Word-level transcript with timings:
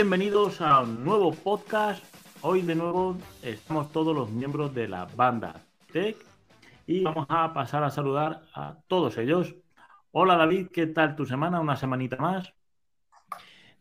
bienvenidos 0.00 0.62
a 0.62 0.80
un 0.80 1.04
nuevo 1.04 1.30
podcast. 1.30 2.02
Hoy 2.40 2.62
de 2.62 2.74
nuevo 2.74 3.18
estamos 3.42 3.92
todos 3.92 4.16
los 4.16 4.30
miembros 4.30 4.74
de 4.74 4.88
la 4.88 5.04
banda 5.04 5.62
Tech 5.92 6.16
y 6.86 7.02
vamos 7.02 7.26
a 7.28 7.52
pasar 7.52 7.84
a 7.84 7.90
saludar 7.90 8.40
a 8.54 8.78
todos 8.88 9.18
ellos. 9.18 9.54
Hola 10.10 10.38
David, 10.38 10.68
¿qué 10.72 10.86
tal 10.86 11.16
tu 11.16 11.26
semana? 11.26 11.60
Una 11.60 11.76
semanita 11.76 12.16
más. 12.16 12.50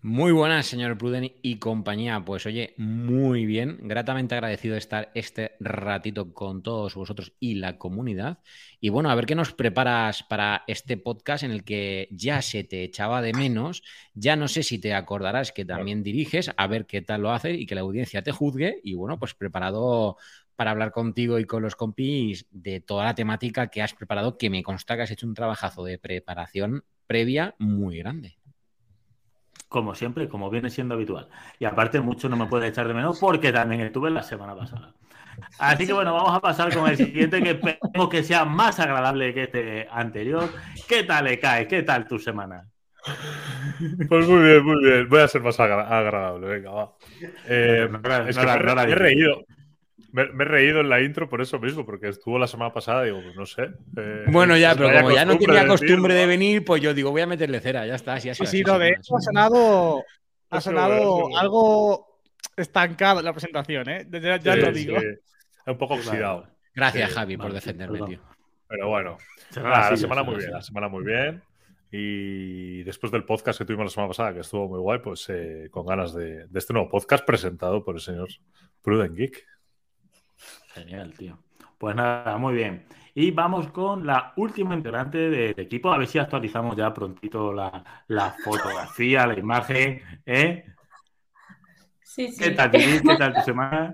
Muy 0.02 0.32
buenas, 0.32 0.66
señor 0.66 0.98
Pruden 0.98 1.34
y 1.42 1.58
compañía. 1.58 2.24
Pues 2.24 2.46
oye, 2.46 2.74
muy 2.78 3.46
bien. 3.46 3.80
Gratamente 3.82 4.34
agradecido 4.34 4.74
de 4.74 4.80
estar 4.80 5.12
este 5.14 5.58
ratito 5.60 6.34
con 6.34 6.64
todos 6.64 6.96
vosotros 6.96 7.34
y 7.38 7.56
la 7.56 7.78
comunidad. 7.78 8.40
Y 8.80 8.88
bueno, 8.90 9.10
a 9.10 9.16
ver 9.16 9.26
qué 9.26 9.36
nos 9.36 9.52
preparas 9.52 10.24
para 10.24 10.64
este 10.68 10.96
podcast 10.96 11.44
en 11.44 11.52
el 11.52 11.66
que 11.66 12.08
ya 12.12 12.42
se 12.42 12.64
te 12.64 12.84
echaba 12.84 13.22
de 13.22 13.34
menos. 13.34 13.84
Ya 14.14 14.38
no 14.38 14.48
sé 14.48 14.64
si 14.64 14.80
te 14.80 14.94
acordarás 14.94 15.52
que 15.52 15.66
también 15.66 16.02
diriges, 16.02 16.50
a 16.56 16.68
ver 16.68 16.86
qué 16.86 17.02
tal 17.02 17.24
lo 17.24 17.32
hace 17.32 17.52
y 17.56 17.66
que 17.66 17.76
la 17.76 17.82
audiencia 17.82 18.24
te 18.24 18.32
juzgue. 18.32 18.80
Y 18.86 18.94
bueno, 18.94 19.20
pues 19.20 19.34
preparado 19.34 20.16
para 20.56 20.72
hablar 20.72 20.94
contigo 20.94 21.40
y 21.40 21.46
con 21.46 21.62
los 21.62 21.76
compis 21.76 22.46
de 22.52 22.80
toda 22.80 23.04
la 23.04 23.16
temática 23.16 23.68
que 23.68 23.82
has 23.82 23.94
preparado, 23.94 24.38
que 24.38 24.50
me 24.50 24.64
consta 24.64 24.96
que 24.96 25.02
has 25.02 25.12
hecho 25.12 25.28
un 25.28 25.34
trabajazo 25.34 25.84
de 25.84 25.98
preparación 25.98 26.86
previa 27.06 27.56
muy 27.58 27.98
grande 27.98 28.39
como 29.70 29.96
siempre, 29.96 30.28
como 30.28 30.50
viene 30.50 30.70
siendo 30.70 30.96
habitual. 30.96 31.30
Y 31.60 31.66
aparte, 31.66 32.02
mucho 32.02 32.28
no 32.28 32.36
me 32.36 32.48
puede 32.48 32.68
echar 32.68 32.88
de 32.88 32.94
menos 32.94 33.20
porque 33.20 33.54
también 33.54 33.82
estuve 33.82 34.10
la 34.10 34.24
semana 34.24 34.56
pasada. 34.56 34.94
Así 35.58 35.88
que 35.88 35.94
bueno, 35.94 36.14
vamos 36.14 36.36
a 36.36 36.42
pasar 36.42 36.74
con 36.76 36.90
el 36.90 36.98
siguiente 36.98 37.42
que 37.42 37.52
esperemos 37.52 38.10
que 38.10 38.24
sea 38.24 38.44
más 38.44 38.80
agradable 38.80 39.34
que 39.34 39.44
este 39.44 39.88
anterior. 39.90 40.50
¿Qué 40.88 41.04
tal 41.04 41.26
le 41.26 41.40
cae? 41.40 41.68
¿Qué 41.68 41.84
tal 41.84 42.08
tu 42.08 42.20
semana? 42.20 42.68
Pues 44.10 44.28
muy 44.28 44.44
bien, 44.44 44.66
muy 44.66 44.84
bien. 44.84 45.08
Voy 45.08 45.22
a 45.22 45.28
ser 45.28 45.42
más 45.42 45.60
agradable, 45.60 46.46
venga, 46.46 46.72
va. 46.72 46.94
Eh, 47.48 47.90
es 48.28 48.38
que 48.38 48.46
me, 48.46 48.92
he 48.92 48.96
reído. 48.96 49.46
Me, 50.12 50.24
he 50.24 50.46
reído 50.46 50.82
en 50.82 50.90
la 50.90 51.02
intro 51.02 51.30
por 51.30 51.42
eso 51.42 51.60
mismo, 51.60 51.86
porque 51.86 52.10
estuvo 52.10 52.40
la 52.40 52.48
semana 52.48 52.74
pasada, 52.74 53.04
digo, 53.04 53.22
pues 53.22 53.36
no 53.36 53.46
sé. 53.46 53.70
Eh, 53.98 54.26
bueno, 54.28 54.58
ya, 54.58 54.76
pero 54.76 54.92
como 55.02 55.12
ya 55.12 55.26
no 55.26 55.38
tenía 55.38 55.68
costumbre 55.68 56.14
de 56.14 56.26
venir, 56.26 56.66
pues 56.66 56.82
yo 56.82 56.94
digo, 56.94 57.12
voy 57.12 57.22
a 57.22 57.28
meterle 57.28 57.60
cera, 57.60 57.86
ya 57.86 57.96
está. 57.96 58.20
sí, 58.20 58.34
sí, 58.34 58.64
no, 58.64 58.80
de 58.80 58.90
hecho 58.90 59.16
ha 59.18 59.22
sonado, 59.22 60.04
ha 60.50 60.62
sonado 60.62 61.38
algo 61.38 62.22
estancado 62.56 63.20
en 63.20 63.26
la 63.26 63.34
presentación, 63.34 63.90
¿eh? 63.90 64.08
Ya, 64.42 64.56
lo 64.56 64.72
digo. 64.72 64.98
Un 65.66 65.78
poco 65.78 65.96
oxidado. 65.96 66.48
Gracias, 66.74 67.12
Javi, 67.12 67.38
por 67.38 67.54
defenderme, 67.54 68.00
tío. 68.02 68.20
Pero 68.68 68.88
bueno, 68.88 69.18
la 69.56 69.96
semana 69.98 70.24
muy 70.24 70.36
bien, 70.36 70.52
la 70.52 70.62
semana 70.62 70.88
muy 70.88 71.04
bien. 71.04 71.42
Y 71.92 72.84
después 72.84 73.12
del 73.12 73.26
podcast 73.26 73.58
que 73.58 73.66
tuvimos 73.66 73.86
la 73.86 73.90
semana 73.90 74.10
pasada, 74.10 74.34
que 74.34 74.42
estuvo 74.42 74.68
muy 74.68 74.80
guay, 74.80 75.00
pues 75.00 75.28
eh, 75.30 75.70
con 75.72 75.88
ganas 75.88 76.14
de, 76.14 76.48
de, 76.48 76.60
este 76.60 76.72
nuevo 76.72 76.88
podcast 76.88 77.26
presentado 77.26 77.84
por 77.84 77.96
el 77.96 78.02
señor 78.02 78.28
Pruden 78.84 79.16
Geek. 79.16 79.44
Genial, 80.80 81.14
tío. 81.14 81.38
Pues 81.78 81.96
nada, 81.96 82.38
muy 82.38 82.54
bien. 82.54 82.86
Y 83.14 83.32
vamos 83.32 83.68
con 83.68 84.06
la 84.06 84.32
última 84.38 84.76
integrante 84.76 85.18
del 85.30 85.60
equipo. 85.60 85.92
A 85.92 85.98
ver 85.98 86.08
si 86.08 86.20
actualizamos 86.20 86.78
ya 86.78 86.94
prontito 86.94 87.52
la, 87.54 88.36
fotografía, 88.44 89.28
la 89.28 89.38
imagen. 89.38 90.02
¿eh? 90.26 90.66
Sí, 92.02 92.32
sí. 92.32 92.44
¿Qué 92.44 92.52
tal, 92.52 92.72
¿Qué 92.72 93.16
tal 93.18 93.34
tu 93.34 93.42
semana? 93.42 93.94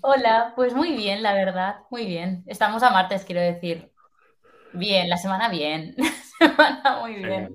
Hola, 0.00 0.54
pues 0.56 0.74
muy 0.74 0.96
bien, 0.96 1.22
la 1.22 1.34
verdad, 1.34 1.80
muy 1.90 2.06
bien. 2.06 2.42
Estamos 2.46 2.82
a 2.82 2.90
martes, 2.90 3.24
quiero 3.26 3.42
decir. 3.42 3.92
Bien, 4.72 5.10
la 5.10 5.18
semana 5.18 5.48
bien. 5.48 5.94
La 6.40 6.48
semana 6.48 7.00
muy 7.00 7.16
bien. 7.16 7.52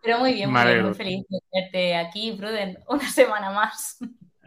Pero 0.00 0.20
muy 0.20 0.32
bien, 0.34 0.52
muy, 0.52 0.62
bien, 0.62 0.84
muy 0.84 0.94
feliz 0.94 1.26
de 1.28 1.40
verte 1.52 1.96
aquí, 1.96 2.36
Pruden, 2.38 2.78
una 2.86 3.10
semana 3.10 3.50
más. 3.50 3.98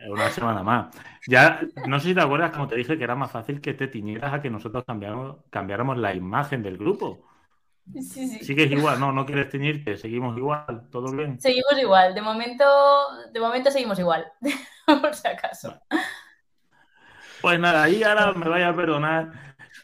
Una 0.10 0.30
semana 0.30 0.64
más. 0.64 0.96
Ya, 1.28 1.62
no 1.88 2.00
sé 2.00 2.10
si 2.10 2.16
te 2.16 2.22
acuerdas, 2.22 2.52
como 2.52 2.68
te 2.68 2.76
dije, 2.76 2.98
que 2.98 3.04
era 3.04 3.16
más 3.16 3.32
fácil 3.32 3.62
que 3.62 3.74
te 3.74 3.88
tiñeras 3.88 4.34
a 4.34 4.42
que 4.42 4.50
nosotros 4.50 4.84
cambiáramos, 4.86 5.98
la 5.98 6.16
imagen 6.16 6.64
del 6.64 6.78
grupo. 6.78 7.28
Sí, 7.94 8.28
sí. 8.28 8.44
Sigues 8.44 8.72
igual, 8.72 9.00
no, 9.00 9.12
no 9.12 9.26
quieres 9.26 9.50
teñirte, 9.50 9.98
seguimos 9.98 10.38
igual, 10.38 10.88
todo 10.92 11.12
bien. 11.12 11.40
Seguimos 11.40 11.78
igual, 11.80 12.14
de 12.14 12.22
momento, 12.22 12.66
de 13.32 13.40
momento 13.40 13.72
seguimos 13.72 14.00
igual, 14.00 14.26
por 15.02 15.14
si 15.14 15.28
acaso. 15.28 15.80
Pues 17.42 17.60
nada, 17.60 17.84
ahí 17.84 18.04
ahora 18.04 18.34
me 18.34 18.48
vaya 18.48 18.70
a 18.70 18.76
perdonar. 18.76 19.32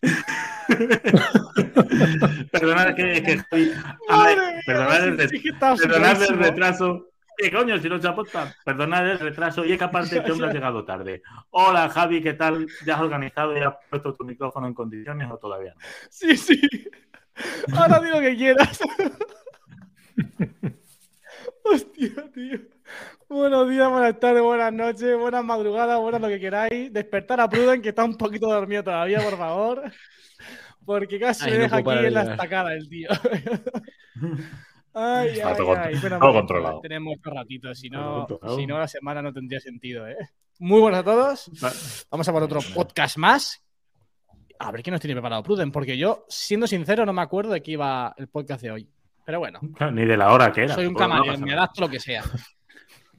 perdonad 2.51 2.95
que, 2.95 3.23
que 3.23 3.33
estoy. 3.33 3.73
perdonad 4.65 6.23
el 6.23 6.37
retraso 6.37 7.07
¿Qué 7.37 7.51
coño? 7.51 7.77
Si 7.77 7.87
no 7.87 8.01
se 8.01 8.07
apunta. 8.07 8.55
Perdonad 8.65 9.09
el 9.09 9.19
retraso. 9.19 9.63
Y 9.63 9.73
es 9.73 9.77
que 9.77 9.83
aparte 9.83 10.17
este 10.17 10.31
hombre 10.31 10.49
ha 10.49 10.53
llegado 10.53 10.83
tarde. 10.83 11.21
Hola, 11.51 11.87
Javi, 11.89 12.21
¿qué 12.21 12.33
tal? 12.33 12.67
¿Ya 12.85 12.95
has 12.95 13.01
organizado 13.01 13.55
y 13.55 13.61
has 13.61 13.75
puesto 13.89 14.15
tu 14.15 14.25
micrófono 14.25 14.67
en 14.67 14.73
condiciones 14.73 15.29
o 15.31 15.37
todavía 15.37 15.73
no? 15.75 15.81
Sí, 16.09 16.35
sí. 16.35 16.59
Ahora 17.75 17.99
di 17.99 18.09
lo 18.09 18.19
que 18.19 18.35
quieras. 18.35 18.79
Hostia, 21.63 22.31
tío. 22.33 22.59
Buenos 23.29 23.69
días, 23.69 23.89
buenas 23.89 24.19
tardes, 24.19 24.41
buenas 24.41 24.71
noches, 24.71 25.17
buenas 25.17 25.43
madrugadas, 25.43 25.99
buenas 25.99 26.21
lo 26.21 26.29
que 26.29 26.39
queráis. 26.39 26.93
Despertar 26.93 27.41
a 27.41 27.49
Pruden, 27.49 27.81
que 27.81 27.89
está 27.89 28.05
un 28.05 28.15
poquito 28.15 28.47
dormido 28.47 28.83
todavía, 28.83 29.19
por 29.19 29.37
favor. 29.37 29.83
Porque 30.85 31.19
casi 31.19 31.51
me 31.51 31.57
deja 31.57 31.77
aquí 31.77 31.89
en 31.89 32.13
la 32.13 32.21
estacada 32.23 32.73
el 32.73 32.87
tío. 32.87 33.09
Ay, 34.99 35.39
ay, 35.39 35.41
ay. 35.41 35.55
controlado. 36.19 36.81
Tenemos 36.81 37.17
otro 37.19 37.33
ratito, 37.33 37.75
si 37.75 37.87
no, 37.87 38.25
si 38.55 38.65
no, 38.65 38.79
la 38.79 38.87
semana 38.87 39.21
no 39.21 39.31
tendría 39.31 39.59
sentido, 39.59 40.07
¿eh? 40.07 40.17
Muy 40.57 40.81
buenas 40.81 41.01
a 41.01 41.03
todos. 41.03 41.51
Vamos 42.09 42.27
a 42.27 42.33
por 42.33 42.41
otro 42.41 42.59
podcast 42.73 43.17
más. 43.17 43.63
A 44.57 44.71
ver 44.71 44.81
qué 44.81 44.89
nos 44.89 44.99
tiene 44.99 45.13
preparado 45.13 45.43
Pruden, 45.43 45.71
porque 45.71 45.99
yo, 45.99 46.25
siendo 46.27 46.65
sincero, 46.65 47.05
no 47.05 47.13
me 47.13 47.21
acuerdo 47.21 47.53
de 47.53 47.61
qué 47.61 47.73
iba 47.73 48.11
el 48.17 48.27
podcast 48.27 48.63
de 48.63 48.71
hoy. 48.71 48.89
Pero 49.23 49.37
bueno. 49.37 49.59
Ni 49.91 50.03
de 50.03 50.17
la 50.17 50.33
hora 50.33 50.51
que 50.51 50.63
era. 50.63 50.73
Soy 50.73 50.87
un 50.87 50.95
camaleón, 50.95 51.41
me 51.41 51.53
adapto 51.53 51.81
lo 51.81 51.89
que 51.89 51.99
sea. 51.99 52.23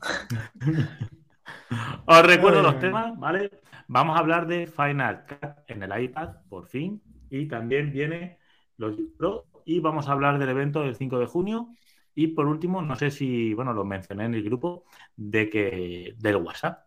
Os 2.07 2.27
recuerdo 2.27 2.61
los 2.61 2.81
temas, 2.81 3.17
¿vale? 3.19 3.53
Vamos 3.87 4.17
a 4.17 4.21
hablar 4.21 4.49
de 4.49 4.67
Final 4.67 5.27
Cut 5.29 5.51
en 5.69 5.85
el 5.85 6.03
iPad, 6.03 6.39
por 6.49 6.67
fin. 6.67 7.01
Y 7.31 7.47
también 7.47 7.93
viene 7.93 8.39
los 8.79 8.97
Pro 9.17 9.47
y 9.69 9.81
vamos 9.81 10.09
a 10.09 10.13
hablar 10.13 10.39
del 10.39 10.49
evento 10.49 10.81
del 10.81 10.97
5 10.97 11.19
de 11.19 11.27
junio. 11.27 11.69
Y 12.15 12.29
por 12.29 12.47
último, 12.47 12.81
no 12.81 12.97
sé 12.97 13.11
si, 13.11 13.53
bueno, 13.53 13.75
lo 13.75 13.85
mencioné 13.85 14.25
en 14.25 14.35
el 14.35 14.43
grupo, 14.43 14.85
de 15.15 15.51
que 15.51 16.15
del 16.17 16.37
WhatsApp. 16.37 16.87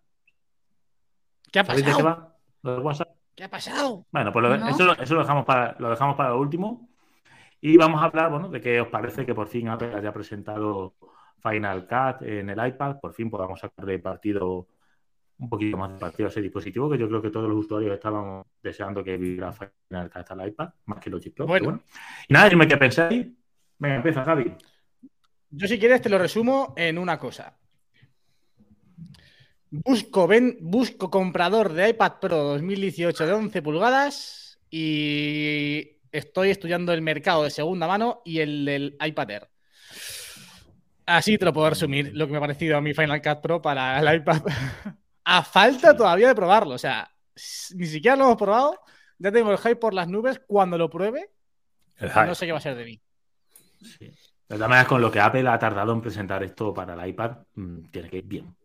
¿Qué 1.52 1.60
ha 1.60 1.64
pasado? 1.64 1.86
De 1.86 1.96
qué 1.96 2.04
va? 2.04 2.36
del 2.64 2.80
WhatsApp? 2.80 3.10
¿Qué 3.36 3.44
ha 3.44 3.50
pasado? 3.50 4.08
Bueno, 4.12 4.34
pues 4.34 4.46
eso, 4.74 5.00
eso, 5.00 5.14
lo, 5.14 5.22
dejamos 5.22 5.46
para, 5.46 5.76
lo 5.78 5.92
dejamos 5.92 6.16
para 6.16 6.30
lo 6.30 6.40
último. 6.40 6.90
Y 7.62 7.78
vamos 7.78 8.02
a 8.02 8.06
hablar, 8.06 8.32
bueno, 8.32 8.50
de 8.50 8.60
qué 8.60 8.82
os 8.82 8.88
parece 8.88 9.28
que 9.28 9.36
por 9.36 9.48
fin 9.48 9.70
Apple 9.70 9.94
haya 9.94 10.12
presentado 10.12 10.96
Final 11.44 11.88
Cut 11.88 12.28
en 12.28 12.50
el 12.50 12.68
iPad. 12.68 13.00
Por 13.00 13.14
fin 13.14 13.30
podamos 13.30 13.60
sacar 13.60 13.86
de 13.86 14.00
partido 14.00 14.68
un 15.42 15.50
poquito 15.50 15.76
más 15.76 15.92
de 15.92 15.98
partido 15.98 16.28
a 16.28 16.30
ese 16.30 16.42
dispositivo, 16.42 16.90
que 16.90 17.00
yo 17.00 17.08
creo 17.08 17.22
que 17.22 17.32
todos 17.32 17.50
los 17.50 17.66
usuarios 17.66 17.94
estaban 17.96 18.44
deseando 18.62 19.04
que 19.04 19.18
viviera 19.18 19.52
Final 19.52 20.10
Cut 20.12 20.32
al 20.32 20.48
iPad, 20.48 20.70
más 20.86 21.00
que 21.00 21.10
los 21.10 21.28
Pro. 21.30 21.48
Bueno. 21.48 21.82
Y 22.28 22.34
nada, 22.34 22.48
dime 22.48 22.68
qué 22.68 22.78
pensáis. 22.78 23.26
Venga, 23.80 23.96
empieza, 23.96 24.24
Javi. 24.24 24.54
Yo, 25.50 25.68
si 25.68 25.80
quieres, 25.80 26.02
te 26.02 26.10
lo 26.10 26.20
resumo 26.20 26.76
en 26.78 27.00
una 27.00 27.18
cosa. 27.18 27.58
Busco, 29.72 30.28
ven, 30.28 30.58
busco 30.62 31.10
comprador 31.10 31.74
de 31.74 31.90
iPad 31.90 32.14
Pro 32.22 32.38
2018 32.38 33.26
de 33.26 33.34
11 33.34 33.62
pulgadas 33.64 34.60
y 34.70 35.98
estoy 36.12 36.52
estudiando 36.52 36.94
el 36.94 37.02
mercado 37.02 37.44
de 37.44 37.50
segunda 37.50 37.88
mano 37.88 38.22
y 38.26 38.40
el 38.40 38.66
del 38.66 38.98
iPad 39.04 39.32
Air. 39.32 39.48
Así 41.08 41.38
te 41.40 41.46
lo 41.46 41.54
puedo 41.54 41.72
resumir, 41.72 42.12
lo 42.14 42.28
que 42.28 42.32
me 42.32 42.38
ha 42.38 42.42
parecido 42.42 42.78
a 42.78 42.82
mi 42.82 42.94
Final 42.94 43.22
Cut 43.24 43.42
Pro 43.42 43.60
para 43.60 44.00
el 44.00 44.20
iPad. 44.20 44.44
a 45.24 45.44
falta 45.44 45.96
todavía 45.96 46.30
de 46.30 46.36
probarlo. 46.36 46.76
O 46.76 46.78
sea, 46.78 47.10
ni 47.76 47.86
siquiera 47.86 48.16
lo 48.16 48.26
hemos 48.26 48.38
probado. 48.38 48.80
Ya 49.18 49.32
tengo 49.32 49.52
el 49.52 49.58
hype 49.58 49.76
por 49.76 49.94
las 49.94 50.08
nubes. 50.08 50.42
Cuando 50.48 50.78
lo 50.78 50.90
pruebe, 50.90 51.32
no 52.00 52.36
sé 52.36 52.46
qué 52.46 52.52
va 52.52 52.58
a 52.58 52.62
ser 52.62 52.76
de 52.76 52.86
mí. 52.86 53.02
Sí. 53.82 54.06
De 54.52 54.58
todas 54.58 54.70
maneras, 54.70 54.88
con 54.88 55.02
lo 55.02 55.10
que 55.10 55.20
Apple 55.20 55.48
ha 55.48 55.58
tardado 55.58 55.94
en 55.94 56.02
presentar 56.02 56.44
esto 56.44 56.74
para 56.74 56.94
el 56.94 57.10
iPad, 57.10 57.38
mm, 57.56 57.90
tiene 57.90 58.10
que 58.10 58.18
ir 58.18 58.26
bien. 58.26 58.56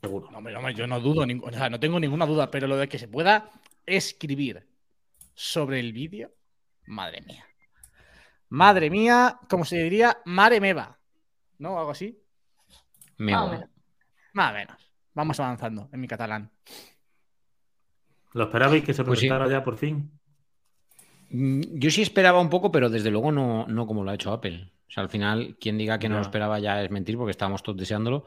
Seguro. 0.00 0.30
No, 0.30 0.70
yo 0.70 0.86
no 0.86 1.00
dudo, 1.00 1.26
o 1.42 1.52
sea, 1.52 1.68
no 1.68 1.78
tengo 1.78 2.00
ninguna 2.00 2.24
duda, 2.24 2.50
pero 2.50 2.66
lo 2.66 2.76
de 2.76 2.88
que 2.88 2.98
se 2.98 3.08
pueda 3.08 3.50
escribir 3.84 4.66
sobre 5.34 5.80
el 5.80 5.92
vídeo, 5.92 6.32
madre 6.86 7.20
mía. 7.20 7.44
Madre 8.48 8.88
mía, 8.88 9.38
como 9.48 9.64
se 9.64 9.76
diría, 9.76 10.22
mare 10.24 10.60
meva. 10.60 10.98
¿No? 11.58 11.78
Algo 11.78 11.90
así. 11.90 12.18
Más 13.18 13.42
o 13.42 13.50
menos. 13.50 13.68
Más 14.32 14.50
o 14.52 14.54
menos. 14.54 14.87
Vamos 15.18 15.40
avanzando 15.40 15.88
en 15.92 16.00
mi 16.00 16.06
catalán. 16.06 16.48
¿Lo 18.34 18.44
esperabais 18.44 18.84
que 18.84 18.94
se 18.94 19.02
pues 19.02 19.18
presentara 19.18 19.50
ya 19.50 19.64
por 19.64 19.76
fin? 19.76 20.12
Mm, 21.30 21.60
yo 21.72 21.90
sí 21.90 22.02
esperaba 22.02 22.40
un 22.40 22.48
poco, 22.48 22.70
pero 22.70 22.88
desde 22.88 23.10
luego 23.10 23.32
no, 23.32 23.66
no 23.66 23.84
como 23.84 24.04
lo 24.04 24.12
ha 24.12 24.14
hecho 24.14 24.32
Apple. 24.32 24.70
O 24.86 24.90
sea, 24.92 25.02
al 25.02 25.08
final, 25.08 25.56
quien 25.60 25.76
diga 25.76 25.98
que 25.98 26.08
no. 26.08 26.14
lo 26.14 26.20
esperaba 26.20 26.60
ya 26.60 26.80
es 26.84 26.92
mentir 26.92 27.16
porque 27.16 27.32
estábamos 27.32 27.64
todos 27.64 27.76
deseándolo. 27.78 28.26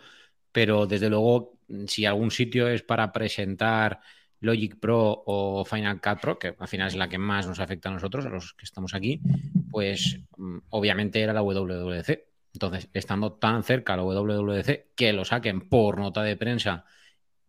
pero 0.51 0.85
desde 0.85 1.09
luego, 1.09 1.59
si 1.87 2.05
algún 2.05 2.29
sitio 2.29 2.67
es 2.67 2.83
para 2.83 3.13
presentar 3.13 4.01
Logic 4.41 4.77
Pro 4.77 5.23
o 5.25 5.63
Final 5.63 6.01
Cut 6.01 6.19
Pro, 6.19 6.37
que 6.37 6.55
al 6.59 6.67
final 6.67 6.89
es 6.89 6.95
la 6.97 7.07
que 7.07 7.17
más 7.17 7.47
nos 7.47 7.61
afecta 7.61 7.87
a 7.87 7.93
nosotros, 7.93 8.25
a 8.25 8.29
los 8.29 8.53
que 8.53 8.65
estamos 8.65 8.93
aquí, 8.93 9.21
pues 9.69 10.19
mm, 10.35 10.57
obviamente 10.71 11.21
era 11.21 11.31
la 11.31 11.41
WWDC. 11.41 12.30
Entonces, 12.53 12.89
estando 12.93 13.33
tan 13.33 13.63
cerca 13.63 13.95
la 13.95 14.03
WWDC, 14.03 14.93
que 14.95 15.13
lo 15.13 15.25
saquen 15.25 15.61
por 15.69 15.97
nota 15.99 16.23
de 16.23 16.35
prensa, 16.37 16.85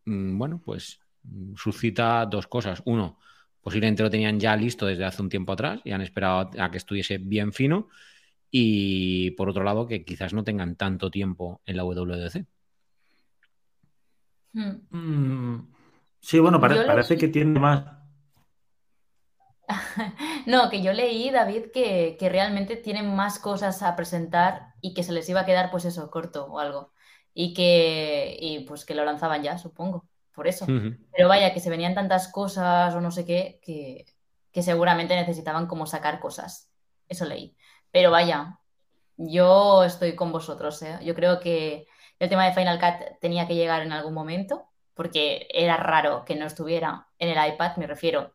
mm, 0.04 0.38
bueno, 0.38 0.62
pues 0.64 1.00
mm, 1.24 1.54
suscita 1.56 2.26
dos 2.26 2.46
cosas. 2.46 2.82
Uno, 2.84 3.18
posiblemente 3.60 4.02
lo 4.02 4.10
tenían 4.10 4.38
ya 4.40 4.56
listo 4.56 4.86
desde 4.86 5.04
hace 5.04 5.22
un 5.22 5.28
tiempo 5.28 5.52
atrás 5.52 5.80
y 5.84 5.92
han 5.92 6.02
esperado 6.02 6.50
a 6.58 6.70
que 6.70 6.78
estuviese 6.78 7.18
bien 7.18 7.52
fino. 7.52 7.88
Y 8.50 9.32
por 9.32 9.48
otro 9.48 9.64
lado, 9.64 9.86
que 9.86 10.04
quizás 10.04 10.34
no 10.34 10.44
tengan 10.44 10.76
tanto 10.76 11.10
tiempo 11.10 11.62
en 11.64 11.76
la 11.76 11.84
WWDC. 11.84 12.46
Hmm. 14.52 15.60
Sí, 16.20 16.38
bueno, 16.38 16.60
parece 16.60 17.16
que 17.16 17.28
tiene 17.28 17.58
más. 17.58 18.02
no, 20.46 20.70
que 20.70 20.82
yo 20.82 20.92
leí, 20.92 21.30
David, 21.30 21.66
que, 21.72 22.16
realmente 22.30 22.76
tienen 22.76 23.14
más 23.14 23.38
cosas 23.38 23.82
a 23.82 23.96
presentar 23.96 24.71
y 24.82 24.92
que 24.92 25.02
se 25.02 25.12
les 25.12 25.26
iba 25.30 25.40
a 25.40 25.46
quedar, 25.46 25.70
pues 25.70 25.86
eso, 25.86 26.10
corto 26.10 26.44
o 26.44 26.58
algo. 26.58 26.92
Y 27.32 27.54
que, 27.54 28.36
y 28.38 28.64
pues 28.66 28.84
que 28.84 28.94
lo 28.94 29.06
lanzaban 29.06 29.42
ya, 29.42 29.56
supongo, 29.56 30.06
por 30.34 30.46
eso. 30.46 30.66
Pero 30.66 31.28
vaya, 31.28 31.54
que 31.54 31.60
se 31.60 31.70
venían 31.70 31.94
tantas 31.94 32.28
cosas 32.28 32.94
o 32.94 33.00
no 33.00 33.10
sé 33.10 33.24
qué, 33.24 33.58
que, 33.62 34.04
que 34.50 34.62
seguramente 34.62 35.16
necesitaban 35.16 35.66
como 35.66 35.86
sacar 35.86 36.20
cosas. 36.20 36.70
Eso 37.08 37.24
leí. 37.24 37.56
Pero 37.90 38.10
vaya, 38.10 38.58
yo 39.16 39.84
estoy 39.84 40.14
con 40.14 40.32
vosotros. 40.32 40.82
¿eh? 40.82 40.98
Yo 41.02 41.14
creo 41.14 41.40
que 41.40 41.86
el 42.18 42.28
tema 42.28 42.44
de 42.44 42.52
Final 42.52 42.78
Cut 42.78 43.18
tenía 43.20 43.46
que 43.46 43.54
llegar 43.54 43.82
en 43.82 43.92
algún 43.92 44.12
momento 44.12 44.68
porque 44.94 45.46
era 45.50 45.76
raro 45.76 46.24
que 46.24 46.36
no 46.36 46.46
estuviera 46.46 47.08
en 47.18 47.30
el 47.30 47.54
iPad, 47.54 47.76
me 47.76 47.86
refiero. 47.86 48.32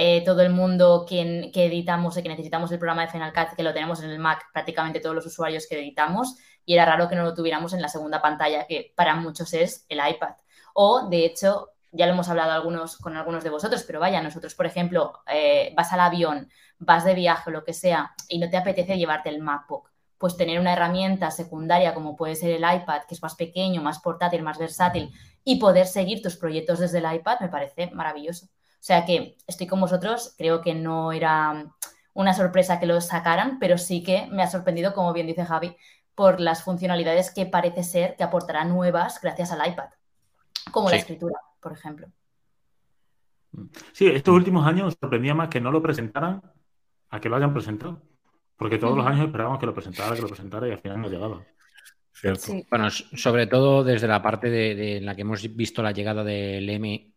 Eh, 0.00 0.22
todo 0.24 0.42
el 0.42 0.50
mundo 0.50 1.04
que, 1.08 1.50
editamos 1.52 2.16
y 2.16 2.22
que 2.22 2.28
necesitamos 2.28 2.70
el 2.70 2.78
programa 2.78 3.02
de 3.02 3.08
Final 3.08 3.32
Cut, 3.32 3.56
que 3.56 3.64
lo 3.64 3.74
tenemos 3.74 4.00
en 4.00 4.10
el 4.10 4.20
Mac, 4.20 4.46
prácticamente 4.52 5.00
todos 5.00 5.16
los 5.16 5.26
usuarios 5.26 5.66
que 5.68 5.76
editamos, 5.76 6.36
y 6.64 6.74
era 6.74 6.84
raro 6.84 7.08
que 7.08 7.16
no 7.16 7.24
lo 7.24 7.34
tuviéramos 7.34 7.72
en 7.72 7.82
la 7.82 7.88
segunda 7.88 8.22
pantalla, 8.22 8.64
que 8.68 8.92
para 8.94 9.16
muchos 9.16 9.52
es 9.54 9.86
el 9.88 9.98
iPad. 9.98 10.36
O, 10.72 11.08
de 11.08 11.24
hecho, 11.24 11.70
ya 11.90 12.06
lo 12.06 12.12
hemos 12.12 12.28
hablado 12.28 12.52
algunos, 12.52 12.96
con 12.98 13.16
algunos 13.16 13.42
de 13.42 13.50
vosotros, 13.50 13.82
pero 13.88 13.98
vaya, 13.98 14.22
nosotros, 14.22 14.54
por 14.54 14.66
ejemplo, 14.66 15.14
eh, 15.26 15.72
vas 15.76 15.92
al 15.92 15.98
avión, 15.98 16.48
vas 16.78 17.04
de 17.04 17.14
viaje 17.14 17.50
o 17.50 17.52
lo 17.52 17.64
que 17.64 17.72
sea, 17.72 18.14
y 18.28 18.38
no 18.38 18.48
te 18.48 18.56
apetece 18.56 18.98
llevarte 18.98 19.30
el 19.30 19.42
MacBook, 19.42 19.90
pues 20.16 20.36
tener 20.36 20.60
una 20.60 20.74
herramienta 20.74 21.32
secundaria 21.32 21.92
como 21.92 22.14
puede 22.14 22.36
ser 22.36 22.50
el 22.50 22.62
iPad, 22.62 23.02
que 23.08 23.16
es 23.16 23.22
más 23.22 23.34
pequeño, 23.34 23.82
más 23.82 23.98
portátil, 23.98 24.42
más 24.42 24.58
versátil, 24.58 25.10
y 25.42 25.58
poder 25.58 25.88
seguir 25.88 26.22
tus 26.22 26.36
proyectos 26.36 26.78
desde 26.78 26.98
el 26.98 27.12
iPad 27.16 27.40
me 27.40 27.48
parece 27.48 27.90
maravilloso. 27.90 28.46
O 28.80 28.84
sea 28.88 29.04
que 29.04 29.36
estoy 29.46 29.66
con 29.66 29.80
vosotros, 29.80 30.34
creo 30.38 30.60
que 30.60 30.74
no 30.74 31.12
era 31.12 31.74
una 32.14 32.34
sorpresa 32.34 32.80
que 32.80 32.86
lo 32.86 33.00
sacaran, 33.00 33.58
pero 33.58 33.78
sí 33.78 34.02
que 34.02 34.28
me 34.30 34.42
ha 34.42 34.50
sorprendido, 34.50 34.94
como 34.94 35.12
bien 35.12 35.26
dice 35.26 35.44
Javi, 35.44 35.76
por 36.14 36.40
las 36.40 36.62
funcionalidades 36.62 37.32
que 37.32 37.46
parece 37.46 37.84
ser 37.84 38.16
que 38.16 38.24
aportará 38.24 38.64
nuevas 38.64 39.20
gracias 39.20 39.52
al 39.52 39.68
iPad, 39.70 39.90
como 40.70 40.90
la 40.90 40.96
escritura, 40.96 41.38
por 41.60 41.72
ejemplo. 41.72 42.08
Sí, 43.92 44.06
estos 44.06 44.34
últimos 44.34 44.66
años 44.66 44.96
sorprendía 45.00 45.34
más 45.34 45.48
que 45.48 45.60
no 45.60 45.70
lo 45.70 45.82
presentaran 45.82 46.42
a 47.10 47.20
que 47.20 47.28
lo 47.28 47.36
hayan 47.36 47.52
presentado. 47.52 48.02
Porque 48.56 48.78
todos 48.78 48.96
los 48.96 49.06
años 49.06 49.26
esperábamos 49.26 49.60
que 49.60 49.66
lo 49.66 49.74
presentara, 49.74 50.16
que 50.16 50.22
lo 50.22 50.28
presentara 50.28 50.68
y 50.68 50.72
al 50.72 50.80
final 50.80 51.00
no 51.00 51.08
llegaba. 51.08 51.46
Cierto. 52.12 52.52
Bueno, 52.68 52.90
sobre 52.90 53.46
todo 53.46 53.84
desde 53.84 54.08
la 54.08 54.20
parte 54.20 54.50
de, 54.50 55.00
la 55.00 55.14
que 55.14 55.22
hemos 55.22 55.54
visto 55.54 55.82
la 55.82 55.92
llegada 55.92 56.24
del 56.24 56.68
M, 56.68 57.12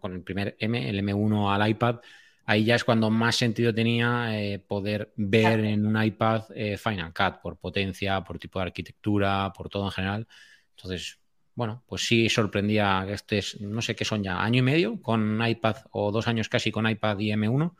con 0.00 0.12
el 0.12 0.22
primer 0.22 0.56
M, 0.58 0.88
el 0.88 1.00
M1 1.00 1.54
al 1.54 1.68
iPad, 1.68 1.96
ahí 2.44 2.64
ya 2.64 2.74
es 2.74 2.84
cuando 2.84 3.10
más 3.10 3.36
sentido 3.36 3.74
tenía 3.74 4.40
eh, 4.40 4.58
poder 4.58 5.12
ver 5.16 5.60
en 5.60 5.86
un 5.86 6.02
iPad 6.02 6.44
eh, 6.54 6.76
Final 6.76 7.12
Cut 7.12 7.40
por 7.42 7.56
potencia, 7.56 8.22
por 8.22 8.38
tipo 8.38 8.58
de 8.58 8.66
arquitectura, 8.66 9.52
por 9.56 9.68
todo 9.68 9.84
en 9.86 9.92
general. 9.92 10.28
Entonces, 10.76 11.18
bueno, 11.54 11.82
pues 11.86 12.06
sí 12.06 12.28
sorprendía 12.28 13.04
que 13.06 13.14
este 13.14 13.38
es, 13.38 13.60
no 13.60 13.82
sé 13.82 13.96
qué 13.96 14.04
son 14.04 14.22
ya, 14.22 14.42
año 14.42 14.58
y 14.58 14.62
medio 14.62 15.00
con 15.00 15.40
iPad 15.46 15.76
o 15.90 16.12
dos 16.12 16.28
años 16.28 16.48
casi 16.48 16.70
con 16.70 16.88
iPad 16.88 17.18
y 17.18 17.30
M1 17.30 17.74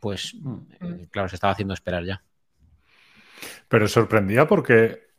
pues 0.00 0.34
mm, 0.34 0.56
eh, 0.80 1.08
claro, 1.10 1.28
se 1.28 1.36
estaba 1.36 1.52
haciendo 1.52 1.74
esperar 1.74 2.04
ya. 2.04 2.22
Pero 3.68 3.86
sorprendía 3.86 4.46
porque 4.46 5.10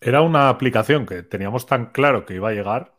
era 0.00 0.22
una 0.22 0.48
aplicación 0.48 1.06
que 1.06 1.22
teníamos 1.22 1.66
tan 1.66 1.86
claro 1.86 2.26
que 2.26 2.34
iba 2.34 2.48
a 2.48 2.52
llegar 2.52 2.94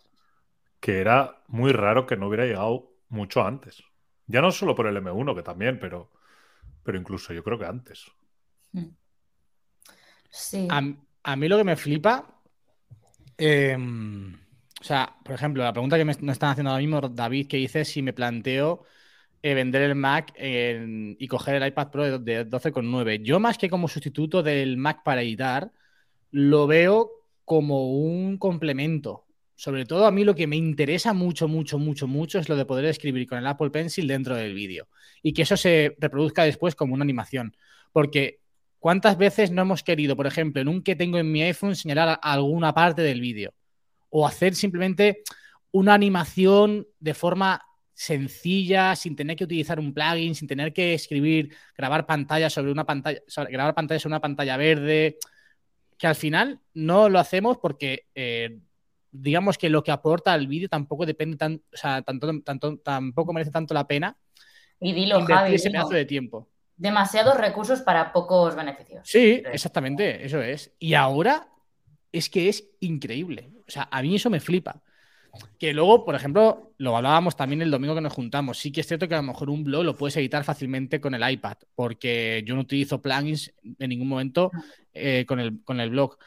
que 0.84 1.00
era 1.00 1.42
muy 1.48 1.72
raro 1.72 2.06
que 2.06 2.18
no 2.18 2.28
hubiera 2.28 2.46
llegado 2.46 2.92
mucho 3.08 3.42
antes. 3.48 3.82
Ya 4.28 4.42
no 4.42 4.52
solo 4.52 4.76
por 4.76 4.86
el 4.86 4.98
M1, 4.98 5.34
que 5.34 5.42
también, 5.42 5.80
pero, 5.80 6.12
pero 6.84 6.98
incluso 6.98 7.32
yo 7.32 7.42
creo 7.42 7.58
que 7.58 7.66
antes. 7.66 8.12
Mm. 8.74 8.90
Sí. 10.30 10.68
A, 10.70 11.36
mí 11.38 11.48
lo 11.48 11.56
que 11.56 11.64
me 11.64 11.78
flipa, 11.78 12.38
em, 13.38 14.34
o 14.34 14.84
sea, 14.84 15.16
por 15.24 15.36
ejemplo, 15.36 15.64
la 15.64 15.72
pregunta 15.72 15.98
que 15.98 16.04
me, 16.04 16.12
están 16.12 16.50
haciendo 16.50 16.72
ahora 16.72 16.82
mismo 16.82 17.00
David, 17.00 17.48
que 17.48 17.56
dice 17.56 17.86
si 17.86 18.02
me 18.02 18.12
planteo 18.12 18.84
eh, 19.42 19.54
vender 19.54 19.84
el 19.84 19.96
Mac 19.96 20.34
y 20.38 21.28
coger 21.30 21.56
el 21.56 21.68
iPad 21.68 21.92
Pro 21.92 22.20
de, 22.20 22.46
12,9. 22.46 23.24
Yo 23.24 23.40
más 23.40 23.58
que 23.58 23.70
como 23.70 23.88
sustituto 23.88 24.44
del 24.44 24.76
Mac 24.76 25.02
para 25.02 25.22
editar, 25.22 25.72
lo 26.32 26.68
veo 26.68 27.10
como 27.46 27.90
un 27.90 28.38
complemento. 28.38 29.23
Sobre 29.56 29.86
todo 29.86 30.06
a 30.06 30.12
mí 30.12 30.24
lo 30.24 30.36
que 30.36 30.48
me 30.48 30.56
interesa 30.56 31.14
mucho, 31.14 31.48
mucho, 31.48 31.78
mucho, 31.78 32.08
mucho 32.08 32.40
es 32.40 32.50
lo 32.50 32.56
de 32.56 32.66
poder 32.66 32.86
escribir 32.86 33.28
con 33.28 33.38
el 33.38 33.48
Apple 33.48 33.70
Pencil 33.70 34.08
dentro 34.08 34.36
del 34.36 34.54
vídeo 34.54 34.88
y 35.22 35.34
que 35.34 35.44
eso 35.44 35.56
se 35.58 35.96
reproduzca 36.00 36.44
después 36.44 36.76
como 36.76 36.94
una 36.94 37.04
animación. 37.04 37.56
Porque 37.92 38.40
¿cuántas 38.80 39.18
veces 39.18 39.52
no 39.52 39.62
hemos 39.62 39.84
querido, 39.84 40.16
por 40.16 40.28
ejemplo, 40.28 40.62
en 40.62 40.68
un 40.68 40.82
que 40.82 40.96
tengo 40.96 41.18
en 41.18 41.32
mi 41.32 41.44
iPhone, 41.44 41.76
señalar 41.76 42.20
alguna 42.22 42.74
parte 42.74 43.02
del 43.02 43.22
vídeo? 43.22 43.54
O 44.10 44.28
hacer 44.28 44.56
simplemente 44.56 45.24
una 45.72 45.94
animación 45.94 46.88
de 47.00 47.14
forma 47.14 47.62
sencilla, 47.94 48.96
sin 48.96 49.16
tener 49.16 49.36
que 49.36 49.44
utilizar 49.44 49.80
un 49.80 49.94
plugin, 49.94 50.36
sin 50.36 50.48
tener 50.48 50.74
que 50.74 50.94
escribir, 50.96 51.56
grabar 51.78 52.06
pantalla 52.06 52.50
sobre 52.50 52.72
una 52.72 52.86
pantalla, 52.86 53.20
grabar 53.50 53.76
pantalla 53.76 54.00
sobre 54.00 54.14
una 54.14 54.22
pantalla 54.22 54.58
verde, 54.58 55.18
que 55.98 56.08
al 56.08 56.16
final 56.16 56.60
no 56.74 57.08
lo 57.10 57.20
hacemos 57.20 57.58
porque 57.60 58.08
eh, 58.16 58.60
digamos 59.14 59.58
que 59.58 59.70
lo 59.70 59.84
que 59.84 59.92
aporta 59.92 60.34
al 60.34 60.48
vídeo 60.48 60.68
tampoco 60.68 61.06
depende 61.06 61.38
tan, 61.38 61.62
o 61.72 61.78
sea, 61.78 62.02
tanto, 62.02 62.42
tanto, 62.42 62.78
tampoco 62.80 63.32
merece 63.32 63.52
tanto 63.52 63.74
la 63.74 63.88
pena. 63.88 64.18
Y 64.80 64.92
dilo, 64.92 65.24
Javi, 65.26 65.56
ese 65.56 65.70
pedazo 65.70 65.92
de 65.92 66.06
tiempo. 66.06 66.50
Demasiados 66.76 67.38
recursos 67.38 67.82
para 67.82 68.12
pocos 68.12 68.56
beneficios. 68.56 69.02
Sí, 69.06 69.42
exactamente, 69.46 70.26
eso 70.26 70.42
es. 70.42 70.74
Y 70.80 70.96
ahora 70.96 71.48
es 72.12 72.30
que 72.30 72.50
es 72.50 72.68
increíble. 72.80 73.52
O 73.68 73.72
sea, 73.72 73.88
a 73.92 74.02
mí 74.02 74.16
eso 74.16 74.30
me 74.30 74.40
flipa. 74.40 74.82
Que 75.58 75.74
luego, 75.74 76.06
por 76.06 76.14
ejemplo, 76.14 76.74
lo 76.78 76.96
hablábamos 76.96 77.36
también 77.36 77.62
el 77.62 77.72
domingo 77.72 77.96
que 77.96 78.02
nos 78.02 78.14
juntamos. 78.14 78.60
Sí 78.60 78.72
que 78.72 78.82
es 78.82 78.88
cierto 78.88 79.08
que 79.08 79.16
a 79.16 79.18
lo 79.18 79.24
mejor 79.24 79.50
un 79.50 79.64
blog 79.64 79.84
lo 79.84 79.96
puedes 79.96 80.18
editar 80.18 80.44
fácilmente 80.44 81.00
con 81.00 81.16
el 81.16 81.28
iPad, 81.28 81.58
porque 81.74 82.44
yo 82.46 82.54
no 82.54 82.62
utilizo 82.62 83.02
plugins 83.02 83.52
en 83.80 83.90
ningún 83.90 84.08
momento 84.08 84.52
eh, 84.94 85.26
con, 85.28 85.40
el, 85.40 85.64
con 85.64 85.80
el 85.80 85.90
blog. 85.90 86.18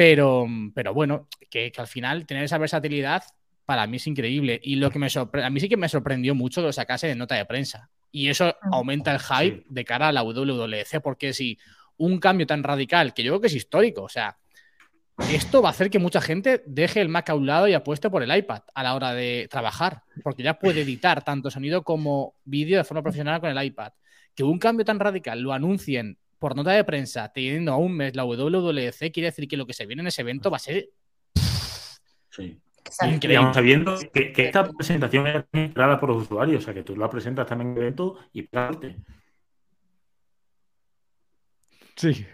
Pero, 0.00 0.46
pero 0.74 0.94
bueno, 0.94 1.28
que, 1.50 1.70
al 1.76 1.86
final 1.86 2.24
tener 2.24 2.44
esa 2.44 2.56
versatilidad 2.56 3.22
para 3.66 3.86
mí 3.86 3.98
es 3.98 4.06
increíble. 4.06 4.58
Y 4.62 4.76
lo 4.76 4.90
que 4.90 4.98
me 4.98 5.08
a 5.14 5.50
mí 5.50 5.60
sí 5.60 5.68
que 5.68 5.76
me 5.76 5.90
sorprendió 5.90 6.34
mucho 6.34 6.62
que 6.62 6.68
lo 6.68 6.72
sacase 6.72 7.06
de 7.06 7.14
nota 7.14 7.34
de 7.34 7.44
prensa. 7.44 7.90
Y 8.10 8.28
eso 8.28 8.56
aumenta 8.72 9.12
el 9.12 9.20
hype 9.20 9.66
de 9.68 9.84
cara 9.84 10.08
a 10.08 10.12
la 10.12 10.22
WWDC, 10.22 11.02
porque 11.02 11.34
si 11.34 11.58
un 11.98 12.18
cambio 12.18 12.46
tan 12.46 12.62
radical, 12.62 13.12
que 13.12 13.22
yo 13.22 13.32
creo 13.32 13.40
que 13.42 13.46
es 13.48 13.54
histórico, 13.54 14.04
o 14.04 14.08
sea, 14.08 14.38
esto 15.30 15.60
va 15.60 15.68
a 15.68 15.72
hacer 15.72 15.90
que 15.90 15.98
mucha 15.98 16.22
gente 16.22 16.62
deje 16.64 17.02
el 17.02 17.10
Mac 17.10 17.28
a 17.28 17.34
un 17.34 17.44
lado 17.44 17.68
y 17.68 17.74
apueste 17.74 18.08
por 18.08 18.22
el 18.22 18.34
iPad 18.34 18.62
a 18.74 18.82
la 18.82 18.94
hora 18.94 19.12
de 19.12 19.48
trabajar, 19.50 20.04
porque 20.22 20.42
ya 20.42 20.58
puede 20.58 20.80
editar 20.80 21.22
tanto 21.22 21.50
sonido 21.50 21.82
como 21.82 22.36
vídeo 22.44 22.78
de 22.78 22.84
forma 22.84 23.02
profesional 23.02 23.38
con 23.38 23.50
el 23.50 23.62
iPad. 23.62 23.92
Que 24.34 24.44
un 24.44 24.58
cambio 24.58 24.86
tan 24.86 24.98
radical 24.98 25.42
lo 25.42 25.52
anuncien 25.52 26.16
por 26.40 26.56
nota 26.56 26.72
de 26.72 26.82
prensa 26.82 27.30
teniendo 27.32 27.72
a 27.72 27.76
un 27.76 27.92
mes 27.92 28.16
la 28.16 28.24
WWDC 28.24 29.12
quiere 29.12 29.26
decir 29.26 29.46
que 29.46 29.56
lo 29.56 29.66
que 29.66 29.74
se 29.74 29.86
viene 29.86 30.00
en 30.02 30.08
ese 30.08 30.22
evento 30.22 30.50
va 30.50 30.56
a 30.56 30.60
ser 30.60 30.88
sí. 32.30 32.60
Increíble. 33.02 33.54
sabiendo 33.54 33.96
que, 34.12 34.32
esta 34.36 34.68
presentación 34.68 35.26
es 35.26 35.44
entrada 35.52 36.00
por 36.00 36.08
los 36.08 36.22
usuarios, 36.22 36.62
o 36.62 36.64
sea 36.64 36.74
que 36.74 36.82
tú 36.82 36.96
la 36.96 37.08
presentas 37.08 37.46
también 37.46 37.70
en 37.70 37.76
el 37.76 37.82
evento 37.82 38.18
y 38.32 38.42
parte. 38.42 38.96
Sí. 41.94 42.26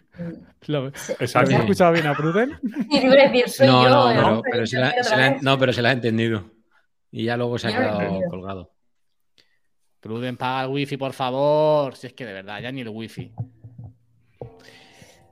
Lo, 0.68 0.86
¿Has 0.86 1.10
escuchado 1.50 1.92
bien 1.92 2.06
a 2.06 2.14
Pruden? 2.14 2.58
no, 3.66 3.88
no, 3.88 4.14
no, 4.14 4.42
pero 4.42 4.66
se 4.66 4.78
la, 4.78 5.36
no, 5.42 5.58
pero 5.58 5.72
se 5.72 5.82
la 5.82 5.90
ha 5.90 5.92
entendido. 5.92 6.52
Y 7.10 7.24
ya 7.24 7.36
luego 7.36 7.58
se 7.58 7.68
ha 7.68 7.72
quedado 7.72 8.20
colgado. 8.30 8.72
Pruden, 10.00 10.36
paga 10.36 10.64
el 10.64 10.70
wifi, 10.70 10.96
por 10.96 11.12
favor. 11.12 11.96
Si 11.96 12.06
es 12.06 12.12
que 12.12 12.24
de 12.24 12.32
verdad, 12.32 12.60
ya 12.62 12.70
ni 12.70 12.80
el 12.80 12.88
wifi. 12.88 13.32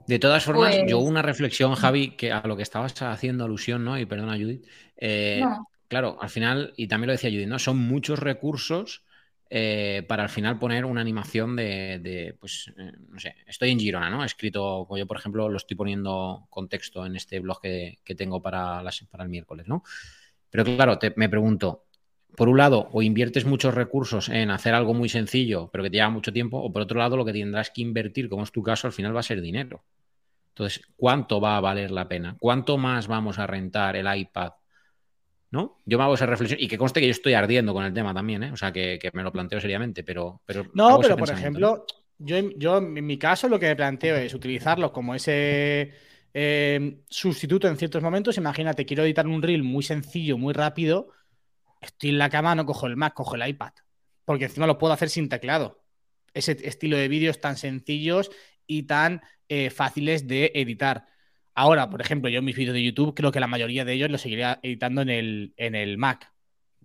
De 0.07 0.19
todas 0.19 0.43
formas, 0.43 0.75
yo 0.87 0.99
pues 0.99 1.09
una 1.09 1.21
reflexión, 1.21 1.73
Javi, 1.73 2.11
que 2.11 2.31
a 2.31 2.45
lo 2.45 2.55
que 2.55 2.63
estabas 2.63 3.01
haciendo 3.01 3.45
alusión, 3.45 3.83
¿no? 3.83 3.97
Y 3.97 4.05
perdona, 4.05 4.37
Judith. 4.37 4.65
Eh, 4.97 5.43
claro, 5.87 6.17
al 6.21 6.29
final, 6.29 6.73
y 6.77 6.87
también 6.87 7.07
lo 7.07 7.13
decía 7.13 7.31
Judith, 7.31 7.47
¿no? 7.47 7.57
Son 7.57 7.77
muchos 7.77 8.19
recursos 8.19 9.03
eh, 9.49 10.03
para 10.07 10.23
al 10.23 10.29
final 10.29 10.59
poner 10.59 10.85
una 10.85 11.01
animación 11.01 11.55
de, 11.55 12.35
pues, 12.39 12.71
eh, 12.77 12.91
no 13.09 13.19
sé, 13.19 13.35
estoy 13.47 13.71
en 13.71 13.79
Girona, 13.79 14.09
¿no? 14.11 14.21
He 14.21 14.27
escrito, 14.27 14.85
como 14.87 14.97
yo, 14.97 15.07
por 15.07 15.17
ejemplo, 15.17 15.49
lo 15.49 15.57
estoy 15.57 15.75
poniendo 15.75 16.45
contexto 16.51 17.05
en 17.05 17.15
este 17.15 17.39
blog 17.39 17.61
que, 17.61 18.15
tengo 18.15 18.41
para, 18.41 18.83
para 19.09 19.23
el 19.23 19.29
miércoles, 19.29 19.67
¿no? 19.67 19.83
Pero 20.51 20.63
claro, 20.63 20.99
me 21.15 21.29
pregunto, 21.29 21.84
por 22.35 22.49
un 22.49 22.57
lado, 22.57 22.89
o 22.91 23.01
inviertes 23.01 23.45
muchos 23.45 23.73
recursos 23.73 24.29
en 24.29 24.51
hacer 24.51 24.73
algo 24.73 24.93
muy 24.93 25.09
sencillo, 25.09 25.69
pero 25.71 25.83
que 25.83 25.89
te 25.89 25.97
lleva 25.97 26.09
mucho 26.09 26.33
tiempo, 26.33 26.57
o 26.57 26.71
por 26.71 26.81
otro 26.81 26.99
lado, 26.99 27.17
lo 27.17 27.25
que 27.25 27.33
tendrás 27.33 27.71
que 27.71 27.81
invertir, 27.81 28.29
como 28.29 28.43
es 28.43 28.51
tu 28.51 28.61
caso, 28.61 28.87
al 28.87 28.93
final 28.93 29.15
va 29.15 29.21
a 29.21 29.23
ser 29.23 29.41
dinero. 29.41 29.83
Entonces, 30.49 30.81
¿cuánto 30.95 31.41
va 31.41 31.57
a 31.57 31.61
valer 31.61 31.91
la 31.91 32.07
pena? 32.07 32.35
¿Cuánto 32.39 32.77
más 32.77 33.07
vamos 33.07 33.39
a 33.39 33.47
rentar 33.47 33.95
el 33.95 34.07
iPad? 34.13 34.51
¿No? 35.51 35.79
Yo 35.85 35.97
me 35.97 36.03
hago 36.03 36.15
esa 36.15 36.25
reflexión 36.25 36.59
y 36.61 36.67
que 36.67 36.77
conste 36.77 36.99
que 36.99 37.07
yo 37.07 37.11
estoy 37.11 37.33
ardiendo 37.33 37.73
con 37.73 37.85
el 37.85 37.93
tema 37.93 38.13
también, 38.13 38.43
¿eh? 38.43 38.51
O 38.51 38.57
sea, 38.57 38.71
que, 38.71 38.99
me 39.13 39.23
lo 39.23 39.31
planteo 39.31 39.59
seriamente, 39.61 40.03
pero... 40.03 40.41
pero 40.45 40.65
no, 40.73 40.99
pero 40.99 41.15
por 41.15 41.29
ejemplo, 41.29 41.85
yo, 42.17 42.37
yo 42.57 42.77
en 42.77 43.05
mi 43.05 43.17
caso 43.17 43.47
lo 43.47 43.59
que 43.59 43.67
me 43.67 43.75
planteo 43.75 44.15
es 44.17 44.33
utilizarlo 44.33 44.91
como 44.91 45.15
ese 45.15 45.93
eh, 46.33 46.97
sustituto 47.09 47.67
en 47.67 47.77
ciertos 47.77 48.03
momentos. 48.03 48.37
Imagínate, 48.37 48.85
quiero 48.85 49.03
editar 49.03 49.25
un 49.27 49.41
reel 49.41 49.63
muy 49.63 49.83
sencillo, 49.83 50.37
muy 50.37 50.53
rápido 50.53 51.14
estoy 51.85 52.09
en 52.09 52.17
la 52.17 52.29
cama, 52.29 52.55
no 52.55 52.65
cojo 52.65 52.87
el 52.87 52.95
Mac, 52.97 53.13
cojo 53.13 53.35
el 53.35 53.47
iPad. 53.47 53.73
Porque 54.25 54.45
encima 54.45 54.67
lo 54.67 54.77
puedo 54.77 54.93
hacer 54.93 55.09
sin 55.09 55.29
teclado. 55.29 55.83
Ese 56.33 56.57
estilo 56.67 56.97
de 56.97 57.07
vídeos 57.07 57.39
tan 57.39 57.57
sencillos 57.57 58.31
y 58.67 58.83
tan 58.83 59.21
eh, 59.49 59.69
fáciles 59.69 60.27
de 60.27 60.51
editar. 60.55 61.05
Ahora, 61.53 61.89
por 61.89 62.01
ejemplo, 62.01 62.29
yo 62.29 62.39
en 62.39 62.45
mis 62.45 62.55
vídeos 62.55 62.73
de 62.73 62.83
YouTube 62.83 63.15
creo 63.15 63.31
que 63.31 63.39
la 63.39 63.47
mayoría 63.47 63.85
de 63.85 63.93
ellos 63.93 64.09
los 64.11 64.21
seguiría 64.21 64.59
editando 64.63 65.01
en 65.01 65.09
el, 65.09 65.53
en 65.57 65.75
el 65.75 65.97
Mac. 65.97 66.33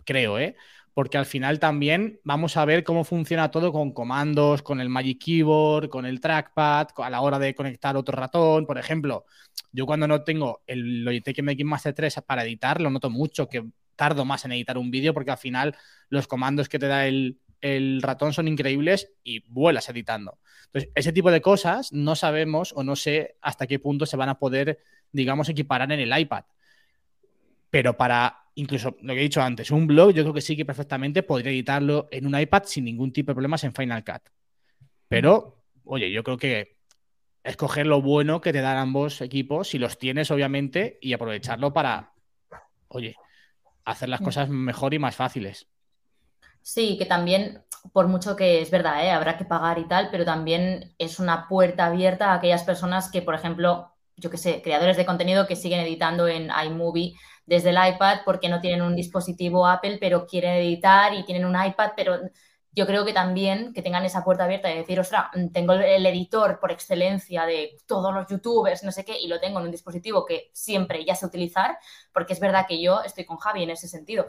Creo, 0.04 0.38
¿eh? 0.38 0.56
Porque 0.94 1.18
al 1.18 1.26
final 1.26 1.58
también 1.58 2.20
vamos 2.24 2.56
a 2.56 2.64
ver 2.64 2.84
cómo 2.84 3.04
funciona 3.04 3.50
todo 3.50 3.72
con 3.72 3.92
comandos, 3.92 4.62
con 4.62 4.80
el 4.80 4.88
Magic 4.88 5.22
Keyboard, 5.24 5.88
con 5.88 6.04
el 6.06 6.20
trackpad, 6.20 6.88
a 6.96 7.10
la 7.10 7.20
hora 7.20 7.38
de 7.38 7.54
conectar 7.54 7.96
otro 7.96 8.16
ratón. 8.16 8.66
Por 8.66 8.78
ejemplo, 8.78 9.24
yo 9.72 9.86
cuando 9.86 10.06
no 10.08 10.22
tengo 10.22 10.62
el 10.66 11.04
Logitech 11.04 11.42
MX 11.42 11.64
Master 11.64 11.94
3 11.94 12.20
para 12.26 12.44
editar, 12.44 12.80
lo 12.80 12.90
noto 12.90 13.10
mucho 13.10 13.48
que 13.48 13.64
tardo 14.00 14.24
más 14.24 14.46
en 14.46 14.52
editar 14.52 14.78
un 14.78 14.90
vídeo 14.90 15.12
porque 15.12 15.30
al 15.30 15.36
final 15.36 15.76
los 16.08 16.26
comandos 16.26 16.70
que 16.70 16.78
te 16.78 16.86
da 16.86 17.06
el, 17.06 17.36
ratón 18.00 18.32
son 18.32 18.48
increíbles 18.48 19.12
y 19.22 19.40
vuelas 19.40 19.90
editando. 19.90 20.38
Entonces, 20.64 20.90
ese 20.94 21.12
tipo 21.12 21.30
de 21.30 21.42
cosas 21.42 21.92
no 21.92 22.16
sabemos 22.16 22.72
o 22.74 22.82
no 22.82 22.96
sé 22.96 23.36
hasta 23.42 23.66
qué 23.66 23.78
punto 23.78 24.06
se 24.06 24.16
van 24.16 24.30
a 24.30 24.38
poder, 24.38 24.78
digamos, 25.12 25.50
equiparar 25.50 25.92
en 25.92 26.00
el 26.00 26.18
iPad. 26.18 26.44
Pero 27.68 27.98
para, 27.98 28.46
incluso 28.54 28.96
lo 29.02 29.12
que 29.12 29.20
he 29.20 29.24
dicho 29.24 29.42
antes, 29.42 29.70
un 29.70 29.86
blog, 29.86 30.14
yo 30.14 30.22
creo 30.22 30.32
que 30.32 30.40
sí 30.40 30.56
que 30.56 30.64
perfectamente 30.64 31.22
podría 31.22 31.52
editarlo 31.52 32.08
en 32.10 32.26
un 32.26 32.40
iPad 32.40 32.62
sin 32.64 32.86
ningún 32.86 33.12
tipo 33.12 33.32
de 33.32 33.34
problemas 33.34 33.62
en 33.64 33.74
Final 33.74 34.02
Cut. 34.02 34.22
Pero, 35.08 35.62
oye, 35.84 36.10
yo 36.10 36.24
creo 36.24 36.38
que 36.38 36.78
escoger 37.44 37.86
lo 37.86 38.00
bueno 38.00 38.40
que 38.40 38.54
te 38.54 38.62
dan 38.62 38.78
ambos 38.78 39.20
equipos, 39.20 39.68
si 39.68 39.78
los 39.78 39.98
tienes, 39.98 40.30
obviamente, 40.30 40.98
y 41.02 41.12
aprovecharlo 41.12 41.74
para, 41.74 42.14
oye, 42.88 43.14
hacer 43.84 44.08
las 44.08 44.20
mm. 44.20 44.24
cosas 44.24 44.48
mejor 44.48 44.94
y 44.94 44.98
más 44.98 45.16
fáciles. 45.16 45.66
Sí, 46.62 46.96
que 46.98 47.06
también, 47.06 47.62
por 47.92 48.08
mucho 48.08 48.36
que 48.36 48.60
es 48.60 48.70
verdad, 48.70 49.04
¿eh? 49.04 49.10
habrá 49.10 49.36
que 49.36 49.44
pagar 49.44 49.78
y 49.78 49.88
tal, 49.88 50.08
pero 50.10 50.24
también 50.24 50.94
es 50.98 51.18
una 51.18 51.48
puerta 51.48 51.86
abierta 51.86 52.32
a 52.32 52.34
aquellas 52.34 52.64
personas 52.64 53.10
que, 53.10 53.22
por 53.22 53.34
ejemplo, 53.34 53.92
yo 54.16 54.30
qué 54.30 54.36
sé, 54.36 54.60
creadores 54.62 54.96
de 54.96 55.06
contenido 55.06 55.46
que 55.46 55.56
siguen 55.56 55.80
editando 55.80 56.28
en 56.28 56.50
iMovie 56.66 57.14
desde 57.46 57.70
el 57.70 57.78
iPad 57.94 58.18
porque 58.24 58.48
no 58.48 58.60
tienen 58.60 58.82
un 58.82 58.94
dispositivo 58.94 59.66
Apple, 59.66 59.98
pero 60.00 60.26
quieren 60.26 60.56
editar 60.56 61.14
y 61.14 61.24
tienen 61.24 61.46
un 61.46 61.56
iPad, 61.60 61.92
pero 61.96 62.20
yo 62.72 62.86
creo 62.86 63.04
que 63.04 63.12
también 63.12 63.72
que 63.72 63.82
tengan 63.82 64.04
esa 64.04 64.22
puerta 64.22 64.44
abierta 64.44 64.70
y 64.70 64.76
decir, 64.76 65.00
ostras, 65.00 65.26
tengo 65.52 65.72
el 65.72 66.06
editor 66.06 66.60
por 66.60 66.70
excelencia 66.70 67.44
de 67.44 67.76
todos 67.86 68.14
los 68.14 68.28
youtubers, 68.28 68.84
no 68.84 68.92
sé 68.92 69.04
qué, 69.04 69.18
y 69.18 69.26
lo 69.26 69.40
tengo 69.40 69.58
en 69.58 69.66
un 69.66 69.70
dispositivo 69.72 70.24
que 70.24 70.50
siempre 70.52 71.04
ya 71.04 71.14
sé 71.16 71.26
utilizar, 71.26 71.78
porque 72.12 72.32
es 72.32 72.40
verdad 72.40 72.66
que 72.68 72.80
yo 72.80 73.02
estoy 73.02 73.24
con 73.24 73.38
Javi 73.38 73.64
en 73.64 73.70
ese 73.70 73.88
sentido. 73.88 74.26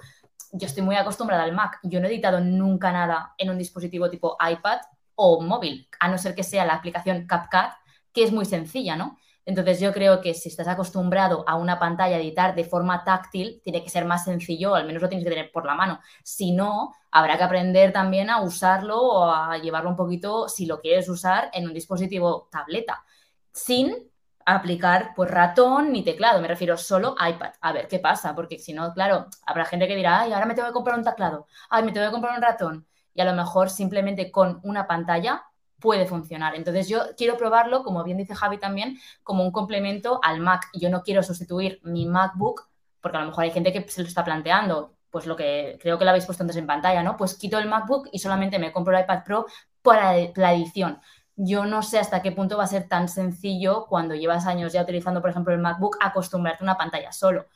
Yo 0.54 0.66
estoy 0.68 0.84
muy 0.84 0.96
acostumbrada 0.96 1.44
al 1.44 1.54
Mac. 1.54 1.80
Yo 1.84 2.00
no 2.00 2.08
he 2.08 2.10
editado 2.10 2.40
nunca 2.40 2.92
nada 2.92 3.34
en 3.38 3.50
un 3.52 3.58
dispositivo 3.58 4.10
tipo 4.10 4.38
iPad 4.40 4.80
o 5.16 5.42
móvil, 5.42 5.88
a 6.00 6.08
no 6.08 6.18
ser 6.18 6.34
que 6.34 6.44
sea 6.44 6.66
la 6.66 6.74
aplicación 6.74 7.28
CapCut, 7.28 7.74
que 8.12 8.24
es 8.24 8.32
muy 8.32 8.46
sencilla, 8.46 8.96
¿no? 8.96 9.18
Entonces 9.46 9.80
yo 9.80 9.92
creo 9.92 10.22
que 10.22 10.34
si 10.34 10.50
estás 10.50 10.68
acostumbrado 10.68 11.44
a 11.48 11.56
una 11.56 11.80
pantalla 11.80 12.18
editar 12.18 12.56
de 12.56 12.64
forma 12.64 13.04
táctil, 13.04 13.62
tiene 13.64 13.84
que 13.84 13.90
ser 13.90 14.06
más 14.06 14.24
sencillo, 14.24 14.76
al 14.76 14.86
menos 14.86 15.02
lo 15.02 15.10
tienes 15.10 15.26
que 15.26 15.32
tener 15.32 15.52
por 15.52 15.66
la 15.66 15.76
mano. 15.76 16.00
Si 16.24 16.52
no, 16.52 16.94
habrá 17.12 17.38
que 17.38 17.44
aprender 17.44 17.92
también 17.92 18.30
a 18.30 18.42
usarlo 18.42 19.02
o 19.02 19.26
a 19.26 19.58
llevarlo 19.58 19.90
un 19.90 19.96
poquito, 19.96 20.48
si 20.48 20.66
lo 20.66 20.80
quieres 20.80 21.10
usar, 21.10 21.50
en 21.54 21.66
un 21.68 21.74
dispositivo 21.74 22.48
tableta, 22.52 23.04
sin 23.52 24.12
aplicar 24.46 25.14
pues 25.16 25.30
ratón 25.30 25.92
ni 25.92 26.04
teclado, 26.04 26.42
me 26.42 26.48
refiero 26.48 26.78
solo 26.78 27.16
iPad. 27.20 27.54
A 27.62 27.72
ver 27.72 27.88
qué 27.88 28.00
pasa, 28.00 28.36
porque 28.36 28.60
si 28.60 28.74
no, 28.74 28.94
claro, 28.94 29.28
habrá 29.46 29.66
gente 29.66 29.88
que 29.88 29.96
dirá, 29.96 30.22
ay, 30.22 30.34
ahora 30.34 30.46
me 30.46 30.54
tengo 30.56 30.68
que 30.68 30.74
comprar 30.74 30.98
un 30.98 31.04
teclado, 31.04 31.48
ay, 31.70 31.84
me 31.84 31.92
tengo 31.92 32.08
que 32.08 32.12
comprar 32.12 32.36
un 32.36 32.42
ratón. 32.42 32.88
Y 33.14 33.22
a 33.22 33.26
lo 33.26 33.34
mejor 33.34 33.70
simplemente 33.70 34.32
con 34.32 34.60
una 34.64 34.88
pantalla 34.88 35.44
puede 35.82 36.06
funcionar. 36.06 36.56
Entonces 36.56 36.88
yo 36.88 37.00
quiero 37.18 37.36
probarlo, 37.36 37.84
como 37.84 38.04
bien 38.04 38.18
dice 38.18 38.36
Javi 38.36 38.58
también, 38.58 38.98
como 39.24 39.44
un 39.44 39.52
complemento 39.52 40.22
al 40.24 40.40
Mac. 40.40 40.70
Yo 40.74 40.90
no 40.90 41.02
quiero 41.04 41.24
sustituir 41.24 41.82
mi 41.84 42.06
MacBook, 42.06 42.70
porque 43.02 43.18
a 43.18 43.22
lo 43.22 43.28
mejor 43.28 43.44
hay 43.44 43.52
gente 43.52 43.74
que 43.74 43.90
se 43.90 44.02
lo 44.02 44.08
está 44.08 44.24
planteando, 44.24 44.94
pues 45.10 45.26
lo 45.26 45.36
que 45.36 45.78
creo 45.82 45.98
que 45.98 46.06
lo 46.06 46.12
habéis 46.12 46.26
puesto 46.26 46.44
antes 46.44 46.56
en 46.56 46.68
pantalla, 46.68 47.04
¿no? 47.04 47.18
Pues 47.18 47.36
quito 47.36 47.60
el 47.60 47.68
MacBook 47.68 48.08
y 48.14 48.20
solamente 48.20 48.60
me 48.60 48.72
compro 48.72 48.96
el 48.96 49.04
iPad 49.04 49.24
Pro 49.26 49.46
para 49.82 50.14
la 50.36 50.54
edición. 50.54 51.02
Yo 51.36 51.66
no 51.66 51.82
sé 51.82 52.00
hasta 52.00 52.22
qué 52.22 52.32
punto 52.32 52.58
va 52.58 52.66
a 52.66 52.68
ser 52.68 52.88
tan 52.88 53.10
sencillo 53.10 53.88
cuando 53.88 54.16
llevas 54.16 54.46
años 54.46 54.72
ya 54.74 54.84
utilizando, 54.84 55.22
por 55.22 55.32
ejemplo, 55.32 55.54
el 55.54 55.60
MacBook, 55.60 55.98
acostumbrarte 56.00 56.64
a 56.64 56.66
una 56.66 56.78
pantalla 56.78 57.12
solo. 57.12 57.48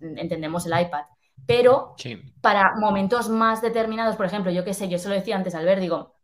Entendemos 0.00 0.66
el 0.66 0.80
iPad. 0.80 1.04
Pero 1.46 1.94
para 2.40 2.74
momentos 2.76 3.28
más 3.28 3.60
determinados, 3.60 4.16
por 4.16 4.26
ejemplo, 4.26 4.50
yo 4.50 4.64
qué 4.64 4.74
sé, 4.74 4.88
yo 4.88 4.98
se 4.98 5.08
lo 5.08 5.14
decía 5.14 5.36
antes 5.36 5.54
al 5.54 5.64
ver, 5.64 5.80
digo, 5.80 6.14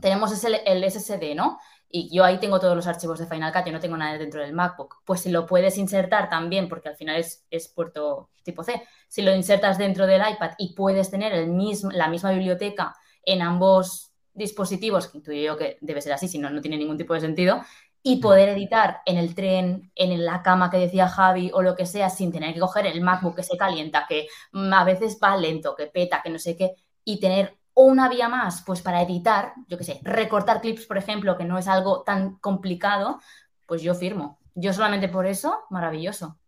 tenemos 0.00 0.44
el, 0.44 0.60
el 0.64 0.90
SSD, 0.90 1.34
¿no? 1.34 1.58
Y 1.90 2.14
yo 2.14 2.24
ahí 2.24 2.38
tengo 2.38 2.60
todos 2.60 2.76
los 2.76 2.86
archivos 2.86 3.18
de 3.18 3.26
Final 3.26 3.52
Cut, 3.52 3.66
y 3.66 3.70
no 3.70 3.80
tengo 3.80 3.96
nada 3.96 4.18
dentro 4.18 4.42
del 4.42 4.52
MacBook. 4.52 4.96
Pues 5.04 5.22
si 5.22 5.30
lo 5.30 5.46
puedes 5.46 5.78
insertar 5.78 6.28
también, 6.28 6.68
porque 6.68 6.90
al 6.90 6.96
final 6.96 7.16
es, 7.16 7.46
es 7.50 7.68
puerto 7.68 8.30
tipo 8.42 8.62
C, 8.62 8.82
si 9.08 9.22
lo 9.22 9.34
insertas 9.34 9.78
dentro 9.78 10.06
del 10.06 10.22
iPad 10.28 10.52
y 10.58 10.74
puedes 10.74 11.10
tener 11.10 11.32
el 11.32 11.48
mismo, 11.48 11.90
la 11.90 12.08
misma 12.08 12.30
biblioteca 12.32 12.94
en 13.24 13.42
ambos 13.42 14.12
dispositivos, 14.34 15.08
que 15.08 15.18
intuyo 15.18 15.42
yo 15.42 15.56
que 15.56 15.78
debe 15.80 16.00
ser 16.00 16.12
así, 16.12 16.28
si 16.28 16.38
no, 16.38 16.50
no 16.50 16.60
tiene 16.60 16.76
ningún 16.76 16.96
tipo 16.96 17.14
de 17.14 17.20
sentido, 17.20 17.62
y 18.02 18.16
mm. 18.16 18.20
poder 18.20 18.48
editar 18.50 19.00
en 19.06 19.16
el 19.18 19.34
tren, 19.34 19.90
en 19.94 20.24
la 20.24 20.42
cama 20.42 20.70
que 20.70 20.78
decía 20.78 21.08
Javi 21.08 21.50
o 21.52 21.62
lo 21.62 21.74
que 21.74 21.86
sea, 21.86 22.10
sin 22.10 22.32
tener 22.32 22.54
que 22.54 22.60
coger 22.60 22.86
el 22.86 23.00
MacBook 23.00 23.36
que 23.36 23.42
se 23.42 23.56
calienta, 23.56 24.06
que 24.08 24.28
a 24.52 24.84
veces 24.84 25.18
va 25.22 25.36
lento, 25.36 25.74
que 25.74 25.86
peta, 25.86 26.20
que 26.22 26.30
no 26.30 26.38
sé 26.38 26.56
qué, 26.56 26.74
y 27.04 27.20
tener 27.20 27.57
o 27.80 27.84
una 27.84 28.08
vía 28.08 28.28
más, 28.28 28.62
pues 28.66 28.82
para 28.82 29.02
editar, 29.02 29.52
yo 29.68 29.78
qué 29.78 29.84
sé, 29.84 30.00
recortar 30.02 30.60
clips, 30.60 30.84
por 30.84 30.98
ejemplo, 30.98 31.38
que 31.38 31.44
no 31.44 31.56
es 31.58 31.68
algo 31.68 32.02
tan 32.02 32.34
complicado, 32.38 33.20
pues 33.66 33.82
yo 33.82 33.94
firmo. 33.94 34.40
Yo 34.56 34.72
solamente 34.72 35.08
por 35.08 35.26
eso, 35.26 35.60
maravilloso. 35.70 36.40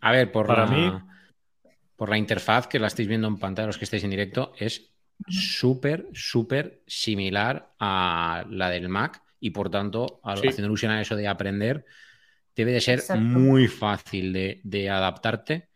A 0.00 0.10
ver, 0.10 0.32
por 0.32 0.48
para 0.48 0.66
la, 0.66 0.72
mí, 0.72 0.92
por 1.94 2.08
la 2.08 2.18
interfaz 2.18 2.66
que 2.66 2.80
la 2.80 2.88
estáis 2.88 3.06
viendo 3.06 3.28
en 3.28 3.38
pantalla, 3.38 3.68
los 3.68 3.78
que 3.78 3.84
estáis 3.84 4.02
en 4.02 4.10
directo, 4.10 4.52
es 4.58 4.90
súper, 5.28 6.08
súper 6.12 6.82
similar 6.84 7.72
a 7.78 8.44
la 8.50 8.68
del 8.68 8.88
Mac 8.88 9.22
y 9.38 9.50
por 9.50 9.70
tanto, 9.70 10.20
haciendo 10.24 10.64
alusión 10.64 10.90
a 10.90 11.00
eso 11.00 11.14
de 11.14 11.28
aprender, 11.28 11.86
debe 12.56 12.72
de 12.72 12.80
ser 12.80 13.00
muy 13.16 13.68
fácil 13.68 14.32
de, 14.32 14.90
adaptarte 14.90 15.68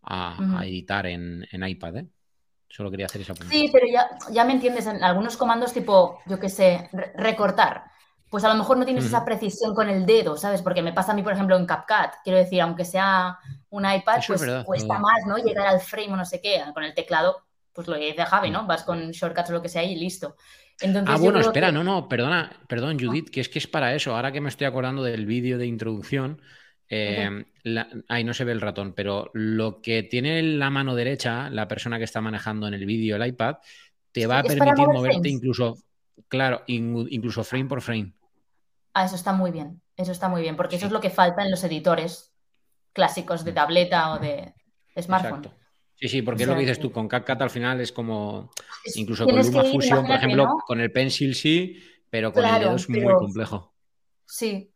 a, 0.00 0.62
editar 0.64 1.06
en, 1.06 1.46
en 1.52 1.68
iPad. 1.68 1.96
¿eh? 1.98 2.08
Solo 2.74 2.90
quería 2.90 3.06
hacer 3.06 3.20
esa 3.20 3.34
pregunta. 3.34 3.56
Sí, 3.56 3.70
pero 3.72 3.86
ya, 4.32 4.44
me 4.44 4.52
entiendes, 4.52 4.88
en 4.88 5.04
algunos 5.04 5.36
comandos 5.36 5.72
tipo, 5.72 6.18
yo 6.26 6.40
qué 6.40 6.48
sé, 6.48 6.90
recortar, 7.14 7.84
pues 8.28 8.42
a 8.42 8.48
lo 8.48 8.56
mejor 8.56 8.78
no 8.78 8.84
tienes 8.84 9.04
esa 9.04 9.24
precisión 9.24 9.76
con 9.76 9.88
el 9.88 10.04
dedo, 10.04 10.36
¿sabes? 10.36 10.60
Porque 10.60 10.82
me 10.82 10.92
pasa 10.92 11.12
a 11.12 11.14
mí, 11.14 11.22
por 11.22 11.32
ejemplo, 11.32 11.56
en 11.56 11.66
CapCut. 11.66 12.16
Quiero 12.24 12.36
decir, 12.36 12.60
aunque 12.60 12.84
sea 12.84 13.38
un 13.70 13.88
iPad, 13.88 14.20
pues 14.26 14.44
cuesta 14.64 14.98
más, 14.98 15.24
¿no? 15.24 15.36
Llegar 15.38 15.68
al 15.68 15.78
frame 15.78 16.14
o 16.14 16.16
no 16.16 16.24
sé 16.24 16.40
qué. 16.40 16.64
Con 16.74 16.82
el 16.82 16.94
teclado, 16.94 17.44
pues 17.72 17.86
lo 17.86 17.94
que 17.94 18.06
dice 18.06 18.24
Javi, 18.24 18.50
¿no? 18.50 18.66
Vas 18.66 18.82
con 18.82 19.12
shortcuts 19.12 19.50
o 19.50 19.52
lo 19.52 19.62
que 19.62 19.68
sea 19.68 19.84
y 19.84 19.94
listo. 19.94 20.34
ah, 21.06 21.16
bueno, 21.16 21.38
espera, 21.38 21.70
no, 21.70 21.84
no, 21.84 22.08
perdona, 22.08 22.50
perdón, 22.66 22.98
Judith, 22.98 23.30
que 23.30 23.40
es 23.40 23.48
que 23.48 23.60
es 23.60 23.68
para 23.68 23.94
eso. 23.94 24.16
Ahora 24.16 24.32
que 24.32 24.40
me 24.40 24.48
estoy 24.48 24.66
acordando 24.66 25.04
del 25.04 25.26
vídeo 25.26 25.58
de 25.58 25.66
introducción, 25.66 26.42
eh, 26.88 27.44
ahí 28.08 28.24
no 28.24 28.34
se 28.34 28.44
ve 28.44 28.52
el 28.52 28.60
ratón, 28.60 28.92
pero 28.94 29.30
lo 29.32 29.80
que 29.80 30.02
tiene 30.02 30.42
la 30.42 30.70
mano 30.70 30.94
derecha, 30.94 31.50
la 31.50 31.68
persona 31.68 31.98
que 31.98 32.04
está 32.04 32.20
manejando 32.20 32.68
en 32.68 32.74
el 32.74 32.86
vídeo 32.86 33.16
el 33.16 33.26
iPad, 33.26 33.56
te 34.12 34.26
va 34.26 34.40
a 34.40 34.42
permitir 34.42 34.86
moverte 34.86 35.28
incluso, 35.28 35.78
claro, 36.28 36.62
incluso 36.66 37.42
frame 37.44 37.66
por 37.66 37.82
frame. 37.82 38.12
Ah, 38.92 39.04
eso 39.04 39.16
está 39.16 39.32
muy 39.32 39.50
bien. 39.50 39.80
Eso 39.96 40.12
está 40.12 40.28
muy 40.28 40.42
bien, 40.42 40.56
porque 40.56 40.76
eso 40.76 40.86
es 40.86 40.92
lo 40.92 41.00
que 41.00 41.10
falta 41.10 41.42
en 41.42 41.50
los 41.50 41.62
editores 41.64 42.32
clásicos 42.92 43.44
de 43.44 43.52
mm. 43.52 43.54
tableta 43.54 44.12
o 44.12 44.18
de 44.18 44.54
smartphone. 45.00 45.50
Sí, 45.96 46.08
sí, 46.08 46.22
porque 46.22 46.42
es 46.42 46.48
lo 46.48 46.54
que 46.54 46.62
dices 46.62 46.80
tú, 46.80 46.90
con 46.90 47.06
CapCut 47.06 47.40
al 47.40 47.50
final 47.50 47.80
es 47.80 47.92
como, 47.92 48.50
incluso 48.96 49.24
con 49.24 49.36
LumaFusion, 49.36 50.06
por 50.06 50.16
ejemplo, 50.16 50.58
con 50.66 50.80
el 50.80 50.90
Pencil 50.90 51.34
sí, 51.34 51.80
pero 52.10 52.32
con 52.32 52.44
el 52.44 52.60
dedo 52.60 52.74
es 52.74 52.88
muy 52.88 53.02
complejo. 53.02 53.74
Sí, 54.26 54.73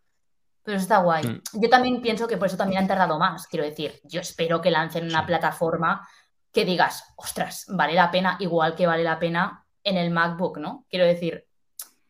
pero 0.69 0.77
eso 0.77 0.83
está 0.83 0.99
guay. 0.99 1.25
Mm. 1.25 1.63
Yo 1.63 1.71
también 1.71 2.03
pienso 2.03 2.29
que 2.29 2.37
por 2.37 2.47
eso 2.47 2.59
también 2.59 2.83
han 2.83 2.87
tardado 2.87 3.19
más, 3.19 3.47
quiero 3.47 3.65
decir, 3.65 4.03
yo 4.05 4.21
espero 4.21 4.61
que 4.61 4.71
lancen 4.71 5.07
una 5.07 5.25
plataforma 5.25 6.07
que 6.53 6.67
digas, 6.67 7.15
ostras, 7.17 7.65
vale 7.71 7.95
la 7.95 8.11
pena, 8.11 8.37
igual 8.39 8.75
que 8.75 8.87
vale 8.87 9.03
la 9.03 9.19
pena 9.19 9.65
en 9.83 9.97
el 9.97 10.11
MacBook, 10.11 10.59
¿no? 10.59 10.85
Quiero 10.91 11.07
decir, 11.07 11.47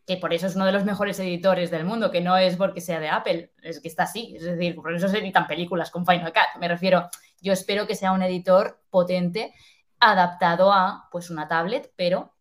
que 0.04 0.16
por 0.16 0.34
eso 0.34 0.48
es 0.48 0.56
uno 0.56 0.66
de 0.66 0.72
los 0.72 0.84
mejores 0.84 1.20
editores 1.20 1.70
del 1.70 1.84
mundo, 1.84 2.10
que 2.10 2.20
no 2.20 2.36
es 2.36 2.56
porque 2.56 2.80
sea 2.80 2.98
de 2.98 3.08
Apple, 3.08 3.52
es 3.62 3.78
que 3.78 3.86
está 3.86 4.02
así, 4.02 4.34
es 4.34 4.42
decir, 4.42 4.74
por 4.74 4.92
eso 4.92 5.06
se 5.06 5.18
editan 5.18 5.46
películas 5.46 5.92
con 5.92 6.04
Final 6.04 6.32
Cut, 6.32 6.60
me 6.60 6.66
refiero, 6.66 7.08
yo 7.40 7.52
espero 7.52 7.86
que 7.86 7.94
sea 7.94 8.10
un 8.10 8.24
editor 8.24 8.82
potente 8.90 9.54
adaptado 10.00 10.72
a 10.72 11.06
pues 11.12 11.30
una 11.30 11.46
tablet, 11.46 11.92
pero 11.94 12.34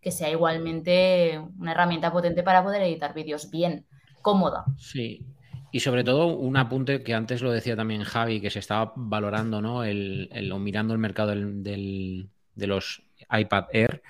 que 0.00 0.12
sea 0.12 0.30
igualmente 0.30 1.42
una 1.58 1.72
herramienta 1.72 2.12
potente 2.12 2.44
para 2.44 2.62
poder 2.62 2.82
editar 2.82 3.12
vídeos 3.12 3.50
bien, 3.50 3.88
cómoda. 4.22 4.64
Sí, 4.76 5.26
y 5.70 5.80
sobre 5.80 6.04
todo 6.04 6.26
un 6.26 6.56
apunte 6.56 7.02
que 7.02 7.14
antes 7.14 7.42
lo 7.42 7.52
decía 7.52 7.76
también 7.76 8.04
Javi, 8.04 8.40
que 8.40 8.50
se 8.50 8.58
estaba 8.58 8.92
valorando, 8.96 9.60
¿no? 9.60 9.84
El, 9.84 10.50
o 10.52 10.58
mirando 10.58 10.94
el 10.94 10.98
mercado 10.98 11.34
de 11.34 12.66
los 12.66 13.02
iPad 13.30 13.66
Air, 13.72 14.02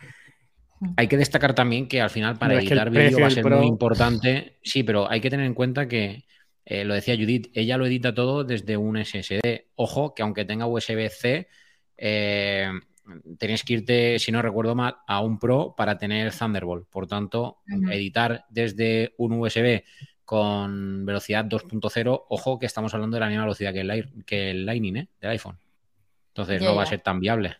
hay 0.96 1.08
que 1.08 1.16
destacar 1.16 1.54
también 1.54 1.88
que 1.88 2.00
al 2.00 2.10
final 2.10 2.38
para 2.38 2.54
editar 2.54 2.90
vídeo 2.90 3.20
va 3.20 3.26
a 3.26 3.30
ser 3.30 3.44
muy 3.44 3.66
importante. 3.66 4.58
Sí, 4.62 4.82
pero 4.82 5.10
hay 5.10 5.20
que 5.20 5.30
tener 5.30 5.46
en 5.46 5.54
cuenta 5.54 5.88
que, 5.88 6.24
eh, 6.64 6.84
lo 6.84 6.94
decía 6.94 7.16
Judith, 7.16 7.50
ella 7.54 7.76
lo 7.76 7.86
edita 7.86 8.14
todo 8.14 8.44
desde 8.44 8.76
un 8.76 8.96
SSD. 8.96 9.68
Ojo, 9.74 10.14
que 10.14 10.22
aunque 10.22 10.44
tenga 10.44 10.66
USB-C, 10.66 11.48
eh, 11.96 12.70
tenéis 13.38 13.64
que 13.64 13.72
irte, 13.72 14.18
si 14.18 14.30
no 14.30 14.42
recuerdo 14.42 14.74
mal, 14.74 14.96
a 15.06 15.20
un 15.20 15.38
Pro 15.38 15.74
para 15.76 15.98
tener 15.98 16.32
Thunderbolt. 16.32 16.88
Por 16.88 17.06
tanto, 17.06 17.58
editar 17.90 18.44
desde 18.50 19.14
un 19.16 19.32
USB 19.32 19.82
con 20.28 21.06
velocidad 21.06 21.46
2.0, 21.46 22.24
ojo 22.28 22.58
que 22.58 22.66
estamos 22.66 22.92
hablando 22.92 23.14
de 23.14 23.20
la 23.20 23.28
misma 23.28 23.44
velocidad 23.44 23.72
que 23.72 23.80
el, 23.80 24.24
que 24.26 24.50
el 24.50 24.66
Lightning 24.66 24.98
¿eh? 24.98 25.08
del 25.22 25.30
iPhone. 25.30 25.58
Entonces 26.28 26.60
no 26.60 26.76
va 26.76 26.82
a 26.82 26.86
ser 26.86 27.00
tan 27.00 27.18
viable. 27.18 27.56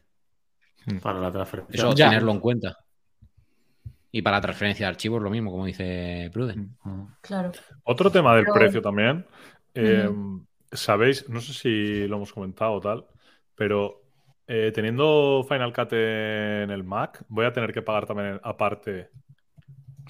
Para 1.00 1.18
la 1.18 1.32
transferencia. 1.32 1.74
Eso, 1.74 1.94
tenerlo 1.94 2.30
en 2.30 2.40
cuenta. 2.40 2.76
Y 4.12 4.20
para 4.20 4.36
la 4.36 4.42
transferencia 4.42 4.84
de 4.84 4.90
archivos 4.90 5.22
lo 5.22 5.30
mismo, 5.30 5.50
como 5.50 5.64
dice 5.64 6.28
Pruden. 6.30 6.76
Claro. 7.22 7.52
Otro 7.84 8.10
tema 8.12 8.36
del 8.36 8.44
precio 8.52 8.82
también. 8.82 9.24
Eh, 9.72 10.10
sabéis, 10.70 11.26
no 11.26 11.40
sé 11.40 11.54
si 11.54 12.06
lo 12.06 12.16
hemos 12.16 12.34
comentado 12.34 12.72
o 12.74 12.80
tal, 12.82 13.06
pero 13.54 14.02
eh, 14.46 14.72
teniendo 14.74 15.42
Final 15.48 15.72
Cut 15.72 15.94
en 15.94 16.70
el 16.70 16.84
Mac, 16.84 17.24
voy 17.28 17.46
a 17.46 17.52
tener 17.54 17.72
que 17.72 17.80
pagar 17.80 18.04
también 18.04 18.38
aparte 18.42 19.08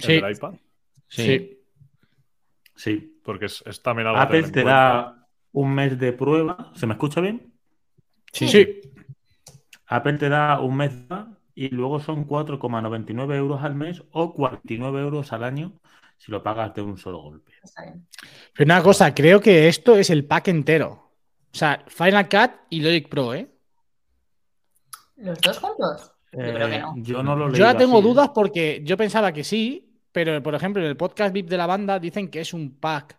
el 0.00 0.28
iPad. 0.28 0.54
Sí. 1.06 1.22
Sí. 1.22 1.57
Porque 3.22 3.46
es, 3.46 3.82
también 3.82 4.08
algo 4.08 4.20
Apple 4.20 4.50
te 4.50 4.62
da 4.62 5.26
un 5.52 5.74
mes 5.74 5.98
de 5.98 6.12
prueba. 6.12 6.72
¿Se 6.74 6.86
me 6.86 6.94
escucha 6.94 7.20
bien? 7.20 7.52
Sí. 8.32 8.48
sí. 8.48 8.80
Apple 9.86 10.18
te 10.18 10.28
da 10.28 10.60
un 10.60 10.76
mes 10.76 10.92
y 11.54 11.70
luego 11.70 11.98
son 11.98 12.26
4,99 12.26 13.34
euros 13.34 13.62
al 13.62 13.74
mes 13.74 14.02
o 14.12 14.32
49 14.32 15.00
euros 15.00 15.32
al 15.32 15.44
año 15.44 15.72
si 16.18 16.32
lo 16.32 16.42
pagas 16.42 16.74
de 16.74 16.82
un 16.82 16.98
solo 16.98 17.22
golpe. 17.22 17.52
Pero 18.54 18.64
una 18.66 18.82
cosa, 18.82 19.14
creo 19.14 19.40
que 19.40 19.68
esto 19.68 19.96
es 19.96 20.10
el 20.10 20.24
pack 20.24 20.48
entero. 20.48 21.12
O 21.52 21.56
sea, 21.56 21.84
Final 21.86 22.28
Cut 22.28 22.50
y 22.70 22.80
Logic 22.80 23.08
Pro, 23.08 23.34
¿eh? 23.34 23.48
¿Los 25.16 25.40
dos 25.40 25.58
juntos? 25.58 26.12
Yo 26.32 26.38
creo 26.38 26.68
que 26.68 26.78
no. 26.78 26.94
Eh, 26.96 27.02
yo 27.02 27.22
no 27.22 27.34
lo 27.34 27.52
Yo 27.52 27.76
tengo 27.76 28.00
¿eh? 28.00 28.02
dudas 28.02 28.30
porque 28.34 28.82
yo 28.84 28.96
pensaba 28.96 29.32
que 29.32 29.44
sí, 29.44 29.87
pero 30.12 30.42
por 30.42 30.54
ejemplo 30.54 30.82
en 30.82 30.88
el 30.88 30.96
podcast 30.96 31.32
VIP 31.32 31.48
de 31.48 31.56
la 31.56 31.66
banda 31.66 31.98
dicen 31.98 32.30
que 32.30 32.40
es 32.40 32.52
un 32.52 32.78
pack. 32.78 33.18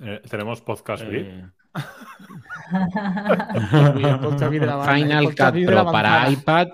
Eh, 0.00 0.20
¿Tenemos 0.28 0.60
podcast 0.60 1.04
VIP? 1.06 1.44
Final 4.86 5.34
Cut 5.34 5.66
Pro 5.66 5.92
para 5.92 6.30
iPad, 6.30 6.68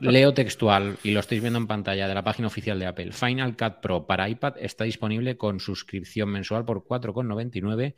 leo 0.00 0.34
textual 0.34 0.96
y 1.02 1.12
lo 1.12 1.20
estáis 1.20 1.40
viendo 1.40 1.58
en 1.58 1.66
pantalla 1.66 2.08
de 2.08 2.14
la 2.14 2.22
página 2.22 2.48
oficial 2.48 2.78
de 2.78 2.86
Apple. 2.86 3.12
Final 3.12 3.56
Cut 3.56 3.80
Pro 3.80 4.06
para 4.06 4.28
iPad 4.28 4.54
está 4.58 4.84
disponible 4.84 5.36
con 5.36 5.60
suscripción 5.60 6.28
mensual 6.30 6.64
por 6.64 6.84
4,99 6.84 7.94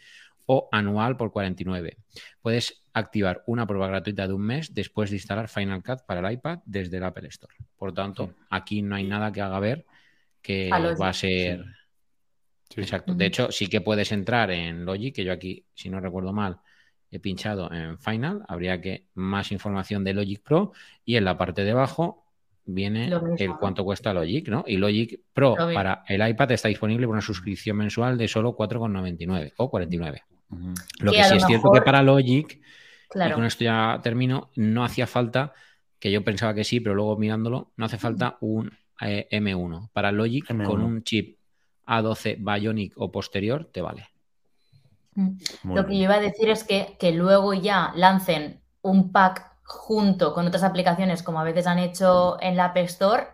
o 0.46 0.68
anual 0.72 1.16
por 1.16 1.32
49. 1.32 1.96
Puedes 2.40 2.82
activar 2.92 3.42
una 3.46 3.66
prueba 3.66 3.88
gratuita 3.88 4.26
de 4.26 4.32
un 4.32 4.42
mes 4.42 4.72
después 4.72 5.11
de 5.11 5.16
instalar 5.16 5.48
Final 5.48 5.82
Cut 5.82 6.00
para 6.06 6.26
el 6.26 6.35
iPad 6.35 6.61
desde 6.64 6.96
el 6.96 7.04
Apple 7.04 7.28
Store. 7.28 7.54
Por 7.76 7.92
tanto, 7.92 8.35
aquí 8.48 8.80
no 8.80 8.96
hay 8.96 9.04
nada 9.04 9.30
que 9.32 9.42
haga 9.42 9.61
ver 9.61 9.85
que 10.40 10.70
va 10.70 11.09
a 11.09 11.12
ser... 11.12 11.64
Exacto. 12.74 13.14
De 13.14 13.26
hecho, 13.26 13.52
sí 13.52 13.68
que 13.68 13.80
puedes 13.80 14.11
entrar 14.12 14.50
en 14.50 14.85
Logic, 14.85 15.14
que 15.14 15.24
yo 15.24 15.32
aquí, 15.32 15.64
si 15.74 15.88
no 15.88 16.00
recuerdo 16.00 16.32
mal, 16.32 16.59
he 17.11 17.20
pinchado 17.20 17.72
en 17.72 17.98
Final. 17.98 18.42
Habría 18.48 18.80
que 18.80 19.06
más 19.14 19.52
información 19.52 20.04
de 20.04 20.14
Logic 20.14 20.42
Pro 20.42 20.72
y 21.04 21.16
en 21.16 21.24
la 21.24 21.37
parte 21.38 21.64
de 21.64 21.72
abajo 21.72 22.24
viene 22.64 23.11
el 23.38 23.56
cuánto 23.61 23.85
cuesta 23.85 24.12
Logic, 24.12 24.48
¿no? 24.48 24.64
Y 24.66 24.76
Logic 24.76 25.20
Pro 25.32 25.54
para 25.54 26.02
el 26.09 26.26
iPad 26.26 26.52
está 26.52 26.68
disponible 26.68 27.06
por 27.06 27.14
una 27.14 27.22
suscripción 27.22 27.76
mensual 27.76 28.18
de 28.18 28.26
solo 28.26 28.56
4,99 28.56 29.52
o 29.56 29.70
49. 29.70 30.22
Lo 31.00 31.12
que, 31.12 31.24
sí 31.24 31.37
es 31.37 31.46
cierto 31.46 31.70
que 31.72 31.82
para 31.82 32.02
Logic, 32.02 32.61
y 33.14 33.30
con 33.32 33.44
esto 33.44 33.64
ya 33.64 34.00
termino, 34.02 34.50
no 34.56 34.85
hacía 34.85 35.06
falta, 35.06 35.52
que 35.98 36.11
yo 36.11 36.24
pensaba 36.24 36.54
que 36.54 36.64
sí, 36.64 36.80
pero 36.80 36.94
luego 36.94 37.16
mirándolo, 37.16 37.72
no 37.76 37.87
hace 37.87 37.98
falta 37.98 38.37
un 38.40 38.70
eh, 39.00 39.28
M1. 39.30 39.90
Para 39.92 40.12
Logic, 40.12 40.46
con 40.64 40.82
un 40.82 41.02
chip 41.02 41.38
A12 41.87 42.37
Bionic 42.38 42.92
o 42.96 43.11
posterior, 43.11 43.64
te 43.72 43.80
vale. 43.80 44.09
Mm. 45.14 45.38
Lo 45.74 45.87
que 45.87 45.96
yo 45.96 46.04
iba 46.04 46.14
a 46.14 46.20
decir 46.20 46.50
es 46.50 46.64
que, 46.64 46.96
que 46.98 47.12
luego 47.12 47.54
ya 47.54 47.92
lancen 47.96 48.61
un 48.82 49.12
pack 49.12 49.56
junto 49.64 50.32
con 50.32 50.46
otras 50.46 50.62
aplicaciones, 50.62 51.22
como 51.22 51.40
a 51.40 51.44
veces 51.44 51.66
han 51.66 51.78
hecho 51.78 52.37
en 52.40 52.56
la 52.56 52.66
App 52.66 52.76
Store, 52.78 53.26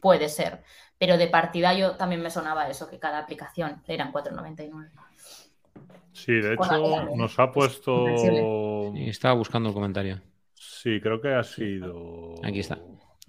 puede 0.00 0.28
ser. 0.28 0.62
Pero 0.98 1.16
de 1.16 1.28
partida 1.28 1.72
yo 1.74 1.92
también 1.92 2.20
me 2.20 2.30
sonaba 2.30 2.68
eso, 2.68 2.88
que 2.88 2.98
cada 2.98 3.18
aplicación 3.18 3.82
eran 3.86 4.12
4,99. 4.12 4.90
Sí, 6.24 6.32
de 6.32 6.54
hecho 6.54 7.14
nos 7.14 7.38
ha 7.38 7.52
puesto... 7.52 8.92
estaba 8.96 9.34
buscando 9.34 9.68
el 9.68 9.74
comentario. 9.74 10.20
Sí, 10.54 11.00
creo 11.00 11.20
que 11.20 11.28
ha 11.28 11.44
sido... 11.44 12.34
Aquí 12.42 12.60
está. 12.60 12.78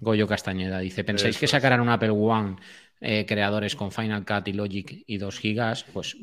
Goyo 0.00 0.26
Castañeda 0.26 0.78
dice, 0.80 1.04
¿pensáis 1.04 1.38
que 1.38 1.46
sacarán 1.46 1.80
un 1.80 1.88
Apple 1.88 2.10
One 2.10 2.56
eh, 3.00 3.26
creadores 3.26 3.76
con 3.76 3.92
Final 3.92 4.24
Cut 4.24 4.48
y 4.48 4.52
Logic 4.54 5.04
y 5.06 5.18
2 5.18 5.38
gigas? 5.38 5.84
Pues 5.92 6.16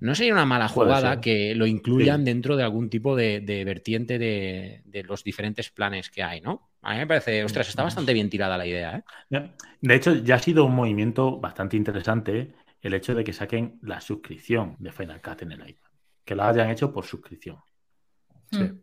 no 0.00 0.14
sería 0.14 0.34
una 0.34 0.44
mala 0.44 0.68
jugada 0.68 1.20
que 1.20 1.54
lo 1.54 1.66
incluyan 1.66 2.24
dentro 2.24 2.56
de 2.56 2.62
algún 2.62 2.90
tipo 2.90 3.16
de, 3.16 3.40
vertiente 3.64 4.18
de, 4.18 5.04
los 5.08 5.24
diferentes 5.24 5.70
planes 5.70 6.10
que 6.10 6.22
hay, 6.22 6.40
¿no? 6.40 6.70
A 6.82 6.92
mí 6.92 6.98
me 6.98 7.06
parece, 7.06 7.42
ostras, 7.42 7.68
está 7.68 7.82
bastante 7.82 8.12
bien 8.12 8.30
tirada 8.30 8.56
la 8.56 8.66
idea. 8.66 9.02
¿eh? 9.30 9.50
De 9.80 9.94
hecho, 9.94 10.14
ya 10.14 10.36
ha 10.36 10.38
sido 10.38 10.66
un 10.66 10.74
movimiento 10.74 11.40
bastante 11.40 11.76
interesante 11.76 12.54
el 12.80 12.94
hecho 12.94 13.14
de 13.14 13.24
que 13.24 13.32
saquen 13.32 13.78
la 13.82 14.00
suscripción 14.00 14.76
de 14.78 14.92
Final 14.92 15.20
Cut 15.20 15.42
en 15.42 15.52
el 15.52 15.68
iPad, 15.68 15.85
que 16.26 16.34
lo 16.34 16.44
hayan 16.44 16.68
hecho 16.68 16.92
por 16.92 17.06
suscripción. 17.06 17.56
Hmm. 18.50 18.80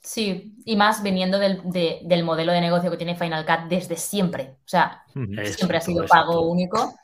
Sí. 0.00 0.54
y 0.64 0.76
más 0.76 1.02
viniendo 1.02 1.38
del, 1.38 2.24
modelo 2.24 2.52
de 2.52 2.60
negocio 2.60 2.90
que 2.90 2.96
tiene 2.96 3.16
Final 3.16 3.44
Cut 3.44 3.68
desde 3.68 3.96
siempre. 3.96 4.56
O 4.64 4.68
sea, 4.68 5.02
siempre 5.12 5.76
ha 5.76 5.80
sido 5.80 6.06
pago 6.06 6.48
único 6.48 6.94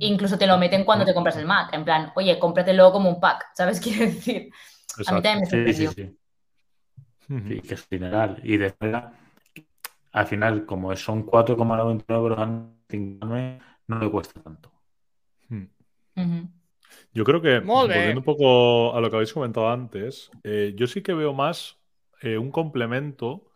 Incluso 0.00 0.38
te 0.38 0.46
lo 0.46 0.58
meten 0.58 0.84
cuando 0.84 1.04
te 1.04 1.14
compras 1.14 1.36
el 1.36 1.46
Mac. 1.46 1.72
En 1.72 1.84
plan, 1.84 2.12
oye, 2.14 2.38
cómpratelo 2.38 2.92
como 2.92 3.08
un 3.08 3.20
pack. 3.20 3.46
¿Sabes 3.54 3.80
qué 3.80 4.06
decir? 4.06 4.50
A 5.06 5.12
mí 5.12 5.22
también 5.22 5.40
me 5.40 5.46
sorprendió. 5.46 5.92
Sí, 5.92 6.14
sí, 7.46 7.60
que 7.60 7.74
es 7.74 7.86
general. 7.86 8.40
Y 8.42 8.56
después, 8.56 8.94
al 10.12 10.26
final, 10.26 10.66
como 10.66 10.94
son 10.96 11.26
4,99 11.26 12.04
euros 12.08 12.38
no 13.86 13.98
le 13.98 14.10
cuesta 14.10 14.40
tanto. 14.42 14.72
Yo 17.18 17.24
creo 17.24 17.42
que, 17.42 17.58
volviendo 17.58 18.20
un 18.20 18.24
poco 18.24 18.94
a 18.94 19.00
lo 19.00 19.10
que 19.10 19.16
habéis 19.16 19.32
comentado 19.32 19.68
antes, 19.68 20.30
eh, 20.44 20.72
yo 20.76 20.86
sí 20.86 21.02
que 21.02 21.14
veo 21.14 21.34
más 21.34 21.76
eh, 22.22 22.38
un 22.38 22.52
complemento 22.52 23.50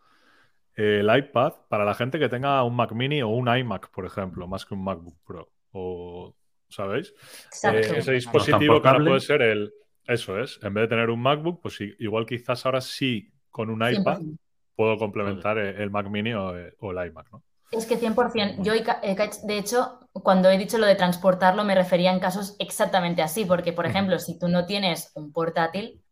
eh, 0.75 0.99
el 0.99 1.17
iPad 1.17 1.53
para 1.69 1.85
la 1.85 1.95
gente 1.95 2.19
que 2.19 2.29
tenga 2.29 2.65
un 2.65 2.75
Mac 2.75 2.91
mini 2.91 3.23
o 3.23 3.29
un 3.29 3.47
iMac, 3.57 3.89
por 3.93 4.05
ejemplo, 4.05 4.49
más 4.49 4.67
que 4.67 4.75
un 4.75 4.83
MacBook 4.83 5.15
Pro 5.25 5.49
o, 5.71 6.35
¿sabéis? 6.69 7.15
Eh, 7.63 7.99
ese 7.99 8.11
dispositivo 8.11 8.83
que 8.83 8.89
ahora 8.89 9.05
puede 9.05 9.21
ser 9.21 9.43
el, 9.43 9.73
eso 10.09 10.41
es, 10.41 10.59
en 10.61 10.75
vez 10.75 10.83
de 10.83 10.89
tener 10.89 11.09
un 11.09 11.23
MacBook, 11.23 11.63
pues 11.63 11.79
igual 12.01 12.27
quizás 12.27 12.67
ahora 12.67 12.81
sí 12.81 13.31
con 13.49 13.71
un 13.71 13.89
iPad 13.89 14.23
puedo 14.75 14.97
complementar 14.97 15.59
el, 15.59 15.89
Mac 15.89 16.09
Mini 16.09 16.35
o, 16.35 16.53
el 16.57 17.07
iMac, 17.07 17.31
¿no? 17.31 17.45
Es 17.73 17.87
que 17.87 17.99
100%. 17.99 18.63
Yo, 18.63 18.75
de 18.75 19.59
hecho, 19.59 20.01
cuando 20.13 20.51
he 20.51 20.59
dicho 20.59 20.77
lo 20.79 20.87
de 20.87 20.95
transportarlo, 20.95 21.65
me 21.65 21.75
refería 21.75 22.13
en 22.13 22.21
casos 22.21 22.55
exactamente 22.59 23.23
así, 23.23 23.47
porque, 23.47 23.73
por 23.73 23.87
ejemplo, 23.87 24.19
si 24.19 24.39
tú 24.39 24.49
no 24.49 24.67
tienes 24.67 25.11
un 25.15 25.33
portátil, 25.33 26.03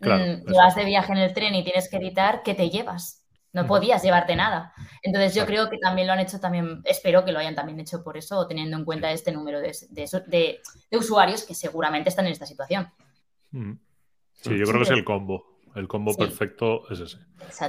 mm, 0.00 0.52
vas 0.54 0.76
de 0.76 0.84
viaje 0.84 1.12
en 1.12 1.18
el 1.18 1.34
tren 1.34 1.54
y 1.56 1.64
tienes 1.64 1.90
que 1.90 1.96
editar, 1.96 2.42
¿qué 2.44 2.54
te 2.54 2.70
llevas? 2.70 3.26
No 3.52 3.66
podías 3.66 4.04
llevarte 4.04 4.36
nada. 4.36 4.72
Entonces 5.02 5.34
yo 5.34 5.46
creo 5.46 5.68
que 5.68 5.78
también 5.78 6.06
lo 6.06 6.12
han 6.12 6.20
hecho 6.20 6.38
también, 6.38 6.80
espero 6.84 7.24
que 7.24 7.32
lo 7.32 7.40
hayan 7.40 7.56
también 7.56 7.80
hecho 7.80 8.04
por 8.04 8.16
eso, 8.16 8.46
teniendo 8.46 8.76
en 8.76 8.84
cuenta 8.84 9.10
este 9.10 9.32
número 9.32 9.58
de, 9.60 9.74
de, 9.90 10.60
usuarios 10.92 11.44
que 11.44 11.54
seguramente 11.54 12.10
están 12.10 12.26
en 12.26 12.32
esta 12.32 12.46
situación. 12.46 12.88
Sí, 13.50 14.56
yo 14.56 14.64
creo 14.64 14.76
que 14.76 14.82
es 14.82 14.90
el 14.90 15.04
combo. 15.04 15.58
El 15.74 15.88
combo 15.88 16.14
perfecto 16.14 16.88
es 16.90 17.00
ese. 17.00 17.18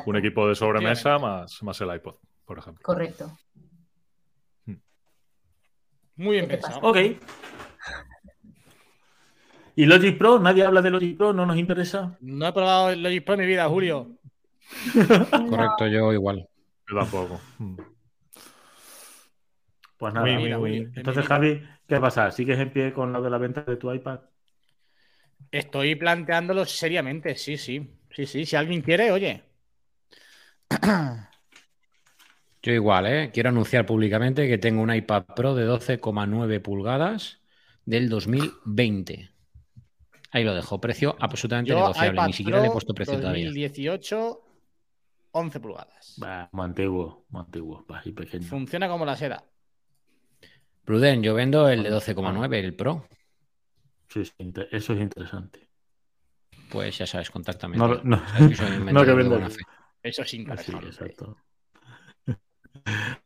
Un 0.06 0.18
equipo 0.18 0.48
de 0.48 0.56
sobremesa 0.56 1.18
más, 1.18 1.62
más 1.64 1.82
el 1.82 1.94
iPod, 1.96 2.16
por 2.50 2.58
ejemplo. 2.58 2.82
Correcto. 2.82 3.38
Hmm. 4.66 4.78
Muy 6.16 6.38
bien 6.38 6.48
pensado. 6.48 6.80
Ok. 6.82 6.98
¿Y 9.76 9.86
Logic 9.86 10.18
Pro? 10.18 10.40
¿Nadie 10.40 10.64
habla 10.64 10.82
de 10.82 10.90
Logic 10.90 11.16
Pro? 11.16 11.32
¿No 11.32 11.46
nos 11.46 11.58
interesa? 11.58 12.18
No 12.22 12.48
he 12.48 12.52
probado 12.52 12.96
Logic 12.96 13.24
Pro 13.24 13.36
en 13.36 13.40
mi 13.42 13.46
vida, 13.46 13.70
Julio. 13.70 14.18
Correcto, 15.52 15.86
yo 15.86 16.12
igual. 16.12 16.50
Yo 16.90 16.98
tampoco. 16.98 17.40
Hmm. 17.60 17.76
Pues 20.00 20.14
nada, 20.16 20.28
entonces 20.32 21.28
Javi, 21.28 21.64
¿qué 21.88 22.00
pasa? 22.00 22.32
¿Sigues 22.32 22.58
en 22.58 22.74
pie 22.74 22.94
con 22.94 23.14
lo 23.14 23.22
de 23.22 23.30
la 23.30 23.38
venta 23.38 23.62
de 23.62 23.76
tu 23.76 23.94
iPad? 23.94 24.22
Estoy 25.52 25.94
planteándolo 25.94 26.66
seriamente, 26.66 27.36
sí, 27.36 27.58
sí. 27.58 27.96
Sí, 28.10 28.26
sí, 28.26 28.44
si 28.48 28.56
alguien 28.56 28.82
quiere, 28.82 29.12
oye. 29.12 29.44
Yo 32.62 32.74
igual, 32.74 33.06
¿eh? 33.08 33.32
Quiero 33.34 33.50
anunciar 33.50 33.86
públicamente 33.86 34.48
que 34.48 34.58
tengo 34.58 34.82
un 34.82 34.94
iPad 34.94 35.26
Pro 35.36 35.56
de 35.56 35.68
12,9 35.68 36.62
pulgadas 36.62 37.40
del 37.86 38.10
2020. 38.10 39.30
Ahí 40.32 40.44
lo 40.44 40.54
dejo. 40.54 40.80
Precio 40.82 41.16
absolutamente 41.20 41.74
negociable. 41.74 42.22
Ni 42.28 42.34
siquiera 42.34 42.60
le 42.60 42.68
he 42.68 42.72
puesto 42.72 42.94
precio 42.94 43.20
2018, 43.20 44.16
todavía. 44.16 44.50
11 45.32 45.60
pulgadas. 45.60 46.20
Va, 46.22 46.50
muy 46.52 46.66
antiguo, 46.66 47.26
muy 47.30 47.42
antiguo, 47.42 47.86
pequeño. 48.16 48.46
Funciona 48.46 48.88
como 48.88 49.06
la 49.06 49.16
seda. 49.16 49.44
Pruden, 50.84 51.24
yo 51.24 51.36
vendo 51.36 51.70
el 51.70 51.84
de 51.84 51.92
12,9, 51.92 52.56
el 52.56 52.76
Pro. 52.76 53.08
Sí, 54.08 54.22
eso 54.72 54.94
es 54.94 55.00
interesante. 55.00 55.70
Pues 56.70 56.98
ya 56.98 57.08
sabes, 57.08 57.30
contáctame. 57.30 57.78
No, 57.78 57.88
no, 58.04 58.22
no 58.92 59.06
que 59.06 59.14
vendo. 59.14 59.40
Eso 60.02 60.22
es 60.24 60.34
interesante. 60.34 60.82
Sí, 60.82 60.88
exacto. 60.88 61.38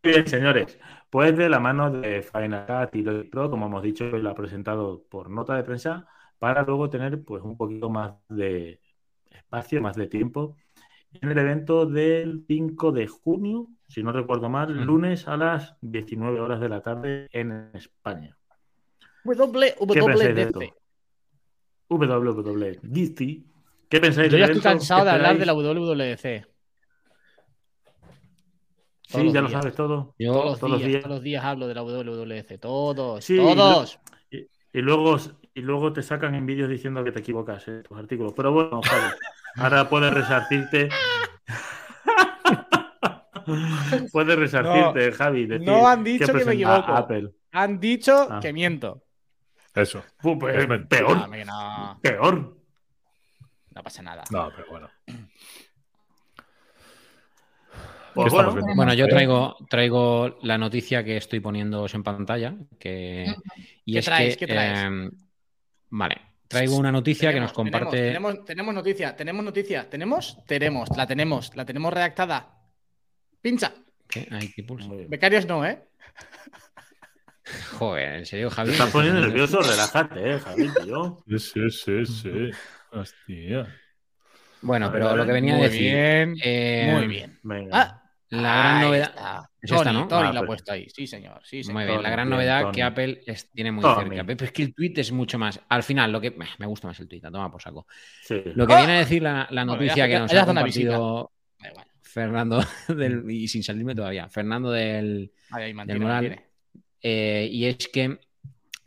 Bien, 0.04 0.28
señores, 0.28 0.80
pues 1.10 1.36
de 1.38 1.50
la 1.50 1.60
mano 1.60 1.92
de 1.92 2.22
Final 2.22 2.66
Cut 2.66 2.96
y 2.96 3.04
Logic 3.04 3.30
Pro, 3.30 3.50
como 3.50 3.68
hemos 3.68 3.84
dicho, 3.84 4.06
lo 4.06 4.30
ha 4.30 4.36
presentado 4.36 5.04
por 5.10 5.30
nota 5.30 5.56
de 5.56 5.64
prensa 5.64 6.08
para 6.40 6.64
luego 6.64 6.90
tener 6.90 7.24
pues 7.24 7.44
un 7.44 7.56
poquito 7.56 7.90
más 7.90 8.14
de 8.30 8.82
espacio, 9.30 9.82
más 9.82 9.96
de 9.96 10.08
tiempo 10.08 10.56
en 11.22 11.32
el 11.32 11.38
evento 11.38 11.86
del 11.86 12.44
5 12.48 12.92
de 12.92 13.08
junio, 13.08 13.68
si 13.88 14.04
no 14.04 14.12
recuerdo 14.12 14.50
mal, 14.50 14.74
lunes 14.86 15.28
a 15.28 15.38
las 15.38 15.76
19 15.82 16.40
horas 16.40 16.60
de 16.60 16.70
la 16.70 16.82
tarde 16.82 17.28
en 17.32 17.70
España. 17.74 18.38
WWDC. 19.24 20.74
WWDC. 21.90 23.18
¿Qué 23.90 24.00
pensáis 24.00 24.32
Yo 24.32 24.38
ya 24.38 24.46
estoy 24.46 24.62
cansado 24.62 25.06
de 25.06 25.12
hablar 25.12 25.38
de 25.38 25.46
la 25.46 25.54
WWDC. 25.54 26.53
Sí, 29.14 29.32
ya 29.32 29.42
lo 29.42 29.50
sabes 29.50 29.76
todo. 29.76 30.16
Yo 30.18 30.34
todos, 30.34 30.62
los 30.64 30.84
días, 30.84 31.04
todos 31.04 31.16
los 31.18 31.24
días 31.24 31.44
hablo 31.44 31.68
de 31.68 31.76
la 31.76 31.84
WWDC. 31.84 32.60
Todos, 32.60 33.26
todos. 33.26 34.00
Y, 34.32 34.82
luego, 34.82 35.18
y 35.54 35.62
luego 35.62 35.94
te 35.94 36.02
sacan 36.02 36.34
en 36.34 36.48
vídeos 36.48 36.68
diciendo 36.68 37.04
que 37.04 37.12
te 37.12 37.20
equivocas 37.20 37.68
en 37.68 37.84
tus 37.84 37.98
artículos. 37.98 38.34
Pero 38.36 38.52
bueno, 38.52 38.82
ahora 39.58 39.88
puedes 39.90 40.14
resarcirte. 40.14 40.90
puedes 44.12 44.36
resarcirte, 44.38 45.12
Javi. 45.12 45.48
no 45.60 45.88
han 45.88 46.04
dicho 46.04 46.34
que, 46.34 46.46
me 46.46 46.54
equivoco. 46.54 47.08
Han 47.52 47.80
dicho 47.80 48.28
ah. 48.32 48.40
que 48.42 48.52
miento. 48.52 49.04
Eso. 49.76 50.04
Pues, 50.22 50.68
peor. 50.90 51.30
Peor. 52.02 52.58
No 53.76 53.84
pasa 53.84 54.02
nada. 54.02 54.24
No, 54.32 54.52
pero 54.56 54.70
bueno. 54.70 54.90
Pues 58.14 58.34
bueno, 58.76 58.94
yo 58.94 59.08
traigo, 59.08 59.58
traigo 59.70 60.38
la 60.42 60.58
noticia 60.58 61.04
que 61.04 61.18
estoy 61.18 61.40
poniéndoos 61.40 61.94
en 61.96 62.04
pantalla. 62.04 62.56
Que, 62.80 63.34
y 63.86 63.98
es 63.98 64.10
que, 64.10 64.36
¿Qué 64.38 64.48
traes? 64.48 64.84
Em, 64.84 65.12
vale, 65.90 66.16
traigo 66.48 66.78
una 66.78 66.92
noticia 66.92 67.34
que 67.34 67.40
nos 67.40 67.54
comparte. 67.54 67.98
Tenemos, 67.98 68.46
tenemos, 68.46 68.76
noticia, 68.76 69.16
tenemos 69.16 69.44
noticia, 69.44 69.90
tenemos, 69.90 70.46
tenemos, 70.46 70.90
la 70.96 71.08
tenemos, 71.08 71.56
la 71.56 71.66
tenemos 71.66 71.94
redactada. 71.94 72.58
Pincha. 73.42 73.74
¿Qué? 74.08 74.28
Becarios 75.10 75.48
no, 75.48 75.66
¿eh? 75.66 75.84
Joder, 77.78 78.16
en 78.16 78.26
serio, 78.26 78.50
Javi. 78.50 78.70
Te 78.70 78.74
estás 78.74 78.92
poniendo 78.92 79.20
nervioso, 79.20 79.62
relájate, 79.62 80.36
eh, 80.36 80.40
Javi, 80.40 80.70
tío. 80.84 81.24
Sí, 81.38 81.70
sí, 81.70 82.06
sí. 82.06 82.52
Hostia. 82.92 83.68
Bueno, 84.62 84.90
pero 84.92 85.16
lo 85.16 85.26
que 85.26 85.32
venía 85.32 85.56
a 85.56 85.60
decir. 85.60 85.82
Bien, 85.82 86.36
eh, 86.42 86.90
muy 86.94 87.08
bien. 87.08 87.38
Venga. 87.44 87.70
Ah, 87.74 88.03
la 88.42 88.58
gran 88.58 88.82
novedad. 88.82 89.46
Es 89.62 89.72
esta, 89.72 89.94
¿no? 89.94 90.08
Tony 90.08 90.28
ah, 90.28 90.34
la 90.34 90.40
ha 90.40 90.42
pues. 90.42 90.48
puesto 90.48 90.72
ahí. 90.74 90.88
Sí, 90.90 91.08
señor. 91.08 91.42
Sí, 91.44 91.64
señor. 91.64 91.82
Muy 91.82 91.90
bien. 91.90 92.04
La 92.04 92.10
gran 92.10 92.30
novedad 92.30 92.72
que 92.72 92.84
Apple 92.84 93.22
tiene 93.54 93.72
muy 93.72 93.84
cerca. 93.84 94.24
Pero 94.24 94.46
es 94.46 94.52
que 94.52 94.64
el 94.64 94.74
tweet 94.74 94.94
es 94.98 95.12
mucho 95.12 95.38
más. 95.38 95.60
Al 95.70 95.84
final, 95.84 96.12
lo 96.12 96.20
que. 96.20 96.36
Me 96.58 96.66
gusta 96.66 96.88
más 96.88 97.00
el 97.00 97.08
tweet, 97.08 97.22
toma 97.22 97.52
por 97.52 97.62
saco. 97.62 97.88
Lo 98.30 98.68
que 98.68 98.76
viene 98.76 98.94
a 98.94 99.00
decir 99.00 99.22
la, 99.22 99.66
noticia 99.66 100.08
que 100.08 100.20
nos 100.20 100.34
ha 100.34 100.46
compartido 100.46 101.32
Fernando 102.02 102.64
del, 102.90 103.30
y 103.30 103.48
sin 103.48 103.64
salirme 103.64 103.96
todavía. 103.96 104.30
Fernando 104.30 104.72
del, 104.72 105.32
ahí, 105.52 105.74
del 105.74 106.40
eh, 107.02 107.50
y 107.52 107.66
es 107.66 107.88
que 107.88 108.20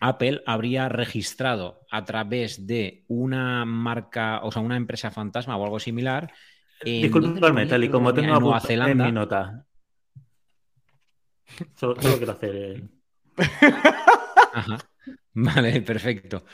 Apple 0.00 0.42
habría 0.46 0.88
registrado 0.88 1.80
a 1.90 2.04
través 2.04 2.66
de 2.66 3.04
una 3.08 3.64
marca, 3.64 4.40
o 4.42 4.52
sea, 4.52 4.62
una 4.62 4.76
empresa 4.76 5.10
fantasma 5.10 5.56
o 5.56 5.64
algo 5.64 5.80
similar. 5.80 6.32
Disculpadme, 6.84 7.66
tal 7.66 7.84
y 7.84 7.88
como 7.88 8.12
tengo 8.12 8.34
a 8.34 8.40
Nueva 8.40 8.60
Zelanda, 8.60 9.04
en 9.04 9.12
mi 9.12 9.12
nota. 9.12 9.66
Solo, 11.74 11.96
quiero 11.96 12.32
hacer. 12.32 12.56
Eh. 12.56 12.82
Vale, 15.34 15.82
perfecto. 15.82 16.44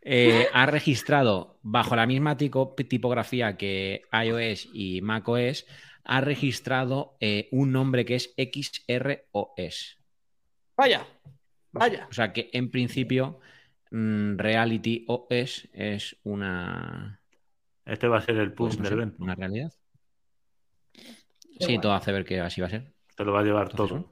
Eh, 0.00 0.48
ha 0.52 0.66
registrado 0.66 1.60
bajo 1.62 1.94
la 1.94 2.06
misma 2.06 2.36
tipografía 2.36 3.56
que 3.56 4.02
iOS 4.12 4.68
y 4.72 5.00
macOS, 5.00 5.64
ha 6.04 6.20
registrado 6.20 7.16
eh, 7.20 7.48
un 7.52 7.70
nombre 7.72 8.04
que 8.04 8.16
es 8.16 8.34
XROS. 8.36 9.98
Vaya, 10.76 11.06
vaya. 11.70 12.08
O 12.10 12.12
sea 12.12 12.32
que 12.32 12.50
en 12.52 12.70
principio 12.70 13.38
mm, 13.92 14.36
Reality 14.38 15.04
OS 15.06 15.68
es 15.72 16.16
una. 16.24 17.21
Este 17.84 18.08
va 18.08 18.18
a 18.18 18.22
ser 18.22 18.36
el 18.36 18.52
push 18.52 18.76
pues 18.76 18.82
del 18.88 18.98
evento. 18.98 19.22
Una 19.22 19.34
realidad. 19.34 19.72
sí, 21.60 21.78
todo 21.78 21.92
hace 21.94 22.12
ver 22.12 22.24
que 22.24 22.40
así 22.40 22.60
va 22.60 22.68
a 22.68 22.70
ser. 22.70 22.92
Te 23.16 23.24
lo 23.24 23.32
va 23.32 23.40
a 23.40 23.44
llevar 23.44 23.68
todo. 23.68 24.08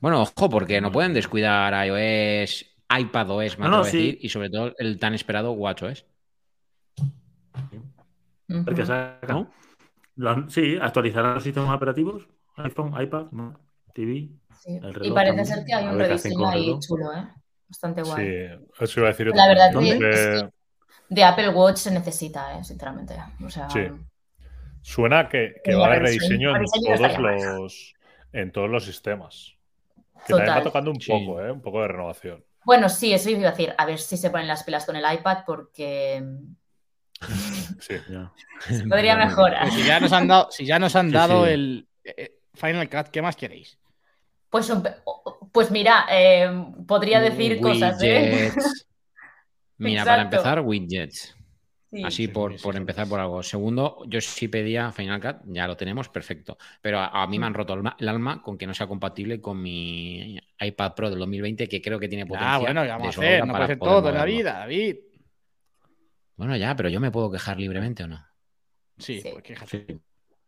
Bueno, 0.00 0.22
ojo, 0.22 0.48
porque 0.48 0.80
no 0.80 0.92
pueden 0.92 1.12
descuidar 1.12 1.74
iOS, 1.86 2.64
iPadOS, 2.88 3.58
más 3.58 3.70
no, 3.70 3.84
decir, 3.84 4.18
y 4.20 4.28
sobre 4.28 4.48
todo 4.50 4.72
el 4.78 4.98
tan 4.98 5.14
esperado 5.14 5.52
WatchOS. 5.52 6.06
Porque 8.64 8.86
saca, 8.86 9.48
sí, 10.48 10.78
actualizarán 10.80 11.34
los 11.34 11.42
sistemas 11.42 11.74
operativos, 11.74 12.28
iPhone, 12.56 12.94
iPad, 13.00 13.26
TV. 13.92 14.30
y 15.02 15.10
parece 15.10 15.44
ser 15.44 15.64
que 15.66 15.74
hay 15.74 15.86
un 15.86 15.98
rediseño 15.98 16.48
ahí 16.48 16.78
chulo, 16.78 17.12
¿eh? 17.12 17.28
Bastante 17.68 18.02
guay. 18.02 18.24
Sí, 18.24 18.64
eso 18.80 19.00
iba 19.00 19.08
a 19.08 19.12
decir. 19.12 19.26
La 19.34 19.48
verdad 19.48 19.70
que 19.78 20.50
de 21.08 21.24
Apple 21.24 21.50
Watch 21.50 21.76
se 21.76 21.90
necesita, 21.90 22.58
¿eh? 22.58 22.64
sinceramente. 22.64 23.14
O 23.44 23.50
sea, 23.50 23.68
sí. 23.70 23.86
Suena 24.82 25.28
que, 25.28 25.56
que 25.62 25.74
va 25.74 25.84
a 25.84 25.86
haber 25.88 26.02
rediseño 26.02 26.56
en 26.56 26.64
todos, 26.64 27.18
los, 27.18 27.94
en 28.32 28.52
todos 28.52 28.70
los 28.70 28.84
sistemas. 28.84 29.54
Que 30.26 30.34
también 30.34 30.56
va 30.56 30.62
tocando 30.62 30.90
un 30.90 30.98
poco, 30.98 31.42
¿eh? 31.42 31.50
Un 31.50 31.60
poco 31.60 31.82
de 31.82 31.88
renovación. 31.88 32.44
Bueno, 32.64 32.88
sí, 32.88 33.12
eso 33.12 33.30
iba 33.30 33.48
a 33.48 33.50
decir. 33.50 33.74
A 33.76 33.86
ver 33.86 33.98
si 33.98 34.16
se 34.16 34.30
ponen 34.30 34.46
las 34.46 34.64
pilas 34.64 34.84
con 34.84 34.96
el 34.96 35.04
iPad 35.14 35.38
porque 35.46 36.22
Sí. 37.80 37.94
Podría 38.88 39.16
mejorar. 39.16 39.70
Si 39.70 39.84
ya 39.84 40.00
nos 40.00 40.12
han 40.12 40.28
dado, 40.28 40.48
si 40.50 40.64
ya 40.64 40.78
nos 40.78 40.96
han 40.96 41.10
dado 41.10 41.46
el 41.46 41.86
eh, 42.04 42.38
Final 42.54 42.88
Cut, 42.88 43.08
¿qué 43.08 43.22
más 43.22 43.36
queréis? 43.36 43.78
Pues, 44.50 44.72
pues 45.52 45.70
mira, 45.70 46.06
eh, 46.10 46.50
podría 46.86 47.20
decir 47.20 47.60
cosas. 47.60 48.00
¿eh? 48.02 48.52
Mira, 49.78 50.04
para 50.04 50.22
empezar, 50.22 50.60
widgets. 50.60 51.34
Así 52.04 52.28
por, 52.28 52.54
empezar 52.76 53.08
por 53.08 53.18
algo. 53.18 53.42
Segundo, 53.42 54.02
yo 54.06 54.20
sí 54.20 54.48
pedía 54.48 54.92
Final 54.92 55.20
Cut, 55.20 55.36
ya 55.46 55.66
lo 55.66 55.76
tenemos, 55.76 56.10
perfecto. 56.10 56.58
Pero 56.82 56.98
a, 57.00 57.26
mí 57.26 57.38
me 57.38 57.46
han 57.46 57.52
mm. 57.52 57.56
roto 57.56 57.74
el, 57.98 58.08
alma 58.08 58.42
con 58.42 58.58
que 58.58 58.66
no 58.66 58.74
sea 58.74 58.86
compatible 58.86 59.40
con 59.40 59.60
mi 59.62 60.38
iPad 60.60 60.94
Pro 60.94 61.08
del 61.08 61.18
2020, 61.20 61.66
que 61.66 61.80
creo 61.80 61.98
que 61.98 62.08
tiene 62.08 62.26
potencial. 62.26 62.54
Ah, 62.54 62.58
bueno, 62.58 62.84
ya 62.84 62.98
vamos 62.98 63.16
a 63.16 63.20
hacer, 63.20 63.46
no 63.46 63.54
puede 63.54 63.66
ser 63.66 63.78
todo 63.78 64.08
en 64.10 64.14
la 64.14 64.24
vida, 64.26 64.52
David. 64.52 64.96
Bueno, 66.36 66.56
ya, 66.56 66.76
pero 66.76 66.90
yo 66.90 67.00
me 67.00 67.10
puedo 67.10 67.30
quejar 67.30 67.58
libremente 67.58 68.04
o 68.04 68.08
no. 68.08 68.22
Sí, 68.98 69.22
sí. 69.22 69.30
pues 69.32 69.98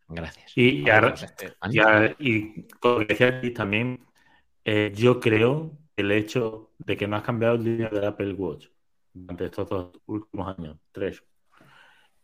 Gracias. 0.07 0.51
Y, 0.55 0.83
ya, 0.83 2.15
y 2.19 2.63
como 2.79 2.99
decía 2.99 3.41
también, 3.53 4.05
eh, 4.63 4.91
yo 4.93 5.19
creo 5.19 5.79
que 5.95 6.03
el 6.03 6.11
hecho 6.11 6.73
de 6.77 6.97
que 6.97 7.07
no 7.07 7.15
has 7.15 7.23
cambiado 7.23 7.55
el 7.55 7.63
línea 7.63 7.89
del 7.89 8.05
Apple 8.05 8.33
Watch 8.33 8.67
durante 9.13 9.45
estos 9.45 9.69
dos 9.69 9.91
últimos 10.05 10.57
años, 10.57 10.77
tres, 10.91 11.23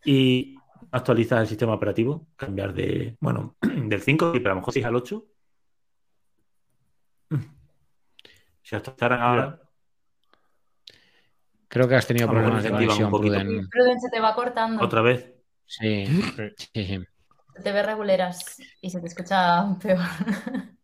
y 0.04 0.56
actualizas 0.90 1.40
el 1.40 1.46
sistema 1.48 1.74
operativo, 1.74 2.28
cambiar 2.36 2.72
de, 2.72 3.16
bueno, 3.20 3.56
del 3.62 4.00
5, 4.00 4.32
pero 4.32 4.50
a 4.50 4.54
lo 4.54 4.56
mejor 4.56 4.74
si 4.74 4.82
al 4.82 4.96
8. 4.96 5.24
Si 8.60 8.76
actualizaran 8.76 9.22
ahora. 9.22 9.62
Creo 11.68 11.88
que 11.88 11.94
has 11.94 12.06
tenido 12.06 12.28
problemas 12.28 12.62
de 12.62 12.70
conexión, 12.70 13.10
Pruden. 13.10 13.66
Pruden 13.66 13.98
se 13.98 14.10
te 14.10 14.20
va 14.20 14.34
cortando. 14.34 14.84
¿Otra 14.84 15.00
vez? 15.00 15.32
Sí. 15.64 16.04
sí. 16.04 16.84
sí. 16.84 16.98
Se 17.56 17.62
te 17.62 17.72
ve 17.72 17.82
reguleras 17.82 18.60
y 18.82 18.90
se 18.90 19.00
te 19.00 19.06
escucha 19.06 19.74
peor. 19.80 19.98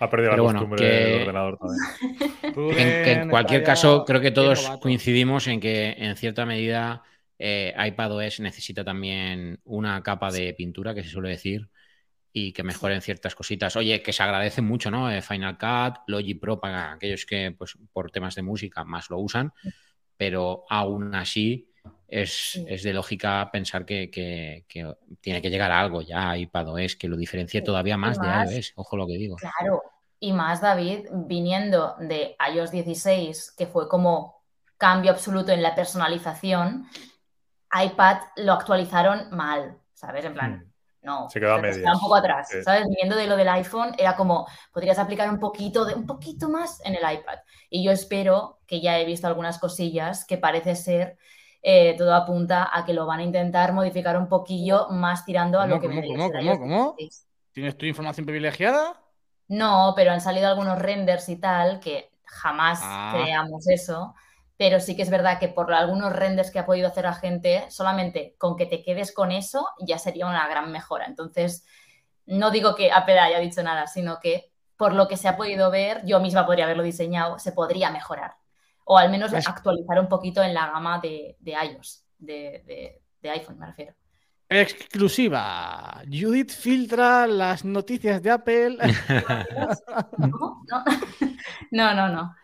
Ha 0.00 0.08
perdido 0.08 0.32
la 0.32 0.38
costumbre 0.38 0.86
del 0.86 1.20
ordenador 1.20 1.58
también. 1.58 2.74
que, 3.04 3.12
en 3.12 3.28
cualquier 3.28 3.62
caso, 3.62 4.04
creo 4.06 4.20
que 4.20 4.30
todos 4.30 4.70
coincidimos 4.80 5.46
en 5.46 5.60
que 5.60 5.94
en 5.98 6.16
cierta 6.16 6.46
medida 6.46 7.02
eh, 7.38 7.74
iPadOS 7.76 8.40
necesita 8.40 8.82
también 8.82 9.60
una 9.64 10.02
capa 10.02 10.30
de 10.30 10.54
pintura, 10.54 10.94
que 10.94 11.02
se 11.02 11.10
suele 11.10 11.28
decir, 11.28 11.68
y 12.32 12.52
que 12.52 12.62
mejoren 12.62 13.02
ciertas 13.02 13.34
cositas. 13.34 13.76
Oye, 13.76 14.02
que 14.02 14.12
se 14.12 14.22
agradece 14.22 14.62
mucho, 14.62 14.90
¿no? 14.90 15.10
Eh, 15.10 15.20
Final 15.20 15.58
Cut, 15.58 16.02
Logic 16.06 16.40
Pro 16.40 16.60
para 16.60 16.92
aquellos 16.92 17.26
que, 17.26 17.54
pues, 17.56 17.76
por 17.92 18.10
temas 18.10 18.34
de 18.34 18.42
música 18.42 18.84
más 18.84 19.10
lo 19.10 19.18
usan, 19.18 19.52
pero 20.16 20.64
aún 20.68 21.14
así 21.14 21.69
es, 22.10 22.82
de 22.82 22.92
lógica 22.92 23.48
pensar 23.52 23.84
que, 23.84 24.10
tiene 25.20 25.42
que 25.42 25.50
llegar 25.50 25.70
a 25.70 25.80
algo 25.80 26.02
ya 26.02 26.30
a 26.30 26.38
iPadOS 26.38 26.96
que 26.96 27.08
lo 27.08 27.16
diferencie 27.16 27.62
todavía 27.62 27.96
más, 27.96 28.18
de 28.20 28.26
iOS, 28.26 28.72
ojo 28.76 28.96
lo 28.96 29.06
que 29.06 29.14
digo. 29.14 29.36
Claro, 29.36 29.82
y 30.18 30.32
más 30.32 30.60
David, 30.60 31.06
viniendo 31.12 31.96
de 31.98 32.36
iOS 32.52 32.72
16, 32.72 33.54
que 33.56 33.66
fue 33.66 33.88
como 33.88 34.42
cambio 34.76 35.12
absoluto 35.12 35.52
en 35.52 35.62
la 35.62 35.74
personalización, 35.74 36.86
iPad 37.72 38.18
lo 38.36 38.52
actualizaron 38.52 39.30
mal, 39.30 39.78
¿sabes? 39.94 40.24
En 40.24 40.34
plan, 40.34 40.52
hmm. 40.52 41.06
no, 41.06 41.30
se 41.30 41.40
quedó 41.40 41.54
a 41.54 41.56
un 41.56 42.00
poco 42.00 42.16
atrás, 42.16 42.50
¿sabes? 42.64 42.84
Viniendo 42.88 43.16
de 43.16 43.28
lo 43.28 43.36
del 43.36 43.48
iPhone, 43.48 43.94
era 43.96 44.16
como, 44.16 44.46
podrías 44.72 44.98
aplicar 44.98 45.30
un 45.30 45.38
poquito, 45.38 45.84
de, 45.84 45.94
un 45.94 46.06
poquito 46.06 46.48
más 46.48 46.84
en 46.84 46.96
el 46.96 47.02
iPad. 47.02 47.38
Y 47.70 47.84
yo 47.84 47.92
espero, 47.92 48.58
que 48.66 48.80
ya 48.80 48.98
he 48.98 49.06
visto 49.06 49.26
algunas 49.26 49.58
cosillas, 49.58 50.26
que 50.26 50.36
parece 50.36 50.76
ser 50.76 51.16
eh, 51.62 51.94
todo 51.98 52.14
apunta 52.14 52.70
a 52.72 52.84
que 52.84 52.94
lo 52.94 53.06
van 53.06 53.20
a 53.20 53.24
intentar 53.24 53.72
modificar 53.72 54.16
un 54.16 54.28
poquillo 54.28 54.88
más 54.88 55.24
tirando 55.24 55.60
a 55.60 55.66
lo 55.66 55.78
que 55.78 55.88
¿cómo, 55.88 56.02
¿Cómo? 56.02 56.32
¿Cómo? 56.32 56.58
¿Cómo? 56.58 56.96
¿Tienes 57.52 57.76
tu 57.76 57.84
información 57.84 58.24
privilegiada? 58.24 59.00
No, 59.48 59.92
pero 59.94 60.12
han 60.12 60.20
salido 60.20 60.48
algunos 60.48 60.78
renders 60.78 61.28
y 61.28 61.36
tal 61.36 61.80
que 61.80 62.12
jamás 62.24 62.80
ah. 62.82 63.12
creamos 63.14 63.68
eso. 63.68 64.14
Pero 64.56 64.78
sí 64.78 64.94
que 64.94 65.02
es 65.02 65.10
verdad 65.10 65.38
que 65.38 65.48
por 65.48 65.72
algunos 65.72 66.12
renders 66.12 66.50
que 66.50 66.58
ha 66.58 66.66
podido 66.66 66.88
hacer 66.88 67.04
la 67.04 67.14
gente, 67.14 67.64
solamente 67.70 68.36
con 68.38 68.56
que 68.56 68.66
te 68.66 68.82
quedes 68.82 69.12
con 69.12 69.32
eso 69.32 69.68
ya 69.80 69.98
sería 69.98 70.26
una 70.26 70.46
gran 70.48 70.70
mejora. 70.70 71.06
Entonces, 71.06 71.64
no 72.26 72.50
digo 72.50 72.74
que 72.74 72.92
Apple 72.92 73.18
haya 73.18 73.38
dicho 73.38 73.62
nada, 73.62 73.86
sino 73.86 74.20
que 74.20 74.52
por 74.76 74.94
lo 74.94 75.08
que 75.08 75.16
se 75.16 75.28
ha 75.28 75.36
podido 75.36 75.70
ver, 75.70 76.04
yo 76.04 76.20
misma 76.20 76.46
podría 76.46 76.64
haberlo 76.64 76.82
diseñado, 76.82 77.38
se 77.38 77.52
podría 77.52 77.90
mejorar 77.90 78.39
o 78.92 78.98
al 78.98 79.08
menos 79.08 79.32
actualizar 79.32 80.00
un 80.00 80.08
poquito 80.08 80.42
en 80.42 80.52
la 80.52 80.66
gama 80.66 80.98
de, 80.98 81.36
iOS, 81.44 82.04
de, 82.18 83.00
iPhone, 83.22 83.56
me 83.56 83.66
refiero. 83.66 83.94
Exclusiva. 84.48 86.02
Judith 86.06 86.50
filtra 86.50 87.28
las 87.28 87.64
noticias 87.64 88.20
de 88.20 88.30
Apple. 88.32 88.78
No, 91.70 91.94
no, 91.94 92.08
no. 92.08 92.34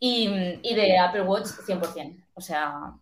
Y, 0.00 0.26
de 0.74 0.98
Apple 0.98 1.22
Watch 1.22 1.46
100%. 1.64 2.24
O 2.34 2.40
sea, 2.40 2.94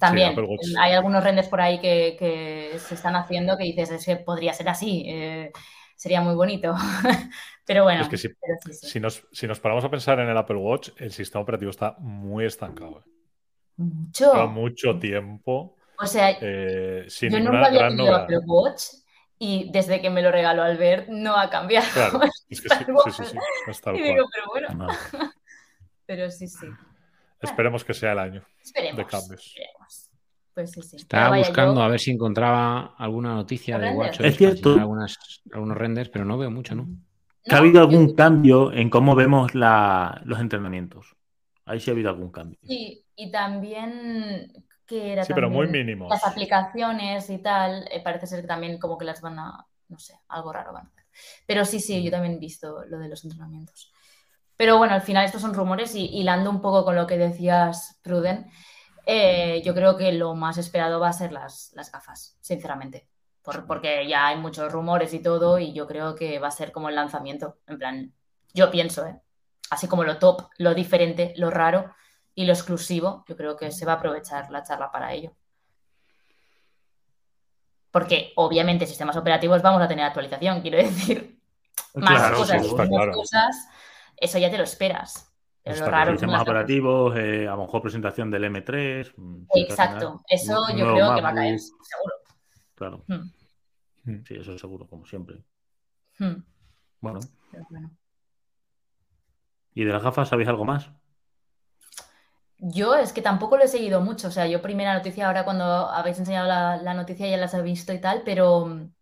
también 0.00 0.34
hay 0.80 0.94
algunos 0.94 1.22
renders 1.22 1.46
por 1.46 1.60
ahí 1.60 1.80
que, 1.80 2.76
se 2.76 2.94
están 2.96 3.14
haciendo 3.14 3.56
que 3.56 3.62
dices, 3.64 3.92
es 3.92 4.04
que 4.04 4.16
podría 4.16 4.52
ser 4.52 4.68
así. 4.68 5.04
Eh, 5.06 5.52
sería 5.94 6.20
muy 6.20 6.34
bonito. 6.34 6.74
pero 7.64 7.84
bueno. 7.84 8.02
Es 8.02 8.08
que 8.08 8.18
si, 8.18 9.00
nos, 9.00 9.60
paramos 9.60 9.84
a 9.84 9.90
pensar 9.90 10.18
en 10.18 10.28
el 10.28 10.36
Apple 10.36 10.56
Watch, 10.56 10.90
el 10.96 11.12
sistema 11.12 11.42
operativo 11.42 11.70
está 11.70 11.96
muy 11.98 12.44
estancado. 12.44 13.00
¿eh? 13.00 13.10
Mucho. 13.76 14.48
mucho 14.48 14.98
tiempo. 14.98 15.76
O 15.98 16.06
sea, 16.06 16.36
eh, 16.40 17.06
yo 17.08 17.40
nunca 17.40 17.66
había 17.66 17.88
tenido 17.88 18.14
Apple 18.14 18.40
Watch 18.44 18.82
y 19.38 19.70
desde 19.72 20.00
que 20.00 20.10
me 20.10 20.22
lo 20.22 20.30
regaló 20.30 20.62
Albert 20.62 21.08
no 21.08 21.36
ha 21.36 21.48
cambiado. 21.48 21.86
Claro, 21.92 22.20
es 22.48 22.60
que 22.60 22.68
sí, 22.68 22.84
sí, 23.10 23.24
sí, 23.24 23.38
y 23.94 24.02
digo, 24.02 24.26
pero 24.32 24.46
bueno. 24.48 24.88
pero 26.06 26.30
sí, 26.30 26.48
sí. 26.48 26.66
Esperemos 27.40 27.84
que 27.84 27.94
sea 27.94 28.12
el 28.12 28.18
año 28.18 28.44
esperemos, 28.62 28.96
de 28.96 29.06
cambios. 29.06 29.46
Esperemos. 29.46 30.10
Pues 30.54 30.70
sí, 30.70 30.82
sí. 30.82 30.96
Estaba 30.96 31.36
buscando 31.36 31.82
a 31.82 31.88
ver 31.88 31.98
si 31.98 32.10
encontraba 32.10 32.94
alguna 32.98 33.34
noticia 33.34 33.78
de 33.78 33.90
Watch 33.90 34.20
Es 34.20 34.36
cierto. 34.36 34.74
algunos 34.74 35.78
renders, 35.78 36.08
pero 36.08 36.24
no 36.24 36.36
veo 36.36 36.50
mucho, 36.50 36.74
¿no? 36.74 36.88
¿Ha 37.50 37.56
habido 37.56 37.80
algún 37.80 38.14
cambio 38.14 38.72
en 38.72 38.90
cómo 38.90 39.14
vemos 39.14 39.54
los 39.54 40.40
entrenamientos? 40.40 41.16
Ahí 41.64 41.80
sí 41.80 41.90
ha 41.90 41.94
habido 41.94 42.10
algún 42.10 42.30
cambio. 42.30 42.58
Sí, 42.62 43.04
y 43.16 43.30
también 43.30 44.52
que 44.86 45.12
era 45.12 45.24
sí, 45.24 45.32
pero 45.34 45.48
muy 45.48 45.68
mínimo. 45.68 46.08
Las 46.08 46.26
aplicaciones 46.26 47.30
y 47.30 47.38
tal, 47.38 47.88
eh, 47.90 48.00
parece 48.02 48.26
ser 48.26 48.42
que 48.42 48.46
también 48.46 48.78
como 48.78 48.98
que 48.98 49.04
las 49.04 49.20
van 49.20 49.38
a, 49.38 49.66
no 49.88 49.98
sé, 49.98 50.14
algo 50.28 50.52
raro 50.52 50.72
van 50.72 50.86
a 50.86 50.88
hacer. 50.88 51.04
Pero 51.46 51.64
sí, 51.64 51.80
sí, 51.80 52.02
yo 52.02 52.10
mm. 52.10 52.12
también 52.12 52.34
he 52.34 52.38
visto 52.38 52.84
lo 52.88 52.98
de 52.98 53.08
los 53.08 53.24
entrenamientos. 53.24 53.92
Pero 54.56 54.78
bueno, 54.78 54.94
al 54.94 55.02
final 55.02 55.24
estos 55.24 55.40
son 55.40 55.54
rumores 55.54 55.94
y 55.94 56.06
hilando 56.06 56.50
un 56.50 56.60
poco 56.60 56.84
con 56.84 56.94
lo 56.94 57.06
que 57.06 57.18
decías, 57.18 57.98
Pruden, 58.02 58.50
eh, 59.06 59.62
yo 59.64 59.74
creo 59.74 59.96
que 59.96 60.12
lo 60.12 60.34
más 60.34 60.58
esperado 60.58 61.00
va 61.00 61.08
a 61.08 61.12
ser 61.12 61.32
las, 61.32 61.72
las 61.74 61.90
gafas, 61.90 62.36
sinceramente. 62.40 63.08
Porque 63.66 64.06
ya 64.06 64.28
hay 64.28 64.36
muchos 64.36 64.70
rumores 64.72 65.12
y 65.14 65.20
todo, 65.20 65.58
y 65.58 65.72
yo 65.72 65.86
creo 65.86 66.14
que 66.14 66.38
va 66.38 66.48
a 66.48 66.52
ser 66.52 66.72
como 66.72 66.88
el 66.88 66.94
lanzamiento. 66.94 67.58
En 67.66 67.78
plan, 67.78 68.12
yo 68.54 68.70
pienso, 68.70 69.06
¿eh? 69.06 69.20
Así 69.70 69.88
como 69.88 70.04
lo 70.04 70.18
top, 70.18 70.48
lo 70.58 70.74
diferente, 70.74 71.32
lo 71.36 71.50
raro 71.50 71.94
y 72.34 72.44
lo 72.44 72.52
exclusivo, 72.52 73.24
yo 73.28 73.36
creo 73.36 73.56
que 73.56 73.70
se 73.70 73.86
va 73.86 73.92
a 73.92 73.96
aprovechar 73.96 74.50
la 74.50 74.62
charla 74.62 74.90
para 74.90 75.12
ello. 75.12 75.32
Porque 77.90 78.32
obviamente 78.36 78.86
sistemas 78.86 79.16
operativos 79.16 79.60
vamos 79.60 79.82
a 79.82 79.88
tener 79.88 80.04
actualización, 80.04 80.60
quiero 80.60 80.78
decir. 80.78 81.38
Más 81.94 82.32
cosas, 82.32 82.62
más 82.72 83.14
cosas, 83.14 83.68
eso 84.16 84.38
ya 84.38 84.50
te 84.50 84.56
lo 84.56 84.64
esperas. 84.64 85.30
Pero 85.62 85.86
raro 85.86 86.12
sistemas 86.12 86.40
operativos, 86.42 87.14
eh, 87.16 87.46
a 87.46 87.52
lo 87.52 87.62
mejor 87.62 87.82
presentación 87.82 88.30
del 88.30 88.44
M3. 88.44 89.12
Mm, 89.16 89.44
Exacto, 89.54 90.22
eso 90.26 90.68
yo 90.70 90.94
creo 90.94 91.14
que 91.14 91.20
va 91.20 91.28
a 91.28 91.34
caer, 91.34 91.58
seguro. 91.58 92.14
Claro. 92.82 93.04
Hmm. 93.06 93.30
Hmm. 94.04 94.24
Sí, 94.26 94.34
eso 94.34 94.54
es 94.54 94.60
seguro, 94.60 94.88
como 94.88 95.06
siempre. 95.06 95.44
Hmm. 96.18 96.42
Bueno. 97.00 97.20
¿Y 99.72 99.84
de 99.84 99.92
las 99.92 100.02
gafas 100.02 100.28
sabéis 100.28 100.48
algo 100.48 100.64
más? 100.64 100.90
Yo 102.58 102.96
es 102.96 103.12
que 103.12 103.22
tampoco 103.22 103.56
lo 103.56 103.62
he 103.62 103.68
seguido 103.68 104.00
mucho. 104.00 104.26
O 104.26 104.30
sea, 104.32 104.48
yo 104.48 104.60
primera 104.60 104.94
noticia, 104.94 105.28
ahora 105.28 105.44
cuando 105.44 105.64
habéis 105.64 106.18
enseñado 106.18 106.48
la, 106.48 106.76
la 106.78 106.94
noticia 106.94 107.28
ya 107.28 107.36
las 107.36 107.54
he 107.54 107.62
visto 107.62 107.92
y 107.92 108.00
tal, 108.00 108.22
pero 108.24 108.66
mm, 108.66 108.92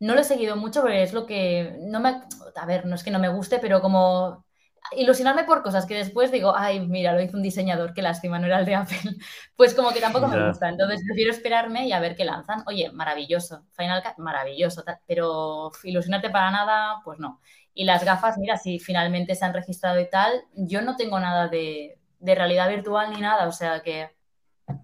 no 0.00 0.14
lo 0.14 0.20
he 0.20 0.24
seguido 0.24 0.56
mucho 0.56 0.80
porque 0.80 1.02
es 1.02 1.12
lo 1.12 1.26
que 1.26 1.76
no 1.82 2.00
me... 2.00 2.22
A 2.54 2.64
ver, 2.64 2.86
no 2.86 2.94
es 2.94 3.04
que 3.04 3.10
no 3.10 3.18
me 3.18 3.28
guste, 3.28 3.58
pero 3.58 3.82
como 3.82 4.45
ilusionarme 4.96 5.44
por 5.44 5.62
cosas 5.62 5.86
que 5.86 5.94
después 5.94 6.30
digo, 6.30 6.54
ay, 6.56 6.86
mira, 6.86 7.12
lo 7.12 7.22
hizo 7.22 7.36
un 7.36 7.42
diseñador, 7.42 7.94
qué 7.94 8.02
lástima, 8.02 8.38
no 8.38 8.46
era 8.46 8.58
el 8.58 8.66
de 8.66 8.74
Apple. 8.74 8.98
Pues 9.56 9.72
como 9.72 9.90
que 9.92 10.00
tampoco 10.00 10.28
me 10.28 10.48
gusta. 10.48 10.68
Entonces 10.68 11.02
prefiero 11.06 11.30
esperarme 11.30 11.86
y 11.86 11.92
a 11.92 12.00
ver 12.00 12.14
qué 12.14 12.26
lanzan. 12.26 12.62
Oye, 12.66 12.92
maravilloso. 12.92 13.64
Final 13.72 14.02
Cut, 14.02 14.18
maravilloso. 14.18 14.84
Pero 15.06 15.70
ilusionarte 15.82 16.28
para 16.28 16.50
nada, 16.50 17.00
pues 17.04 17.18
no. 17.18 17.40
Y 17.72 17.84
las 17.84 18.04
gafas, 18.04 18.36
mira, 18.36 18.58
si 18.58 18.78
finalmente 18.78 19.34
se 19.34 19.44
han 19.46 19.54
registrado 19.54 19.98
y 19.98 20.10
tal, 20.10 20.32
yo 20.54 20.82
no 20.82 20.96
tengo 20.96 21.18
nada 21.18 21.48
de, 21.48 21.98
realidad 22.20 22.68
virtual 22.68 23.12
ni 23.12 23.20
nada. 23.20 23.48
O 23.48 23.52
sea 23.52 23.80
que 23.80 24.10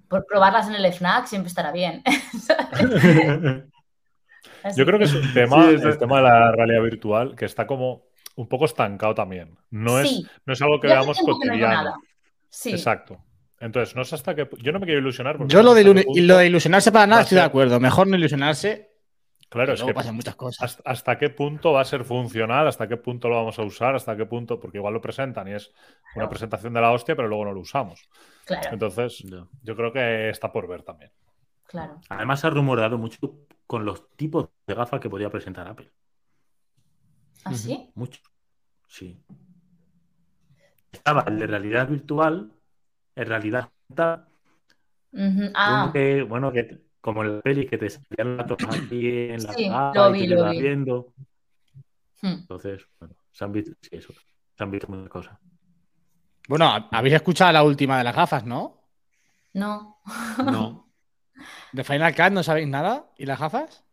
por 0.09 0.25
probarlas 0.27 0.69
en 0.69 0.75
el 0.75 0.87
FNAC 0.93 1.27
siempre 1.27 1.49
estará 1.49 1.71
bien. 1.71 2.03
yo 4.77 4.87
creo 4.87 4.99
que 4.99 5.05
es 5.05 5.15
un 5.15 5.35
tema, 5.35 5.69
el 5.69 5.99
tema 5.99 6.17
de 6.17 6.23
la 6.23 6.53
realidad 6.53 6.83
virtual, 6.83 7.37
que 7.37 7.45
está 7.45 7.67
como 7.67 8.12
un 8.35 8.49
poco 8.49 8.65
estancado 8.65 9.15
también. 9.15 9.57
No, 9.71 9.99
es, 9.99 10.23
no 10.45 10.53
es 10.53 10.63
algo 10.63 10.81
que 10.81 10.89
veamos 10.89 11.19
cotidiano. 11.19 11.95
Sí. 12.49 12.71
Exacto. 12.71 13.23
Entonces, 13.61 13.95
no 13.95 14.05
sé 14.05 14.17
hasta 14.17 14.35
qué. 14.35 14.49
Yo 14.59 14.73
no 14.73 14.81
me 14.81 14.87
quiero 14.87 15.01
ilusionar. 15.01 15.39
Yo 15.47 15.63
lo 15.63 15.75
de, 15.75 15.85
lo 15.85 16.37
de 16.37 16.47
ilusionarse 16.47 16.91
para 16.91 17.07
nada 17.07 17.23
estoy 17.23 17.37
de 17.37 17.45
acuerdo. 17.45 17.79
Mejor 17.79 18.09
no 18.09 18.17
ilusionarse. 18.17 18.91
Claro, 19.49 19.75
es 19.75 19.83
que 19.83 19.93
pasan 19.93 20.17
muchas 20.17 20.35
cosas. 20.35 20.81
Hasta, 20.83 21.19
qué 21.19 21.29
punto 21.29 21.73
va 21.73 21.83
a 21.83 21.85
ser 21.85 22.05
funcional, 22.05 22.67
hasta 22.67 22.89
qué 22.89 22.97
punto 22.97 23.29
lo 23.29 23.37
vamos 23.37 23.59
a 23.59 23.63
usar, 23.63 23.95
hasta 23.95 24.17
qué 24.17 24.25
punto, 24.25 24.59
porque 24.59 24.79
igual 24.79 24.95
lo 24.95 25.01
presentan 25.03 25.47
y 25.47 25.53
es 25.53 25.71
una 26.17 26.27
presentación 26.27 26.73
de 26.73 26.81
la 26.81 26.91
hostia, 26.91 27.15
pero 27.15 27.29
luego 27.29 27.45
no 27.45 27.53
lo 27.53 27.61
usamos. 27.61 28.09
Claro. 28.47 28.71
Entonces, 28.73 29.23
yo 29.63 29.77
creo 29.77 29.93
que 29.93 30.31
está 30.31 30.51
por 30.51 30.67
ver 30.67 30.83
también. 30.83 31.13
Claro. 31.65 32.01
Además, 32.09 32.41
se 32.41 32.47
ha 32.47 32.51
rumoreado 32.51 32.97
mucho 32.97 33.19
con 33.67 33.85
los 33.85 34.09
tipos 34.17 34.49
de 34.67 34.75
gafas 34.75 35.01
que 35.01 35.11
podía 35.11 35.29
presentar 35.29 35.69
Apple. 35.69 35.93
¿Ah, 37.45 37.55
sí? 37.55 37.91
Mucho. 37.95 38.21
Sí. 38.89 39.23
Estaba 40.93 41.25
el 41.27 41.39
de 41.39 41.47
realidad 41.47 41.89
virtual, 41.89 42.53
en 43.17 43.27
realidad. 43.27 43.69
Ah. 45.55 45.91
Que, 45.93 46.23
bueno, 46.23 46.53
que 46.53 46.83
como 47.01 47.23
el 47.23 47.41
peli 47.43 47.67
que 47.67 47.79
te 47.79 47.91
salían 47.91 48.37
las 48.37 48.47
cosas 48.47 48.77
aquí 48.81 49.09
en 49.09 49.43
la 49.43 49.53
Sí, 49.53 49.69
cara 49.69 49.93
lo 49.95 50.13
vi, 50.13 50.21
te 50.29 50.35
lo 50.35 50.51
vi. 50.51 50.61
viendo. 50.63 51.13
Hmm. 52.21 52.29
Entonces, 52.29 52.87
bueno, 53.01 53.17
se 53.33 53.45
han 53.45 53.53
visto, 53.53 53.73
sí, 53.81 53.89
eso, 53.93 54.13
se 54.57 54.63
han 54.63 54.71
visto 54.71 54.87
muchas 54.89 55.09
cosas. 55.09 55.39
Bueno, 56.49 56.89
habéis 56.91 57.15
escuchado 57.15 57.53
la 57.53 57.63
última 57.65 57.99
de 57.99 58.05
las 58.05 58.15
gafas, 58.15 58.45
¿no? 58.45 58.83
No. 59.55 59.99
No, 60.45 60.89
De 61.73 61.83
Final 61.85 62.15
Cut 62.15 62.31
no 62.33 62.43
sabéis 62.43 62.69
nada. 62.69 63.07
¿Y 63.19 63.27
las 63.27 63.39
gafas? 63.41 63.85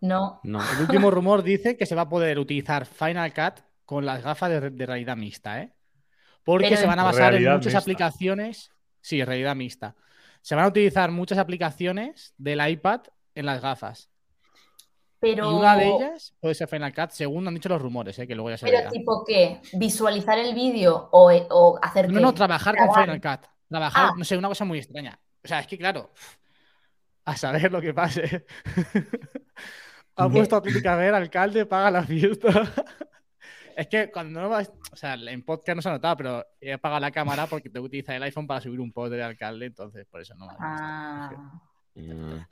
No. 0.00 0.40
no. 0.44 0.60
El 0.74 0.80
último 0.82 1.10
rumor 1.10 1.42
dice 1.42 1.76
que 1.76 1.86
se 1.86 1.94
va 1.94 2.02
a 2.02 2.08
poder 2.08 2.38
utilizar 2.38 2.86
Final 2.86 3.32
Cut 3.32 3.64
con 3.84 4.04
las 4.06 4.22
gafas 4.22 4.50
de, 4.50 4.70
de 4.70 4.86
realidad 4.86 5.16
mixta, 5.16 5.60
¿eh? 5.62 5.72
Porque 6.44 6.68
Pero 6.68 6.80
se 6.80 6.86
van 6.86 6.98
a 6.98 7.04
basar 7.04 7.34
en 7.34 7.42
muchas 7.44 7.64
mixta. 7.66 7.78
aplicaciones. 7.78 8.70
Sí, 9.00 9.22
realidad 9.24 9.56
mixta. 9.56 9.94
Se 10.42 10.54
van 10.54 10.64
a 10.64 10.68
utilizar 10.68 11.10
muchas 11.10 11.38
aplicaciones 11.38 12.34
del 12.38 12.66
iPad 12.66 13.00
en 13.34 13.46
las 13.46 13.60
gafas. 13.60 14.10
Pero. 15.18 15.50
Y 15.50 15.54
una 15.54 15.76
de 15.76 15.86
ellas 15.88 16.34
puede 16.40 16.54
ser 16.54 16.66
Final 16.68 16.94
Cut, 16.94 17.10
según 17.10 17.46
han 17.46 17.54
dicho 17.54 17.68
los 17.68 17.80
rumores, 17.82 18.18
¿eh? 18.18 18.26
que 18.26 18.34
luego 18.34 18.50
ya 18.50 18.56
se 18.56 18.64
Pero 18.66 18.78
verá. 18.78 18.90
tipo 18.90 19.22
qué? 19.26 19.60
¿Visualizar 19.74 20.38
el 20.38 20.54
vídeo 20.54 21.08
o, 21.12 21.30
o 21.50 21.78
hacer 21.82 22.10
No, 22.10 22.20
no, 22.20 22.32
trabajar 22.34 22.74
con. 22.76 22.92
Final 22.94 23.20
Cut. 23.20 23.46
Trabajar, 23.68 24.08
Ah. 24.10 24.14
no 24.16 24.24
sé, 24.24 24.36
una 24.36 24.48
cosa 24.48 24.64
muy 24.64 24.78
extraña. 24.78 25.18
O 25.44 25.48
sea, 25.48 25.60
es 25.60 25.66
que 25.66 25.76
claro, 25.78 26.10
a 27.32 27.36
saber 27.36 27.70
lo 27.70 27.80
que 27.80 27.94
pase. 27.94 28.46
ha 30.16 30.28
puesto 30.28 30.56
a 30.56 30.62
Titi 30.62 30.80
ver 30.80 31.14
alcalde, 31.14 31.66
paga 31.66 31.90
la 31.90 32.02
fiesta. 32.02 32.48
es 33.76 33.86
que 33.88 34.10
cuando 34.10 34.40
no 34.40 34.48
vas, 34.48 34.72
o 34.92 34.96
sea, 34.96 35.14
en 35.14 35.42
podcast 35.42 35.76
no 35.76 35.82
se 35.82 35.88
ha 35.88 35.92
notado, 35.92 36.16
pero 36.16 36.46
he 36.60 36.72
apagado 36.72 37.00
la 37.00 37.10
cámara 37.10 37.46
porque 37.46 37.70
tengo 37.70 37.84
que 37.84 37.88
utilizar 37.88 38.16
el 38.16 38.22
iPhone 38.24 38.46
para 38.46 38.60
subir 38.60 38.80
un 38.80 38.92
post 38.92 39.12
del 39.12 39.22
alcalde, 39.22 39.66
entonces 39.66 40.06
por 40.06 40.20
eso 40.20 40.34
no. 40.34 40.48
Ah, 40.58 41.30
no 41.94 42.46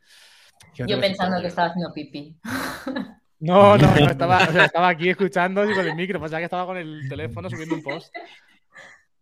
yo 0.75 0.87
te 0.87 0.97
pensando 0.97 1.41
que 1.41 1.49
estaba 1.49 1.69
haciendo 1.69 1.93
pipí. 1.93 2.37
No, 3.41 3.79
no, 3.79 3.95
no, 3.95 4.11
estaba, 4.11 4.39
o 4.49 4.51
sea, 4.51 4.65
estaba 4.65 4.89
aquí 4.89 5.11
escuchando 5.11 5.65
y 5.65 5.73
con 5.73 5.87
el 5.87 5.95
micro, 5.95 6.19
pensaba 6.19 6.41
que 6.41 6.47
estaba 6.47 6.67
con 6.67 6.77
el 6.77 7.09
teléfono 7.09 7.49
subiendo 7.49 7.77
un 7.77 7.85
post. 7.85 8.13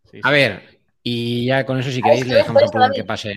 Sí, 0.05 0.19
A 0.23 0.29
sí. 0.29 0.33
ver, 0.33 0.79
y 1.03 1.45
ya 1.45 1.63
con 1.67 1.77
eso, 1.79 1.91
si 1.91 2.01
queréis, 2.01 2.25
le 2.25 2.33
dejamos 2.33 2.63
a 2.63 2.79
David. 2.79 2.95
que 2.95 3.03
pase. 3.03 3.35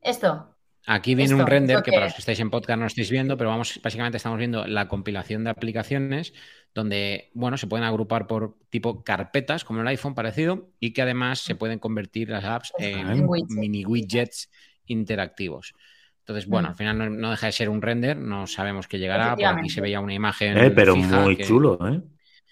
Esto. 0.00 0.56
Aquí 0.90 1.14
viene 1.14 1.32
Esto, 1.32 1.42
un 1.42 1.46
render 1.46 1.76
¿esto 1.76 1.84
que 1.84 1.92
para 1.92 2.04
los 2.06 2.14
que 2.14 2.20
estáis 2.20 2.40
en 2.40 2.48
podcast 2.50 2.80
no 2.80 2.86
estáis 2.86 3.10
viendo, 3.10 3.36
pero 3.36 3.50
vamos, 3.50 3.78
básicamente 3.82 4.16
estamos 4.16 4.38
viendo 4.38 4.66
la 4.66 4.88
compilación 4.88 5.44
de 5.44 5.50
aplicaciones 5.50 6.32
donde, 6.74 7.30
bueno, 7.34 7.58
se 7.58 7.66
pueden 7.66 7.84
agrupar 7.84 8.26
por 8.26 8.56
tipo 8.70 9.04
carpetas, 9.04 9.64
como 9.64 9.82
el 9.82 9.86
iPhone 9.88 10.14
parecido, 10.14 10.70
y 10.80 10.94
que 10.94 11.02
además 11.02 11.40
se 11.40 11.54
pueden 11.54 11.78
convertir 11.78 12.30
las 12.30 12.44
apps 12.44 12.72
en 12.78 13.10
En 13.10 13.26
mini 13.50 13.84
widgets 13.84 14.50
interactivos. 14.86 15.74
Entonces, 16.20 16.46
bueno, 16.46 16.68
Mm. 16.68 16.70
al 16.70 16.76
final 16.76 16.98
no, 16.98 17.10
no 17.10 17.30
deja 17.32 17.46
de 17.46 17.52
ser 17.52 17.68
un 17.68 17.82
render, 17.82 18.16
no 18.16 18.46
sabemos 18.46 18.88
qué 18.88 18.98
llegará, 18.98 19.36
por 19.36 19.44
aquí 19.44 19.68
se 19.68 19.80
veía 19.82 20.00
una 20.00 20.14
imagen. 20.14 20.56
Eh, 20.56 20.70
pero 20.70 20.94
fija 20.94 21.20
muy 21.20 21.36
que- 21.36 21.44
chulo, 21.44 21.78
¿eh? 21.86 22.00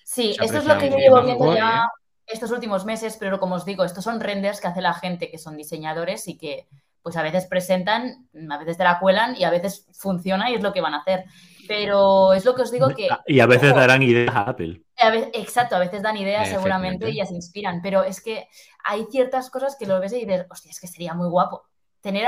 Sí, 0.05 0.37
esto 0.40 0.59
es 0.59 0.66
lo 0.66 0.77
que 0.79 0.90
yo 0.90 0.96
llevo 0.99 1.22
viendo 1.22 1.55
ya 1.55 1.85
¿eh? 1.85 1.88
estos 2.27 2.51
últimos 2.51 2.85
meses, 2.85 3.16
pero 3.18 3.38
como 3.40 3.55
os 3.55 3.64
digo, 3.64 3.83
estos 3.85 4.05
son 4.05 4.20
renders 4.20 4.61
que 4.61 4.66
hace 4.68 4.83
la 4.83 4.92
gente 4.94 5.31
que 5.31 5.38
son 5.38 5.57
diseñadores 5.57 6.29
y 6.29 6.37
que 6.37 6.66
pues 7.07 7.16
a 7.16 7.23
veces 7.23 7.47
presentan, 7.47 8.27
a 8.51 8.59
veces 8.59 8.77
te 8.77 8.83
la 8.83 8.99
cuelan 8.99 9.37
y 9.37 9.45
a 9.45 9.51
veces 9.51 9.87
funciona 9.92 10.51
y 10.51 10.57
es 10.57 10.61
lo 10.61 10.73
que 10.73 10.81
van 10.81 10.92
a 10.92 10.99
hacer. 10.99 11.25
Pero 11.69 12.33
es 12.33 12.45
lo 12.45 12.57
que 12.57 12.62
os 12.62 12.73
digo 12.73 12.88
que... 12.97 13.09
Y 13.29 13.38
a 13.38 13.47
veces 13.47 13.71
ojo, 13.71 13.79
darán 13.79 14.03
ideas 14.03 14.35
a 14.35 14.40
Apple. 14.40 14.83
a 14.99 15.14
exacto, 15.14 15.77
a 15.77 15.79
veces 15.79 16.03
dan 16.03 16.16
ideas 16.16 16.49
seguramente 16.49 17.09
y 17.09 17.19
ya 17.19 17.25
se 17.25 17.37
inspiran, 17.37 17.81
pero 17.81 18.03
es 18.03 18.21
que 18.21 18.49
hay 18.83 19.07
ciertas 19.09 19.51
cosas 19.51 19.77
que 19.79 19.87
lo 19.87 20.01
ves 20.01 20.14
y 20.14 20.25
dices, 20.25 20.47
hostia, 20.51 20.73
es 20.73 20.81
que 20.81 20.88
sería 20.88 21.14
muy 21.14 21.29
guapo. 21.29 21.66
Tener, 22.01 22.27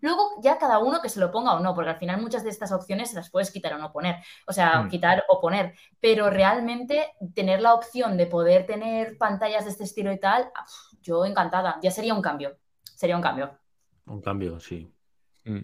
luego 0.00 0.40
ya 0.42 0.58
cada 0.58 0.80
uno 0.80 1.00
que 1.00 1.08
se 1.08 1.20
lo 1.20 1.30
ponga 1.30 1.54
o 1.54 1.60
no, 1.60 1.72
porque 1.72 1.90
al 1.90 1.98
final 1.98 2.20
muchas 2.20 2.42
de 2.42 2.50
estas 2.50 2.72
opciones 2.72 3.10
se 3.10 3.14
las 3.14 3.30
puedes 3.30 3.52
quitar 3.52 3.74
o 3.74 3.78
no 3.78 3.92
poner, 3.92 4.16
o 4.48 4.52
sea, 4.52 4.82
Hmm. 4.82 4.88
quitar 4.88 5.22
o 5.28 5.40
poner, 5.40 5.72
pero 6.00 6.30
realmente 6.30 7.12
tener 7.32 7.60
la 7.60 7.74
opción 7.74 8.16
de 8.16 8.26
poder 8.26 8.66
tener 8.66 9.18
pantallas 9.18 9.66
de 9.66 9.70
este 9.70 9.84
estilo 9.84 10.12
y 10.12 10.18
tal, 10.18 10.50
ah, 10.52 10.66
yo 11.00 11.24
encantada, 11.24 11.78
ya 11.80 11.92
sería 11.92 12.12
un 12.12 12.22
cambio, 12.22 12.56
sería 12.82 13.14
un 13.14 13.22
cambio. 13.22 13.56
Un 14.06 14.20
cambio, 14.20 14.58
sí. 14.60 14.90
Mm. 15.44 15.58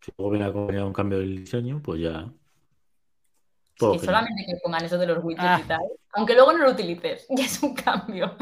Si 0.00 0.12
luego 0.18 0.30
viene 0.30 0.46
acompañado 0.46 0.86
un 0.86 0.92
cambio 0.92 1.18
del 1.18 1.36
diseño, 1.36 1.80
pues 1.82 2.00
ya. 2.00 2.30
Genial. 3.76 4.00
solamente 4.00 4.44
que 4.46 4.56
pongan 4.62 4.84
eso 4.84 4.96
de 4.98 5.06
los 5.06 5.24
widgets 5.24 5.44
Ah. 5.48 5.60
y 5.64 5.66
tal, 5.68 5.80
aunque 6.12 6.34
luego 6.34 6.52
no 6.52 6.64
lo 6.64 6.70
utilices, 6.70 7.26
ya 7.36 7.44
es 7.44 7.60
un 7.62 7.74
cambio, 7.74 8.36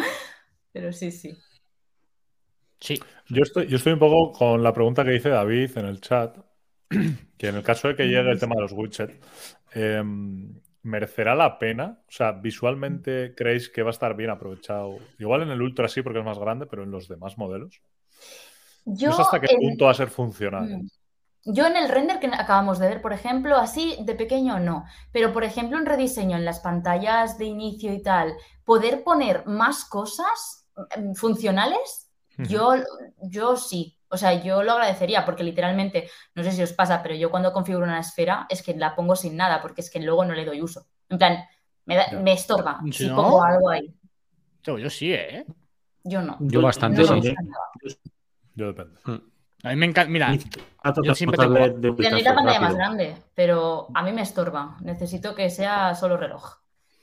pero 0.73 0.93
sí, 0.93 1.11
sí. 1.11 1.35
Sí. 2.81 3.01
Yo 3.29 3.43
estoy, 3.43 3.67
yo 3.69 3.77
estoy 3.77 3.93
un 3.95 3.99
poco 4.01 4.33
con 4.33 4.63
la 4.63 4.73
pregunta 4.75 5.05
que 5.05 5.13
dice 5.13 5.29
David 5.31 5.79
en 5.79 5.87
el 5.87 6.01
chat, 6.01 6.37
que 7.39 7.49
en 7.49 7.57
el 7.57 7.63
caso 7.63 7.89
de 7.89 7.97
que 7.97 8.05
llegue 8.09 8.31
el 8.31 8.41
tema 8.41 8.57
de 8.57 8.63
los 8.63 8.73
widgets, 8.73 9.19
eh, 9.75 10.03
¿merecerá 10.83 11.35
la 11.35 11.59
pena? 11.59 12.03
O 12.09 12.11
sea, 12.11 12.33
¿visualmente 12.33 13.35
creéis 13.37 13.71
que 13.71 13.83
va 13.83 13.91
a 13.91 13.93
estar 13.93 14.15
bien 14.17 14.31
aprovechado? 14.31 14.99
Igual 15.19 15.43
en 15.43 15.51
el 15.51 15.63
Ultra 15.63 15.89
sí, 15.89 16.03
porque 16.03 16.19
es 16.19 16.25
más 16.25 16.39
grande, 16.41 16.67
pero 16.67 16.83
en 16.83 16.91
los 16.91 17.07
demás 17.09 17.39
modelos. 17.39 17.81
Yo 18.85 19.09
no 19.11 19.17
sé 19.17 19.23
hasta 19.23 19.41
qué 19.41 19.53
en- 19.55 19.61
punto 19.61 19.85
va 19.87 19.91
a 19.93 19.95
ser 19.95 20.09
funcional. 20.09 20.69
Mm. 20.69 20.89
Yo 21.45 21.67
en 21.67 21.77
el 21.77 21.89
render 21.89 22.21
que 22.21 22.29
acabamos 22.29 22.79
de 22.79 22.89
ver, 22.89 23.03
por 23.03 23.13
ejemplo, 23.13 23.57
así 23.57 23.97
de 24.05 24.15
pequeño 24.15 24.61
no, 24.61 24.85
pero 25.11 25.33
por 25.33 25.43
ejemplo 25.43 25.77
en 25.77 25.87
rediseño, 25.87 26.37
en 26.37 26.45
las 26.45 26.61
pantallas 26.61 27.37
de 27.37 27.47
inicio 27.47 27.93
y 27.93 28.01
tal, 28.01 28.35
poder 28.65 29.03
poner 29.03 29.45
más 29.47 29.85
cosas 29.85 30.69
mm, 30.97 31.15
funcionales, 31.15 32.09
yo, 32.39 32.75
yo 33.21 33.57
sí, 33.57 33.99
o 34.09 34.17
sea, 34.17 34.43
yo 34.43 34.63
lo 34.63 34.73
agradecería 34.73 35.25
porque 35.25 35.43
literalmente, 35.45 36.09
no 36.35 36.43
sé 36.45 36.53
si 36.53 36.63
os 36.63 36.73
pasa, 36.73 37.03
pero 37.03 37.15
yo 37.15 37.31
cuando 37.31 37.53
configuro 37.53 37.85
una 37.87 38.01
esfera 38.01 38.47
es 38.49 38.63
que 38.63 38.75
la 38.75 38.95
pongo 38.95 39.17
sin 39.17 39.37
nada 39.37 39.61
porque 39.61 39.81
es 39.81 39.91
que 39.91 40.01
luego 40.01 40.25
no 40.25 40.35
le 40.35 40.45
doy 40.45 40.63
uso. 40.63 40.87
En 41.09 41.19
plan, 41.19 41.39
me, 41.85 41.97
da- 41.97 42.11
me 42.21 42.33
estorba 42.33 42.81
¿Sí, 42.87 42.93
si 42.93 43.07
no? 43.09 43.17
pongo 43.17 43.43
algo 43.43 43.69
ahí. 43.69 43.95
Yo, 44.63 44.79
yo 44.79 44.89
sí, 44.89 45.13
¿eh? 45.13 45.45
Yo 46.05 46.23
no. 46.23 46.37
Yo 46.41 46.63
bastante, 46.63 47.03
No 47.03 47.21
sí. 47.21 47.35
Yo 48.55 48.67
depende. 48.73 48.99
A 49.65 49.69
mí 49.71 49.77
me 49.77 49.87
encanta. 49.87 50.11
Mira, 50.11 50.35
yo 51.05 51.15
siempre 51.15 51.39
tengo- 51.39 51.95
vistazo 51.95 52.35
pantalla 52.35 52.61
más 52.61 52.75
grande, 52.75 53.15
pero 53.35 53.89
a 53.95 54.03
mí 54.03 54.13
me 54.13 54.23
estorba. 54.23 54.77
Necesito 54.81 55.35
que 55.35 55.51
sea 55.51 55.95
solo 55.95 56.17
reloj. 56.17 56.59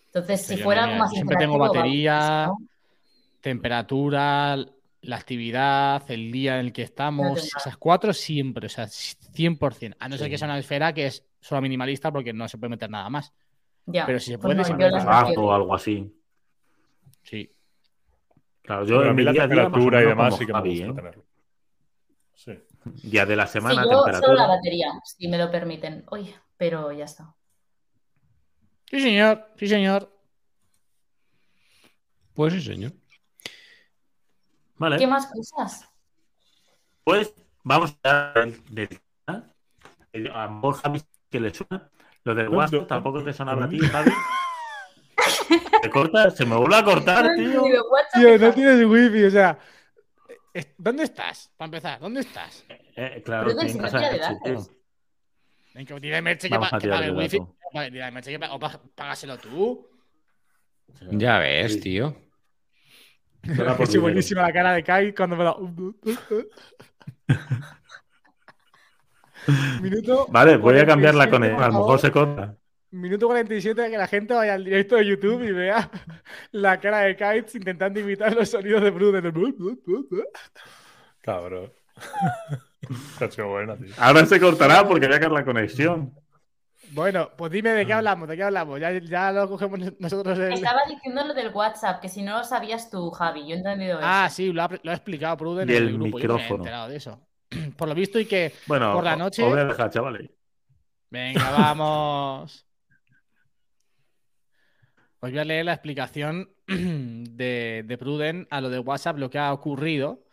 Entonces, 0.07 0.41
si 0.45 0.57
fuera 0.57 0.83
algo 0.85 0.97
más 0.97 1.12
siempre 1.12 1.38
tengo 1.38 1.57
batería, 1.57 2.47
vale, 2.50 2.67
temperatura, 3.41 4.58
la 5.02 5.15
actividad, 5.15 6.04
el 6.12 6.31
día 6.31 6.60
en 6.60 6.65
el 6.67 6.73
que 6.73 6.81
estamos, 6.81 7.39
esas 7.56 7.77
cuatro 7.77 8.12
siempre, 8.12 8.65
o 8.65 8.69
sea, 8.69 8.87
100%. 8.87 9.95
A 10.00 10.10
no 10.10 10.17
ser 10.17 10.29
que 10.29 10.37
sea 10.37 10.47
una 10.47 10.58
esfera 10.60 10.91
que 10.93 11.06
es 11.06 11.23
solo 11.39 11.62
minimalista 11.62 12.12
porque 12.12 12.33
no 12.33 12.47
se 12.47 12.58
puede 12.58 12.71
meter 12.71 12.89
nada 12.89 13.10
más. 13.10 13.31
ya. 13.85 14.06
Pero 14.06 14.19
si 14.19 14.31
se 14.31 14.37
Pues 14.37 14.41
puede, 14.43 14.56
no, 14.58 14.63
se 14.65 14.73
prefiero. 14.75 15.41
o 15.45 15.54
algo 15.54 15.73
así. 15.73 16.13
Sí. 17.23 17.50
Claro, 18.62 18.85
yo 18.85 19.00
Pero 19.00 19.12
a 19.12 19.13
mí 19.13 19.23
la 19.23 19.31
día, 19.31 19.41
temperatura 19.47 20.04
y 20.04 20.06
demás 20.06 20.37
sí 20.37 20.45
que 20.45 20.52
me 20.54 20.60
Javi, 20.60 20.69
gusta 20.69 20.85
¿eh? 20.91 20.95
tenerlo. 20.95 21.23
Sí. 22.40 22.58
Día 23.04 23.25
de 23.25 23.35
la 23.35 23.48
Sí, 23.48 23.54
semana, 23.54 23.83
yo 23.83 23.90
solo 23.90 23.98
la 24.06 24.12
temperatura. 24.13 24.48
batería, 24.48 24.87
si 25.04 25.27
me 25.27 25.37
lo 25.37 25.52
permiten. 25.52 26.06
Oye, 26.08 26.33
pero 26.56 26.90
ya 26.94 27.04
está. 27.04 27.33
Sí, 28.90 29.02
señor. 29.02 29.46
Sí, 29.58 29.67
señor. 29.67 30.10
Pues 32.33 32.54
sí, 32.54 32.62
señor. 32.62 32.94
Vale. 34.77 34.98
¿Qué 34.98 35.06
más 35.08 35.27
cosas? 35.27 35.90
Pues 37.04 37.33
vamos 37.63 37.94
a 38.04 38.10
dar 38.33 38.48
del 38.69 39.02
¿ah? 39.27 39.44
a 40.33 40.46
lo 40.46 40.52
mejor 40.52 40.75
Javi 40.75 41.02
que 41.29 41.40
le 41.42 41.54
suena. 41.54 41.90
Lo 42.23 42.35
del 42.35 42.48
WhatsApp 42.48 42.87
tampoco 42.87 43.21
te 43.21 43.33
sonaba 43.33 43.65
a 43.65 43.69
ti, 43.69 43.79
Javi. 43.79 44.12
Se 45.81 45.90
corta, 45.90 46.29
se 46.31 46.46
me 46.46 46.56
vuelve 46.56 46.75
a 46.75 46.83
cortar, 46.83 47.35
tío. 47.35 47.63
Tío, 48.13 48.37
no 48.37 48.54
tienes 48.54 48.85
wifi, 48.85 49.23
o 49.25 49.31
sea. 49.31 49.58
¿Dónde 50.77 51.04
estás? 51.04 51.52
Para 51.58 51.65
empezar, 51.67 52.00
¿dónde 52.00 52.21
estás? 52.21 52.65
Eh, 52.95 53.21
claro, 53.23 53.47
Pero 53.47 53.60
estoy 53.62 53.69
si 53.69 53.77
en 53.77 53.83
casa 53.83 54.00
de 54.00 54.06
de 55.75 55.85
que 55.85 56.00
dile 56.00 56.17
a 56.17 56.21
Merche 56.21 56.50
que, 56.50 56.58
pa- 56.60 56.67
a 56.67 56.69
que 56.71 56.77
tirar 56.79 56.97
pague 57.00 57.10
el 57.12 57.15
wifi. 57.15 57.37
a 58.02 58.12
Merche 58.12 58.31
que 58.31 58.39
pa- 58.39 58.52
o 58.54 58.60
pa- 58.60 58.81
págaselo 58.95 59.37
tú. 59.37 59.87
Ya 61.12 61.37
ves, 61.39 61.73
Sí. 61.73 61.79
tío. 61.81 62.15
Es 63.79 64.02
buenísima 64.02 64.41
la 64.41 64.52
cara 64.52 64.73
de 64.73 64.83
Kai 64.83 65.13
cuando 65.13 65.35
me 65.37 65.43
da. 65.45 65.56
Minuto 69.81 70.27
vale, 70.29 70.58
voy 70.58 70.77
a 70.79 70.85
cambiar 70.85 71.15
la 71.15 71.29
conexión. 71.29 71.63
A 71.63 71.67
lo 71.67 71.73
mejor 71.73 72.00
se 72.00 72.12
corta. 72.12 72.56
Minuto 72.92 73.27
47 73.27 73.81
de 73.81 73.92
que 73.92 73.98
la 73.98 74.08
gente 74.08 74.33
vaya 74.33 74.56
al 74.56 74.63
directo 74.63 74.96
de 74.96 75.06
YouTube 75.06 75.44
y 75.44 75.52
vea 75.52 75.90
la 76.52 76.79
cara 76.79 77.02
de 77.02 77.15
Kites 77.15 77.56
intentando 77.56 78.00
imitar 78.00 78.35
los 78.35 78.50
sonidos 78.50 78.81
de 78.81 78.90
Bruden. 78.90 79.31
Cabrón. 81.21 81.71
Ahora 83.98 84.25
se 84.25 84.40
cortará 84.40 84.87
porque 84.87 85.08
voy 85.08 85.15
a 85.15 85.19
caer 85.19 85.31
la 85.31 85.46
conexión. 85.46 86.13
Bueno, 86.92 87.29
pues 87.37 87.52
dime 87.52 87.71
de 87.71 87.85
qué 87.85 87.94
hablamos, 87.94 88.27
de 88.27 88.35
qué 88.35 88.44
hablamos. 88.44 88.79
Ya, 88.79 88.98
ya 88.98 89.31
lo 89.31 89.48
cogemos 89.48 89.79
nosotros. 90.00 90.40
Estaba 90.40 90.81
diciendo 90.90 91.23
lo 91.23 91.35
del 91.35 91.50
WhatsApp, 91.50 92.02
que 92.02 92.10
si 92.10 92.23
no 92.23 92.40
lo 92.40 92.44
sabías 92.44 92.90
tú, 92.90 93.12
Javi. 93.12 93.48
Yo 93.48 93.56
he 93.56 93.58
entendido 93.58 94.00
eso. 94.00 94.08
Ah, 94.10 94.27
sí, 94.31 94.52
lo 94.52 94.63
ha, 94.63 94.69
explicado 94.85 95.37
Pruden 95.37 95.69
y 95.69 95.73
el, 95.73 95.90
el 95.90 96.00
micrófono. 96.00 96.87
de 96.87 96.96
eso. 96.96 97.21
Por 97.77 97.90
lo 97.90 97.96
visto, 97.96 98.19
y 98.19 98.25
que 98.25 98.54
por 98.67 99.04
la 99.04 99.15
noche. 99.15 99.44
Os 99.44 99.50
voy 99.50 99.60
a 99.60 99.65
dejar, 99.65 99.90
chavales. 99.90 100.29
Venga, 101.10 101.52
vamos. 101.52 102.65
Os 105.21 105.31
voy 105.31 105.39
a 105.39 105.45
leer 105.45 105.65
la 105.65 105.73
explicación 105.73 106.49
de, 106.67 107.83
de 107.85 107.97
Pruden 107.97 108.47
a 108.49 108.61
lo 108.61 108.69
de 108.69 108.79
WhatsApp, 108.79 109.17
lo 109.17 109.29
que 109.29 109.39
ha 109.39 109.53
ocurrido. 109.53 110.23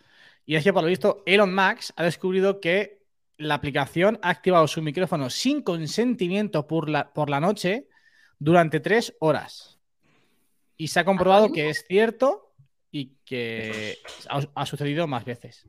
Y 0.45 0.55
es 0.55 0.63
que, 0.63 0.73
por 0.73 0.83
lo 0.83 0.89
visto, 0.89 1.23
Elon 1.27 1.53
Max 1.53 1.93
ha 1.97 2.05
descubierto 2.05 2.61
que 2.61 3.05
la 3.39 3.55
aplicación 3.55 4.19
ha 4.23 4.31
activado 4.31 4.67
su 4.67 4.81
micrófono 4.83 5.29
sin 5.29 5.63
consentimiento 5.63 6.67
por 6.67 6.89
la, 6.89 7.13
por 7.13 7.31
la 7.31 7.41
noche 7.41 7.89
durante 8.39 8.81
tres 8.81 9.15
horas. 9.21 9.79
Y 10.77 10.89
se 10.89 11.01
ha 11.01 11.05
comprobado 11.05 11.53
que 11.53 11.71
es 11.71 11.85
cierto 11.87 12.55
y 12.91 13.17
que 13.25 13.99
ha, 14.55 14.67
sucedido 14.67 15.07
más 15.07 15.25
veces. 15.25 15.69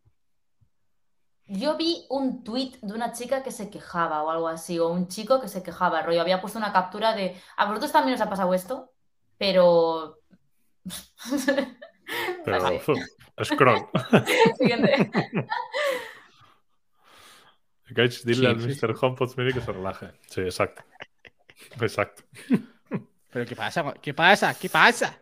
Yo 1.47 1.78
vi 1.78 2.05
un 2.09 2.43
tweet 2.43 2.74
de 2.82 2.93
una 2.93 3.13
chica 3.13 3.41
que 3.41 3.51
se 3.51 3.70
quejaba 3.70 4.22
o 4.24 4.30
algo 4.30 4.49
así, 4.49 4.80
o 4.80 4.89
un 4.89 5.07
chico 5.07 5.39
que 5.39 5.47
se 5.47 5.63
quejaba, 5.63 6.01
rollo. 6.01 6.22
Había 6.22 6.41
puesto 6.41 6.59
una 6.59 6.74
captura 6.74 7.13
de. 7.15 7.36
¿A 7.55 7.65
vosotros 7.65 7.91
también 7.91 8.15
os 8.15 8.22
ha 8.22 8.30
pasado 8.30 8.53
esto? 8.53 8.91
Pero. 9.38 10.20
Pero. 12.46 12.82
Scroll. 13.44 13.88
Siguiente. 14.58 15.12
dile 18.26 18.48
al 18.48 18.58
Mr. 18.58 18.96
HomePod 19.00 19.38
Mini 19.38 19.54
que 19.54 19.62
se 19.62 19.72
relaje. 19.72 20.12
Sí, 20.28 20.42
exacto. 20.42 20.84
Exacto. 21.80 22.24
¿Pero 23.30 23.46
qué 23.46 23.56
pasa? 23.56 23.94
¿Qué 24.02 24.14
pasa? 24.14 24.54
¿Qué 24.60 24.70
pasa? 24.70 25.20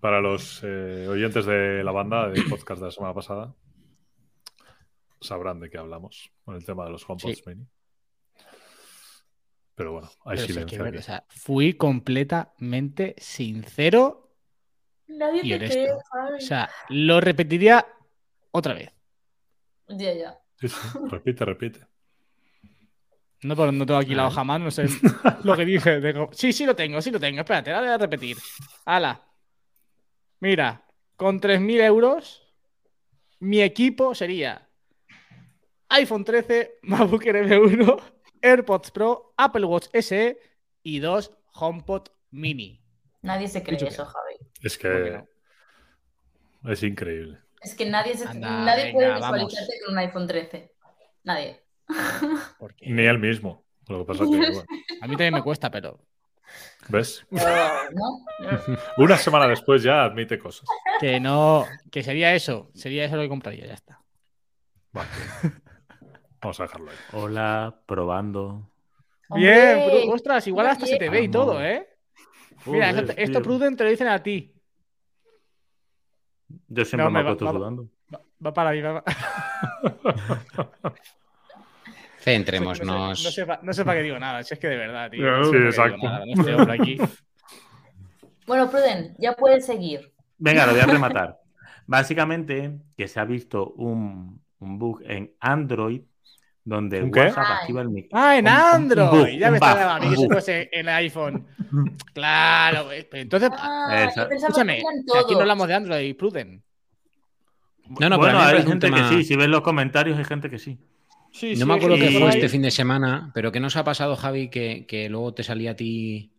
Para 0.00 0.20
los 0.20 0.60
eh, 0.64 1.06
oyentes 1.08 1.46
de 1.46 1.82
la 1.84 1.92
banda 1.92 2.28
del 2.28 2.44
podcast 2.48 2.80
de 2.80 2.86
la 2.86 2.92
semana 2.92 3.14
pasada, 3.14 3.54
sabrán 5.20 5.60
de 5.60 5.70
qué 5.70 5.78
hablamos 5.78 6.32
con 6.44 6.56
el 6.56 6.64
tema 6.64 6.84
de 6.84 6.90
los 6.90 7.08
HomePods 7.08 7.46
Mini. 7.46 7.66
Pero 9.74 9.92
bueno, 9.92 10.10
hay 10.24 10.38
silencio. 10.38 10.84
fui 11.28 11.74
completamente 11.74 13.14
sincero. 13.18 14.30
Nadie 15.08 15.40
y 15.42 15.58
te 15.58 15.92
O 15.92 16.40
sea, 16.40 16.70
lo 16.88 17.20
repetiría 17.20 17.86
otra 18.50 18.74
vez. 18.74 18.90
Ya, 19.88 20.12
ya. 20.14 20.38
repite, 21.10 21.44
repite. 21.44 21.86
No, 23.42 23.56
pero 23.56 23.72
no 23.72 23.84
tengo 23.84 23.98
aquí 23.98 24.14
la 24.14 24.28
hoja 24.28 24.44
más, 24.44 24.60
no 24.60 24.70
sé 24.70 24.86
lo 25.44 25.56
que 25.56 25.64
dije. 25.64 26.00
Sí, 26.32 26.52
sí 26.52 26.64
lo 26.64 26.76
tengo, 26.76 27.02
sí 27.02 27.10
lo 27.10 27.18
tengo. 27.18 27.40
Espérate, 27.40 27.72
voy 27.74 27.88
a 27.88 27.98
repetir. 27.98 28.36
Hala. 28.84 29.20
Mira, 30.38 30.84
con 31.16 31.40
3.000 31.40 31.80
euros, 31.80 32.42
mi 33.40 33.62
equipo 33.62 34.14
sería 34.14 34.68
iPhone 35.88 36.24
13, 36.24 36.78
MacBook 36.82 37.22
M1, 37.22 38.02
AirPods 38.42 38.90
Pro, 38.90 39.34
Apple 39.36 39.64
Watch 39.64 39.86
SE 39.92 40.38
y 40.82 40.98
dos 40.98 41.32
HomePod 41.54 42.08
Mini. 42.30 42.82
Nadie 43.22 43.48
se 43.48 43.62
cree 43.62 43.78
eso, 43.86 44.04
Javi. 44.04 44.36
Es 44.62 44.76
que 44.76 45.22
es 46.64 46.82
increíble. 46.82 47.38
Es 47.60 47.74
que 47.74 47.86
nadie, 47.86 48.14
nadie 48.34 48.92
puede 48.92 49.14
visualizarte 49.14 49.80
con 49.84 49.94
un 49.94 49.98
iPhone 49.98 50.26
13. 50.26 50.72
Nadie. 51.24 51.62
Ni 52.80 53.02
él 53.02 53.18
mismo. 53.18 53.64
A 53.88 55.06
mí 55.06 55.16
también 55.16 55.34
me 55.34 55.42
cuesta, 55.42 55.70
pero. 55.70 56.00
¿Ves? 56.88 57.24
Una 58.98 59.16
semana 59.16 59.46
después 59.48 59.82
ya 59.82 60.04
admite 60.04 60.38
cosas. 60.38 60.68
Que 61.00 61.20
no, 61.20 61.66
que 61.90 62.02
sería 62.02 62.34
eso. 62.34 62.70
Sería 62.74 63.04
eso 63.04 63.16
lo 63.16 63.22
que 63.22 63.28
compraría, 63.28 63.66
ya 63.66 63.74
está. 63.74 64.00
Vale. 64.92 65.08
Vamos 66.42 66.58
a 66.58 66.64
dejarlo 66.64 66.90
ahí. 66.90 66.96
Hola, 67.12 67.80
probando. 67.86 68.68
Bien, 69.30 70.10
ostras, 70.10 70.44
igual 70.48 70.66
hasta 70.66 70.86
se 70.86 70.98
te 70.98 71.08
ve 71.08 71.22
y 71.22 71.28
todo, 71.28 71.62
¿eh? 71.62 71.88
Mira, 72.66 72.90
esto, 72.90 73.12
esto 73.16 73.40
Pruden 73.42 73.76
te 73.76 73.84
lo 73.84 73.90
dicen 73.90 74.08
a 74.08 74.20
ti. 74.22 74.52
Yo 76.68 76.84
siempre 76.84 77.08
me, 77.10 77.22
me 77.22 77.38
sudando. 77.38 77.88
Va, 78.44 78.52
para 78.52 78.70
ahí, 78.70 78.82
va 78.82 79.04
Centrémonos. 82.18 82.80
No 82.84 83.14
sé, 83.14 83.46
no, 83.62 83.72
sé, 83.72 83.84
para 83.84 83.98
qué 83.98 84.04
digo 84.04 84.18
nada, 84.18 84.42
si 84.42 84.54
es 84.54 84.60
que 84.60 84.66
de 84.68 84.76
verdad, 84.76 85.10
tío. 85.10 85.44
sí, 85.44 85.56
exacto. 85.56 86.06
Bueno, 88.44 88.68
Pruden, 88.68 89.14
ya 89.18 89.34
puedes 89.34 89.64
seguir. 89.64 90.12
Venga, 90.36 90.66
lo 90.66 90.72
voy 90.72 90.80
a 90.80 90.86
rematar. 90.88 91.38
Básicamente, 91.86 92.76
que 92.96 93.06
se 93.06 93.20
ha 93.20 93.24
visto 93.24 93.70
un, 93.74 94.42
un 94.58 94.78
bug 94.80 95.02
en 95.04 95.32
Android 95.38 96.02
donde 96.64 97.02
WhatsApp 97.02 97.60
activa 97.60 97.82
el 97.82 97.88
micrófono. 97.88 98.22
Ah, 98.22 98.38
en 98.38 98.48
Android. 98.48 99.38
ya 99.38 99.50
me 99.50 99.56
estaba 99.56 99.96
a 99.96 100.00
mí 100.00 100.14
que 100.16 100.28
fuese 100.28 100.68
en 100.72 100.88
iPhone. 100.88 101.46
claro, 102.12 102.88
entonces. 102.92 103.50
Ah, 103.52 104.08
escúchame, 104.30 104.82
aquí 105.20 105.34
no 105.34 105.40
hablamos 105.40 105.68
de 105.68 105.74
Android, 105.74 106.16
Pruden. 106.16 106.62
No, 107.98 108.08
no, 108.08 108.18
bueno, 108.18 108.40
hay 108.40 108.62
gente 108.62 108.90
que 108.90 109.04
sí. 109.08 109.24
Si 109.24 109.36
ves 109.36 109.48
los 109.48 109.62
comentarios, 109.62 110.16
hay 110.18 110.24
gente 110.24 110.48
que 110.48 110.58
sí. 110.58 110.78
sí 111.32 111.54
no 111.56 111.66
me 111.66 111.74
acuerdo 111.74 111.96
qué 111.96 112.10
fue 112.10 112.28
este 112.28 112.48
fin 112.48 112.62
de 112.62 112.70
semana, 112.70 113.30
pero 113.34 113.50
¿qué 113.52 113.60
nos 113.60 113.76
ha 113.76 113.84
pasado, 113.84 114.16
Javi? 114.16 114.48
Que, 114.48 114.86
que 114.86 115.08
luego 115.08 115.34
te 115.34 115.42
salía 115.42 115.72
a 115.72 115.76
ti. 115.76 116.32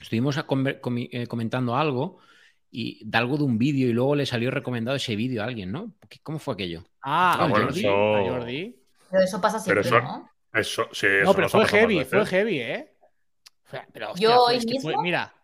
Estuvimos 0.00 0.36
eh, 0.36 1.26
comentando 1.28 1.76
algo 1.76 2.18
y 2.70 3.04
de 3.04 3.18
algo 3.18 3.36
de 3.36 3.44
un 3.44 3.58
vídeo 3.58 3.88
y 3.88 3.92
luego 3.92 4.16
le 4.16 4.26
salió 4.26 4.50
recomendado 4.50 4.96
ese 4.96 5.14
vídeo 5.14 5.42
a 5.42 5.44
alguien, 5.44 5.70
¿no? 5.70 5.92
¿Cómo 6.22 6.38
fue 6.38 6.54
aquello? 6.54 6.84
Ah, 7.02 7.36
ah 7.38 7.46
bueno, 7.46 7.66
Jordi, 7.66 7.80
eso... 7.80 7.90
Jordi. 7.90 8.81
Pero 9.12 9.24
eso 9.24 9.40
pasa 9.42 9.60
siempre, 9.60 9.90
¿no? 9.90 10.30
Eso, 10.54 10.88
sí, 10.92 11.06
no, 11.22 11.34
pero 11.34 11.50
fue 11.50 11.66
heavy, 11.66 12.04
fue 12.04 12.24
heavy, 12.24 12.60
¿eh? 12.60 12.96
pero, 13.92 14.14
yo 14.16 14.44
hoy 14.44 14.58
mismo, 14.64 15.02
mira. 15.02 15.34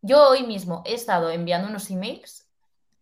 Yo 0.00 0.30
hoy 0.30 0.42
mismo 0.42 0.82
he 0.86 0.94
estado 0.94 1.30
enviando 1.30 1.68
unos 1.68 1.90
emails 1.90 2.46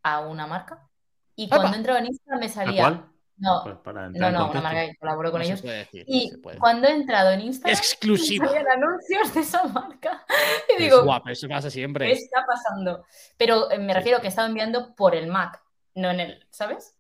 a 0.03 0.21
una 0.21 0.47
marca 0.47 0.89
y 1.37 1.49
cuando 1.49 1.77
entraba 1.77 2.01
en 2.01 2.07
Instagram 2.07 2.41
me 2.41 2.49
salía. 2.49 3.09
No, 3.37 3.81
pues 3.83 3.95
no, 3.95 4.31
no, 4.31 4.51
una 4.51 4.61
marca 4.61 4.87
que 4.87 4.97
colaboro 4.97 5.33
con 5.33 5.43
ellos. 5.43 5.63
y 5.93 6.33
cuando 6.59 6.89
he 6.89 6.93
entrado 6.93 7.31
en 7.31 7.43
Instagram, 7.43 7.77
exclusivo. 7.77 8.47
salían 8.47 8.67
anuncios 8.69 9.35
de 9.35 9.41
esa 9.41 9.65
marca. 9.65 10.25
Y 10.77 10.83
digo, 10.83 11.05
guapo, 11.05 11.29
eso 11.29 11.49
pasa 11.49 11.71
siempre. 11.71 12.07
¿Qué 12.07 12.13
está 12.13 12.45
pasando? 12.47 13.05
Pero 13.37 13.71
eh, 13.71 13.79
me 13.79 13.95
refiero 13.95 14.21
que 14.21 14.27
he 14.27 14.29
estado 14.29 14.49
enviando 14.49 14.95
por 14.95 15.15
el 15.15 15.29
Mac, 15.29 15.63
no 15.95 16.11
en 16.11 16.21
el, 16.21 16.47
¿sabes? 16.51 16.97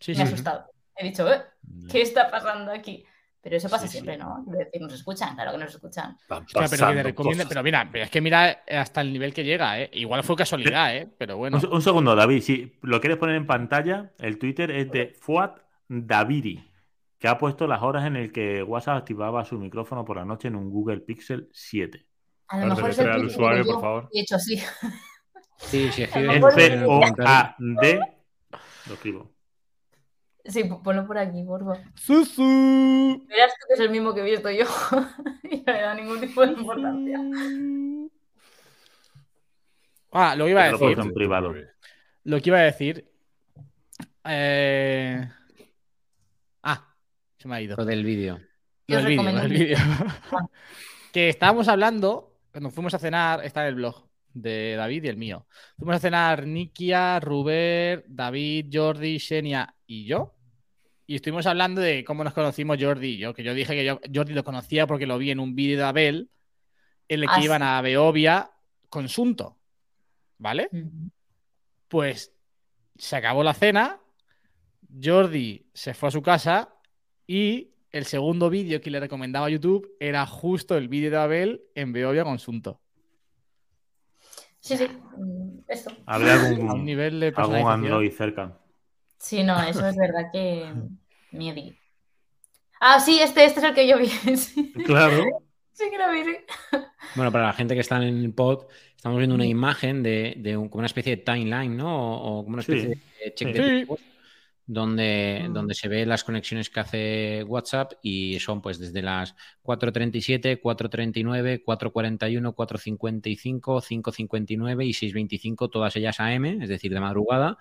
Sí, 0.00 0.14
me 0.14 0.20
he 0.20 0.22
asustado. 0.22 0.70
He 0.96 1.04
dicho, 1.04 1.30
eh, 1.32 1.42
¿qué 1.90 2.02
está 2.02 2.30
pasando 2.30 2.72
aquí? 2.72 3.04
Pero 3.42 3.56
eso 3.56 3.70
pasa 3.70 3.86
siempre, 3.86 4.18
¿no? 4.18 4.44
Decir, 4.46 4.82
nos 4.82 4.92
escuchan, 4.92 5.34
claro 5.34 5.52
que 5.52 5.58
nos 5.58 5.74
escuchan. 5.74 6.18
pero, 6.28 7.62
mira, 7.62 7.90
es 7.94 8.10
que 8.10 8.20
mira 8.20 8.64
hasta 8.68 9.00
el 9.00 9.12
nivel 9.12 9.32
que 9.32 9.44
llega, 9.44 9.80
¿eh? 9.80 9.88
Igual 9.94 10.22
fue 10.24 10.36
casualidad, 10.36 10.94
¿eh? 10.94 11.08
Pero 11.16 11.38
bueno. 11.38 11.58
Un, 11.70 11.80
segundo, 11.80 12.14
David, 12.14 12.42
si 12.42 12.78
lo 12.82 13.00
quieres 13.00 13.16
poner 13.18 13.36
en 13.36 13.46
pantalla, 13.46 14.12
el 14.18 14.38
Twitter 14.38 14.70
es 14.70 14.90
de 14.90 15.16
Fuad 15.18 15.52
Daviri, 15.88 16.70
que 17.18 17.28
ha 17.28 17.38
puesto 17.38 17.66
las 17.66 17.80
horas 17.82 18.04
en 18.04 18.16
el 18.16 18.30
que 18.30 18.62
WhatsApp 18.62 18.98
activaba 18.98 19.42
su 19.46 19.58
micrófono 19.58 20.04
por 20.04 20.18
la 20.18 20.26
noche 20.26 20.48
en 20.48 20.56
un 20.56 20.68
Google 20.70 21.00
Pixel 21.00 21.48
7. 21.50 22.06
A 22.48 22.58
lo 22.58 22.74
mejor 22.74 22.90
es 22.90 22.98
el 22.98 23.24
usuario, 23.24 23.64
por 23.64 23.80
favor. 23.80 24.10
He 24.12 24.20
hecho 24.20 24.38
sí. 24.38 24.60
Sí, 25.56 25.90
sí, 25.92 26.02
F-O-A-D. 26.14 26.40
Lo 28.86 28.94
escribo. 28.94 29.30
Sí, 30.44 30.64
ponlo 30.64 31.06
por 31.06 31.18
aquí, 31.18 31.42
por 31.42 31.60
favor. 31.60 31.78
¡Susu! 31.94 33.26
Verás 33.28 33.52
que 33.68 33.74
es 33.74 33.80
el 33.80 33.90
mismo 33.90 34.14
que 34.14 34.20
he 34.20 34.24
visto 34.24 34.50
yo 34.50 34.64
y 35.42 35.62
no 35.66 35.72
le 35.72 35.80
da 35.80 35.94
ningún 35.94 36.20
tipo 36.20 36.46
de 36.46 36.52
importancia. 36.52 37.20
Ah, 40.12 40.34
lo 40.34 40.44
que 40.46 40.50
iba 40.50 40.64
a 40.64 40.72
decir. 40.72 40.98
En 40.98 41.12
privado. 41.12 41.54
Lo 42.24 42.40
que 42.40 42.48
iba 42.48 42.58
a 42.58 42.62
decir. 42.62 43.10
Eh... 44.24 45.28
Ah, 46.62 46.94
se 47.38 47.48
me 47.48 47.56
ha 47.56 47.60
ido. 47.60 47.76
Lo 47.76 47.84
del 47.84 48.04
vídeo. 48.04 48.40
Lo 48.86 49.02
del 49.02 49.50
vídeo. 49.50 49.78
que 51.12 51.28
estábamos 51.28 51.68
hablando, 51.68 52.38
cuando 52.50 52.70
fuimos 52.70 52.94
a 52.94 52.98
cenar, 52.98 53.44
está 53.44 53.62
en 53.62 53.68
el 53.68 53.74
blog. 53.76 54.08
de 54.32 54.74
David 54.76 55.04
y 55.04 55.08
el 55.08 55.16
mío. 55.16 55.46
Fuimos 55.76 55.96
a 55.96 56.00
cenar 56.00 56.46
Nikia, 56.46 57.20
Ruber, 57.20 58.04
David, 58.08 58.66
Jordi, 58.72 59.18
Xenia 59.18 59.74
y 59.90 60.04
yo. 60.04 60.32
Y 61.06 61.16
estuvimos 61.16 61.46
hablando 61.46 61.80
de 61.80 62.04
cómo 62.04 62.22
nos 62.22 62.32
conocimos 62.32 62.78
Jordi 62.80 63.08
y 63.08 63.18
yo, 63.18 63.34
que 63.34 63.42
yo 63.42 63.52
dije 63.52 63.74
que 63.74 63.84
yo, 63.84 64.00
Jordi 64.14 64.32
lo 64.32 64.44
conocía 64.44 64.86
porque 64.86 65.06
lo 65.06 65.18
vi 65.18 65.32
en 65.32 65.40
un 65.40 65.56
vídeo 65.56 65.78
de 65.78 65.84
Abel 65.84 66.30
en 67.08 67.20
el 67.20 67.26
que 67.26 67.34
ah, 67.34 67.44
iban 67.44 67.62
a 67.64 67.82
Beovia 67.82 68.52
con 68.88 69.08
Sunto. 69.08 69.58
¿Vale? 70.38 70.70
Pues 71.88 72.32
se 72.96 73.16
acabó 73.16 73.42
la 73.42 73.52
cena, 73.52 74.00
Jordi 75.02 75.66
se 75.74 75.92
fue 75.92 76.08
a 76.08 76.12
su 76.12 76.22
casa 76.22 76.72
y 77.26 77.72
el 77.90 78.04
segundo 78.04 78.48
vídeo 78.48 78.80
que 78.80 78.90
le 78.90 79.00
recomendaba 79.00 79.46
a 79.46 79.50
YouTube 79.50 79.96
era 79.98 80.24
justo 80.24 80.76
el 80.76 80.88
vídeo 80.88 81.10
de 81.10 81.16
Abel 81.16 81.62
en 81.74 81.92
Beovia 81.92 82.22
con 82.22 82.38
Sunto. 82.38 82.80
Sí, 84.60 84.76
sí, 84.76 84.86
mm, 84.86 85.58
esto. 85.66 85.90
Habría 86.06 86.34
algún, 86.34 86.84
nivel 86.84 87.18
de 87.18 87.32
algún 87.34 87.56
Android 87.56 88.12
cerca. 88.12 88.60
Sí, 89.20 89.44
no, 89.44 89.62
eso 89.62 89.86
es 89.86 89.96
verdad 89.96 90.30
que 90.32 90.72
miedo. 91.32 91.72
Ah, 92.80 92.98
sí, 92.98 93.20
este, 93.20 93.44
este 93.44 93.60
es 93.60 93.66
el 93.66 93.74
que 93.74 93.86
yo 93.86 93.98
vi. 93.98 94.08
Claro. 94.84 95.24
Sí 95.72 95.84
que 95.90 95.98
lo 95.98 96.10
vi. 96.10 96.36
Bueno, 97.16 97.32
para 97.32 97.46
la 97.46 97.52
gente 97.52 97.74
que 97.74 97.80
está 97.80 97.96
en 97.96 98.24
el 98.24 98.32
pod, 98.32 98.66
estamos 98.94 99.18
viendo 99.18 99.34
una 99.34 99.46
imagen 99.46 100.02
de, 100.02 100.40
como 100.54 100.78
una 100.78 100.86
especie 100.86 101.16
de 101.16 101.22
timeline, 101.22 101.76
¿no? 101.76 102.16
O, 102.22 102.44
como 102.44 102.54
una 102.54 102.62
especie 102.62 102.88
de 102.88 103.34
check 103.34 103.52
de 103.52 103.86
donde, 104.64 105.46
mm. 105.48 105.52
donde 105.52 105.74
se 105.74 105.88
ve 105.88 106.06
las 106.06 106.22
conexiones 106.22 106.70
que 106.70 106.78
hace 106.78 107.42
WhatsApp 107.42 107.94
y 108.02 108.38
son 108.38 108.62
pues 108.62 108.78
desde 108.78 109.02
las 109.02 109.34
4.37, 109.64 110.60
4.39, 110.62 111.64
4.41, 111.64 112.54
4.55, 112.54 113.80
5.59 113.82 114.84
y 114.86 114.92
6.25, 114.92 115.68
todas 115.68 115.96
ellas 115.96 116.20
AM, 116.20 116.62
es 116.62 116.68
decir, 116.68 116.94
de 116.94 117.00
madrugada, 117.00 117.58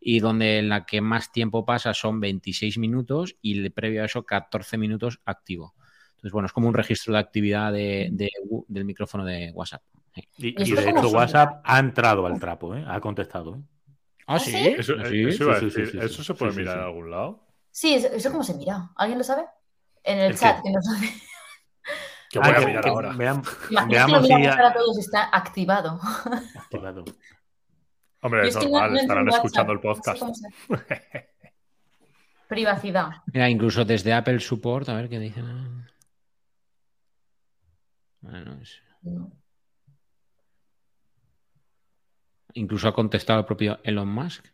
y 0.00 0.20
donde 0.20 0.62
la 0.62 0.86
que 0.86 1.00
más 1.00 1.32
tiempo 1.32 1.64
pasa 1.64 1.94
son 1.94 2.20
26 2.20 2.78
minutos 2.78 3.36
y 3.42 3.68
previo 3.70 4.02
a 4.02 4.06
eso 4.06 4.24
14 4.24 4.78
minutos 4.78 5.20
activo. 5.24 5.74
Entonces, 6.10 6.32
bueno, 6.32 6.46
es 6.46 6.52
como 6.52 6.68
un 6.68 6.74
registro 6.74 7.12
de 7.12 7.20
actividad 7.20 7.72
de, 7.72 8.10
del 8.68 8.84
micrófono 8.84 9.24
de 9.24 9.52
WhatsApp. 9.52 9.82
Y, 10.36 10.52
de 10.52 10.90
hecho 10.90 11.10
WhatsApp 11.10 11.60
ha 11.64 11.78
entrado 11.78 12.26
al 12.26 12.40
trapo, 12.40 12.74
¿eh? 12.74 12.84
ha 12.86 13.00
contestado. 13.00 13.56
¿eh? 13.56 13.62
¿Ah, 14.26 14.38
sí? 14.38 14.56
Eso, 14.56 14.94
¿Eso 15.00 16.24
se 16.24 16.34
puede 16.34 16.52
mirar 16.52 16.78
en 16.78 16.84
algún 16.84 17.10
lado? 17.10 17.46
Sí, 17.70 17.94
eso, 17.94 18.30
cómo 18.30 18.42
se 18.42 18.54
mira. 18.54 18.90
¿Alguien 18.96 19.18
lo 19.18 19.24
sabe? 19.24 19.44
En 20.02 20.18
el, 20.18 20.36
chat, 20.36 20.62
que 20.62 20.70
no 20.70 20.82
sabe. 20.82 21.08
Que 22.30 22.38
voy 22.38 22.48
a 22.50 22.60
mirar 22.60 22.88
ahora. 22.88 23.12
veamos 23.16 24.26
si 24.26 24.42
ya... 24.42 24.72
todos 24.74 24.98
está 24.98 25.30
activado. 25.32 26.00
Activado. 26.56 27.04
Hombre, 28.20 28.48
es 28.48 28.54
normal, 28.56 28.96
estarán 28.96 29.28
escuchando 29.28 29.72
el 29.72 29.80
podcast. 29.80 30.22
Privacidad. 32.48 33.10
Mira, 33.26 33.48
incluso 33.48 33.84
desde 33.84 34.12
Apple 34.12 34.40
Support, 34.40 34.88
a 34.88 34.94
ver 34.94 35.08
qué 35.08 35.18
dicen. 35.18 35.86
Bueno, 38.20 38.58
es... 38.60 38.82
Incluso 42.54 42.88
ha 42.88 42.94
contestado 42.94 43.40
el 43.40 43.46
propio 43.46 43.78
Elon 43.84 44.08
Musk. 44.08 44.46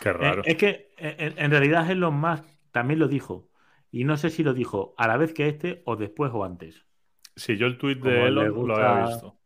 Qué 0.00 0.12
raro. 0.12 0.42
Eh, 0.42 0.52
es 0.52 0.56
que 0.56 0.94
en, 0.96 1.50
realidad 1.50 1.90
Elon 1.90 2.14
Musk 2.14 2.44
también 2.70 3.00
lo 3.00 3.08
dijo. 3.08 3.50
Y 3.90 4.04
no 4.04 4.16
sé 4.16 4.30
si 4.30 4.42
lo 4.42 4.54
dijo 4.54 4.94
a 4.96 5.08
la 5.08 5.16
vez 5.16 5.32
que 5.32 5.48
este 5.48 5.82
o 5.84 5.96
después 5.96 6.30
o 6.32 6.44
antes. 6.44 6.84
Sí, 7.34 7.56
yo 7.56 7.66
el 7.66 7.76
tweet 7.76 7.96
de 7.96 8.28
Elon 8.28 8.66
lo 8.66 8.76
había 8.76 9.06
visto. 9.06 9.36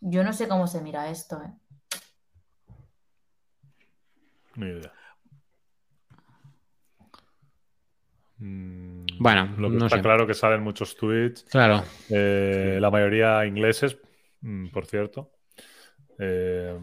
Yo 0.00 0.24
no 0.24 0.32
sé 0.32 0.48
cómo 0.48 0.66
se 0.66 0.82
mira 0.82 1.08
esto, 1.08 1.40
¿eh? 1.42 1.52
Ni 4.56 4.66
idea. 4.66 4.92
Mm, 8.38 9.06
bueno, 9.18 9.54
lo 9.58 9.70
que 9.70 9.84
está 9.84 10.02
claro 10.02 10.26
que 10.26 10.34
salen 10.34 10.62
muchos 10.62 10.96
tweets. 10.96 11.44
Claro. 11.44 11.84
Eh, 12.10 12.78
la 12.80 12.90
mayoría 12.90 13.46
ingleses, 13.46 13.96
mm, 14.40 14.68
por 14.68 14.86
cierto. 14.86 15.32
Eh, 16.18 16.78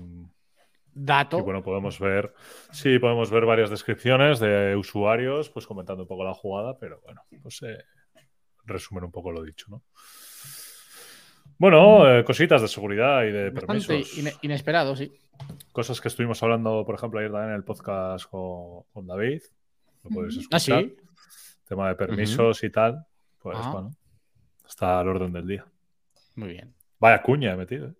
Dato. 0.93 1.39
Y 1.39 1.41
bueno, 1.41 1.63
podemos 1.63 1.99
ver, 1.99 2.33
sí, 2.71 2.99
podemos 2.99 3.31
ver 3.31 3.45
varias 3.45 3.69
descripciones 3.69 4.39
de 4.39 4.75
usuarios, 4.75 5.49
pues 5.49 5.65
comentando 5.65 6.03
un 6.03 6.07
poco 6.07 6.25
la 6.25 6.33
jugada, 6.33 6.77
pero 6.77 6.99
bueno, 7.05 7.21
pues 7.41 7.61
eh, 7.63 7.85
resumen 8.65 9.05
un 9.05 9.11
poco 9.11 9.31
lo 9.31 9.41
dicho, 9.41 9.67
¿no? 9.69 9.83
Bueno, 11.61 12.11
eh, 12.11 12.23
cositas 12.23 12.59
de 12.63 12.67
seguridad 12.67 13.23
y 13.23 13.31
de 13.31 13.51
permisos. 13.51 14.17
inesperado, 14.41 14.95
sí. 14.95 15.13
Cosas 15.71 16.01
que 16.01 16.07
estuvimos 16.07 16.41
hablando, 16.41 16.83
por 16.83 16.95
ejemplo, 16.95 17.19
ayer 17.19 17.31
también 17.31 17.51
en 17.51 17.55
el 17.57 17.63
podcast 17.63 18.25
con, 18.27 19.05
David. 19.05 19.43
Lo 20.03 20.09
puedes 20.09 20.37
escuchar. 20.37 20.79
¿Ah, 20.79 20.81
sí? 20.81 20.95
Tema 21.67 21.89
de 21.89 21.93
permisos 21.93 22.63
y 22.63 22.71
tal. 22.71 23.05
Pues 23.37 23.59
ah. 23.61 23.69
bueno, 23.73 23.95
está 24.67 25.01
al 25.01 25.07
orden 25.07 25.31
del 25.33 25.45
día. 25.45 25.65
Muy 26.33 26.49
bien. 26.49 26.73
Vaya 26.99 27.21
cuña 27.21 27.53
he 27.53 27.55
metido, 27.55 27.89
¿eh? 27.89 27.93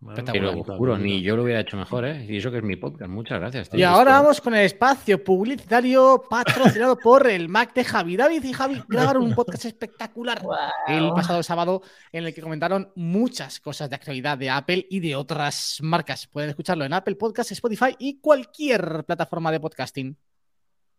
Pero 0.00 0.96
ni 0.96 1.22
yo 1.22 1.34
lo 1.34 1.42
hubiera 1.42 1.60
hecho 1.60 1.76
mejor, 1.76 2.04
¿eh? 2.04 2.24
Y 2.28 2.36
eso 2.36 2.52
que 2.52 2.58
es 2.58 2.62
mi 2.62 2.76
podcast. 2.76 3.10
Muchas 3.10 3.40
gracias. 3.40 3.70
Y 3.72 3.82
ahora 3.82 4.12
vamos 4.12 4.40
con 4.40 4.54
el 4.54 4.64
espacio 4.64 5.22
publicitario 5.24 6.22
patrocinado 6.30 6.96
por 7.02 7.26
el 7.26 7.48
Mac 7.48 7.74
de 7.74 7.82
Javi. 7.82 8.16
David 8.16 8.44
y 8.44 8.52
Javi 8.52 8.80
grabaron 8.88 9.24
un 9.24 9.34
podcast 9.34 9.64
espectacular 9.64 10.40
el 10.86 11.10
pasado 11.10 11.42
sábado 11.42 11.82
en 12.12 12.24
el 12.24 12.32
que 12.32 12.40
comentaron 12.40 12.92
muchas 12.94 13.58
cosas 13.58 13.90
de 13.90 13.96
actualidad 13.96 14.38
de 14.38 14.50
Apple 14.50 14.86
y 14.88 15.00
de 15.00 15.16
otras 15.16 15.78
marcas. 15.82 16.28
Pueden 16.28 16.50
escucharlo 16.50 16.84
en 16.84 16.92
Apple 16.92 17.16
Podcast, 17.16 17.50
Spotify 17.50 17.96
y 17.98 18.20
cualquier 18.20 19.04
plataforma 19.04 19.50
de 19.50 19.58
podcasting. 19.58 20.16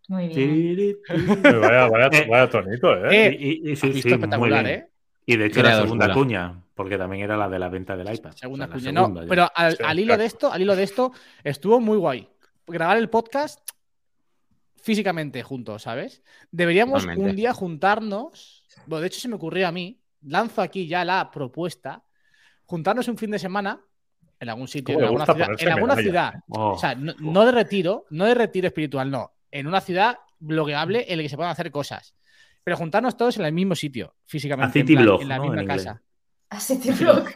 Muy 0.10 0.28
bien. 0.28 0.98
vaya, 1.62 1.88
vaya, 1.88 2.50
tonito, 2.50 2.96
¿eh? 3.06 3.28
eh 3.28 3.38
y, 3.40 3.72
espectacular, 3.72 4.68
¿eh? 4.68 4.90
Y 5.26 5.38
de 5.38 5.46
hecho 5.46 5.62
la 5.62 5.84
segunda 5.84 6.12
cuña, 6.12 6.64
porque 6.80 6.98
también 6.98 7.24
era 7.24 7.36
la 7.36 7.50
de 7.50 7.60
la 7.60 7.68
venta 7.68 7.98
del 7.98 8.10
iPad. 8.10 8.32
Segunda 8.36 8.70
cuña. 8.70 8.94
no, 8.94 9.14
pero 9.28 9.52
al, 9.54 10.00
hilo 10.00 10.16
de 10.16 10.24
esto, 10.24 10.50
al 10.50 10.62
hilo 10.62 10.78
de 10.78 10.84
esto, 10.84 11.12
estuvo 11.44 11.82
muy 11.82 11.98
guay. 11.98 12.30
Grabar 12.66 12.96
el 12.96 13.10
podcast 13.10 13.60
físicamente 14.78 15.44
juntos, 15.44 15.82
¿sabes? 15.82 16.24
Deberíamos 16.52 17.04
un 17.04 17.36
día 17.36 17.54
juntarnos. 17.54 18.64
Bueno, 18.86 19.02
de 19.02 19.08
hecho, 19.08 19.20
se 19.20 19.28
me 19.28 19.36
ocurrió 19.36 19.68
a 19.68 19.74
mí. 19.74 20.00
Lanzo 20.22 20.62
aquí 20.62 20.88
ya 20.88 21.04
la 21.04 21.30
propuesta. 21.32 22.06
Juntarnos 22.64 23.10
un 23.10 23.18
fin 23.18 23.32
de 23.32 23.40
semana 23.40 23.82
en 24.40 24.48
algún 24.48 24.70
sitio, 24.70 24.98
en 25.00 25.04
alguna 25.04 25.26
ciudad. 25.26 25.50
En 25.60 25.72
alguna 25.74 25.96
ciudad. 25.98 26.34
O 26.48 26.78
sea, 26.78 26.96
no, 26.96 27.14
no, 27.20 27.46
de 27.46 27.52
retiro, 27.52 28.06
no 28.10 28.24
de 28.24 28.36
retiro 28.36 28.68
espiritual, 28.68 29.12
no. 29.12 29.34
En 29.52 29.68
una 29.68 29.82
ciudad 29.82 30.20
blogueable 30.40 31.08
en 31.10 31.18
la 31.18 31.24
que 31.24 31.30
se 31.30 31.36
puedan 31.36 31.52
hacer 31.52 31.72
cosas. 31.72 32.16
Pero 32.64 32.78
juntarnos 32.78 33.18
todos 33.18 33.38
en 33.38 33.44
el 33.44 33.52
mismo 33.52 33.76
sitio, 33.76 34.16
físicamente. 34.26 34.80
en, 34.80 35.28
la 35.28 35.40
misma 35.42 35.66
casa. 35.66 36.02
A 36.50 36.60
City 36.60 36.92
Blog. 36.92 37.28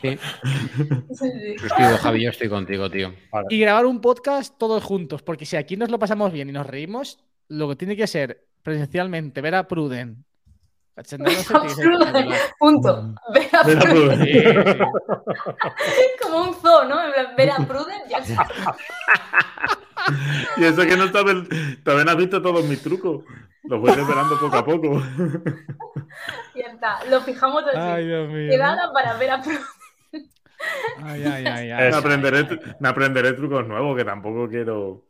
Sí. 0.00 0.18
Suscribo, 1.58 1.96
Javi, 1.98 2.24
yo 2.24 2.30
estoy 2.30 2.48
contigo, 2.48 2.90
tío. 2.90 3.14
Y 3.48 3.60
grabar 3.60 3.86
un 3.86 4.00
podcast 4.00 4.58
todos 4.58 4.82
juntos, 4.82 5.22
porque 5.22 5.46
si 5.46 5.56
aquí 5.56 5.76
nos 5.76 5.90
lo 5.90 5.98
pasamos 5.98 6.32
bien 6.32 6.48
y 6.48 6.52
nos 6.52 6.66
reímos, 6.66 7.24
lo 7.48 7.68
que 7.68 7.76
tiene 7.76 7.96
que 7.96 8.06
ser 8.06 8.46
presencialmente 8.62 9.40
ver 9.40 9.54
a 9.54 9.68
Pruden. 9.68 10.24
Punto. 12.58 13.14
Ver 13.32 13.48
a 13.52 13.62
Pruden. 13.62 14.28
Como 16.22 16.42
un 16.42 16.54
zoo, 16.54 16.84
¿no? 16.84 16.96
Ver 17.36 17.50
a 17.50 17.58
Pruden 17.58 18.02
ya 18.08 18.18
y 20.56 20.64
eso 20.64 20.82
que 20.82 20.96
no 20.96 21.08
saben, 21.08 21.48
también 21.84 22.08
has 22.08 22.16
visto 22.16 22.40
todos 22.40 22.64
mis 22.64 22.82
trucos. 22.82 23.24
Los 23.64 23.80
voy 23.80 23.90
esperando 23.90 24.38
poco 24.38 24.56
a 24.56 24.64
poco. 24.64 25.02
Ya 26.54 26.66
está, 26.66 27.04
lo 27.08 27.22
fijamos 27.22 27.64
así. 27.64 27.78
Ay, 27.78 28.06
Dios 28.06 28.28
mío. 28.28 28.50
Quedada 28.50 28.92
para 28.92 29.14
ver 29.16 29.30
a 29.30 29.42
Ay, 31.02 31.24
ay, 31.24 31.46
ay, 31.46 31.70
ay. 31.70 31.90
Me, 31.90 31.96
aprenderé, 31.96 32.60
me 32.78 32.88
aprenderé 32.88 33.32
trucos 33.32 33.66
nuevos 33.66 33.96
que 33.96 34.04
tampoco 34.04 34.48
quiero. 34.48 35.04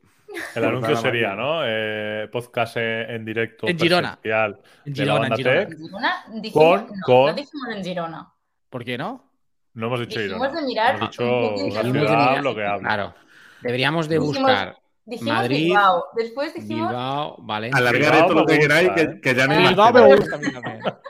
El 0.55 0.65
anuncio 0.65 0.97
sería, 0.97 1.35
¿no? 1.35 1.61
Eh, 1.65 2.29
podcast 2.33 2.77
en 2.77 3.25
directo. 3.25 3.67
En 3.67 3.79
Girona. 3.79 4.19
En 4.23 4.95
Girona, 4.95 5.27
en 5.27 5.37
Girona. 5.37 5.63
¿En 5.63 5.77
Girona? 5.77 6.25
Dijimos, 6.29 6.83
con, 6.83 6.87
no, 7.07 7.27
no 7.27 7.35
dijimos 7.35 7.69
en 7.71 7.85
Girona. 7.85 8.33
¿Por 8.71 8.85
qué 8.85 8.97
no? 8.97 9.31
No 9.75 9.87
hemos 9.89 10.01
dicho 10.01 10.21
dijimos 10.21 10.49
Girona. 10.49 10.61
De 10.61 10.67
mirar, 10.67 10.97
hemos 10.97 11.11
dicho 11.11 11.57
ciudad, 11.57 12.43
lo 12.43 12.55
que 12.55 12.65
hablo. 12.65 12.81
Claro. 12.81 13.15
Deberíamos 13.61 14.09
de 14.09 14.19
buscar 14.19 14.82
Dijimos 15.05 15.35
Madrid, 15.35 15.65
Bilbao. 15.65 16.05
Después 16.17 16.55
dijimos. 16.55 16.89
Bilbao, 16.89 17.37
Valencia. 17.41 17.79
Alargar 17.79 18.15
esto 18.15 18.35
lo 18.35 18.47
que 18.47 18.59
queráis, 18.59 18.91
que, 18.91 19.21
que, 19.21 19.35
ya 19.35 19.47
no 19.47 19.55
hay 19.55 19.69
Bilbao 19.69 19.93
me 19.93 20.17
gusta 20.17 20.41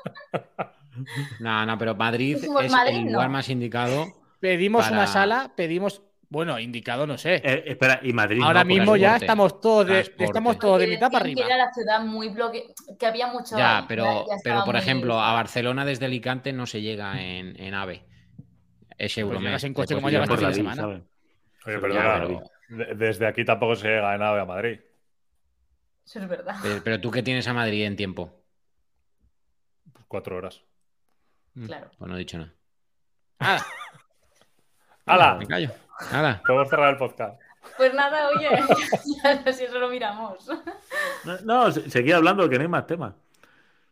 No, 1.41 1.67
no, 1.67 1.79
pero 1.79 1.95
Madrid 1.95 2.37
es 2.37 2.45
el 2.45 3.13
lugar 3.13 3.29
más 3.29 3.49
indicado. 3.49 4.07
Pedimos 4.41 4.91
una 4.91 5.07
sala, 5.07 5.53
pedimos 5.55 6.03
Bueno, 6.29 6.59
indicado 6.59 7.07
no 7.07 7.19
sé. 7.19 7.37
Eh, 7.45 7.65
espera, 7.67 8.01
y 8.03 8.13
Madrid. 8.13 8.41
Ahora 8.43 8.65
no, 8.65 8.69
mismo 8.69 8.97
ya 8.97 9.17
estamos 9.17 9.61
todos 9.61 9.87
de, 9.87 9.93
Transporte. 9.93 10.25
estamos 10.25 10.59
todos 10.59 10.81
de 10.81 10.87
mitad 10.87 11.11
para 11.11 11.25
Decían 11.25 11.37
que 11.37 11.43
arriba. 11.43 11.55
era 11.55 11.67
la 11.67 11.73
ciudad 11.73 12.01
muy 12.05 12.29
bloque, 12.31 12.75
que 12.99 13.07
había 13.07 13.27
mucho. 13.27 13.57
Ya, 13.57 13.85
pero, 13.87 14.27
ya 14.27 14.37
pero 14.43 14.65
por 14.65 14.77
ejemplo, 14.77 15.21
a 15.21 15.33
Barcelona 15.35 15.85
desde 15.85 16.07
Alicante 16.07 16.53
no 16.53 16.67
se 16.67 16.81
llega 16.81 17.21
en, 17.23 17.61
en 17.61 17.75
AVE. 17.75 18.05
Es 18.97 19.19
Euromed. 19.19 19.47
llegas 19.47 19.65
en 19.65 19.75
coche 19.75 19.95
como 19.95 20.09
llegas 20.09 20.29
por 20.29 20.41
la 20.41 20.49
fin 20.49 20.57
de 20.57 20.63
vida, 20.63 20.75
semana. 20.75 21.03
Oye, 21.67 21.75
Ya, 21.75 21.81
perdona, 21.81 22.43
desde 22.95 23.27
aquí 23.27 23.45
tampoco 23.45 23.77
se 23.77 23.89
llega 23.89 24.15
en 24.15 24.23
AVE 24.23 24.41
a 24.41 24.45
Madrid. 24.45 24.81
Eso 26.05 26.19
es 26.21 26.29
verdad. 26.29 26.57
Pero, 26.63 26.81
pero 26.83 27.01
tú 27.01 27.11
qué 27.11 27.23
tienes 27.23 27.47
a 27.49 27.53
Madrid 27.55 27.85
en 27.85 27.97
tiempo. 27.97 28.33
Pues 29.93 30.05
cuatro 30.09 30.37
horas. 30.37 30.63
Claro. 31.67 31.91
Pues 31.99 32.09
no 32.11 32.17
he 32.17 32.21
dicho 32.21 32.39
nada. 32.39 32.53
Ah, 33.41 33.65
¡Hala! 35.07 35.35
Me 35.35 35.47
callo. 35.47 35.71
Nada. 36.11 36.43
Podemos 36.47 36.69
cerrar 36.69 36.91
el 36.91 36.97
podcast. 36.97 37.41
Pues 37.77 37.95
nada, 37.95 38.29
oye, 38.31 38.49
si 39.53 39.65
eso 39.65 39.79
lo 39.79 39.89
miramos. 39.89 40.49
No, 41.25 41.39
no, 41.45 41.71
se- 41.73 41.89
seguía 41.91 42.17
hablando 42.17 42.49
que 42.49 42.57
no 42.57 42.63
hay 42.63 42.69
más 42.69 42.87
temas. 42.87 43.15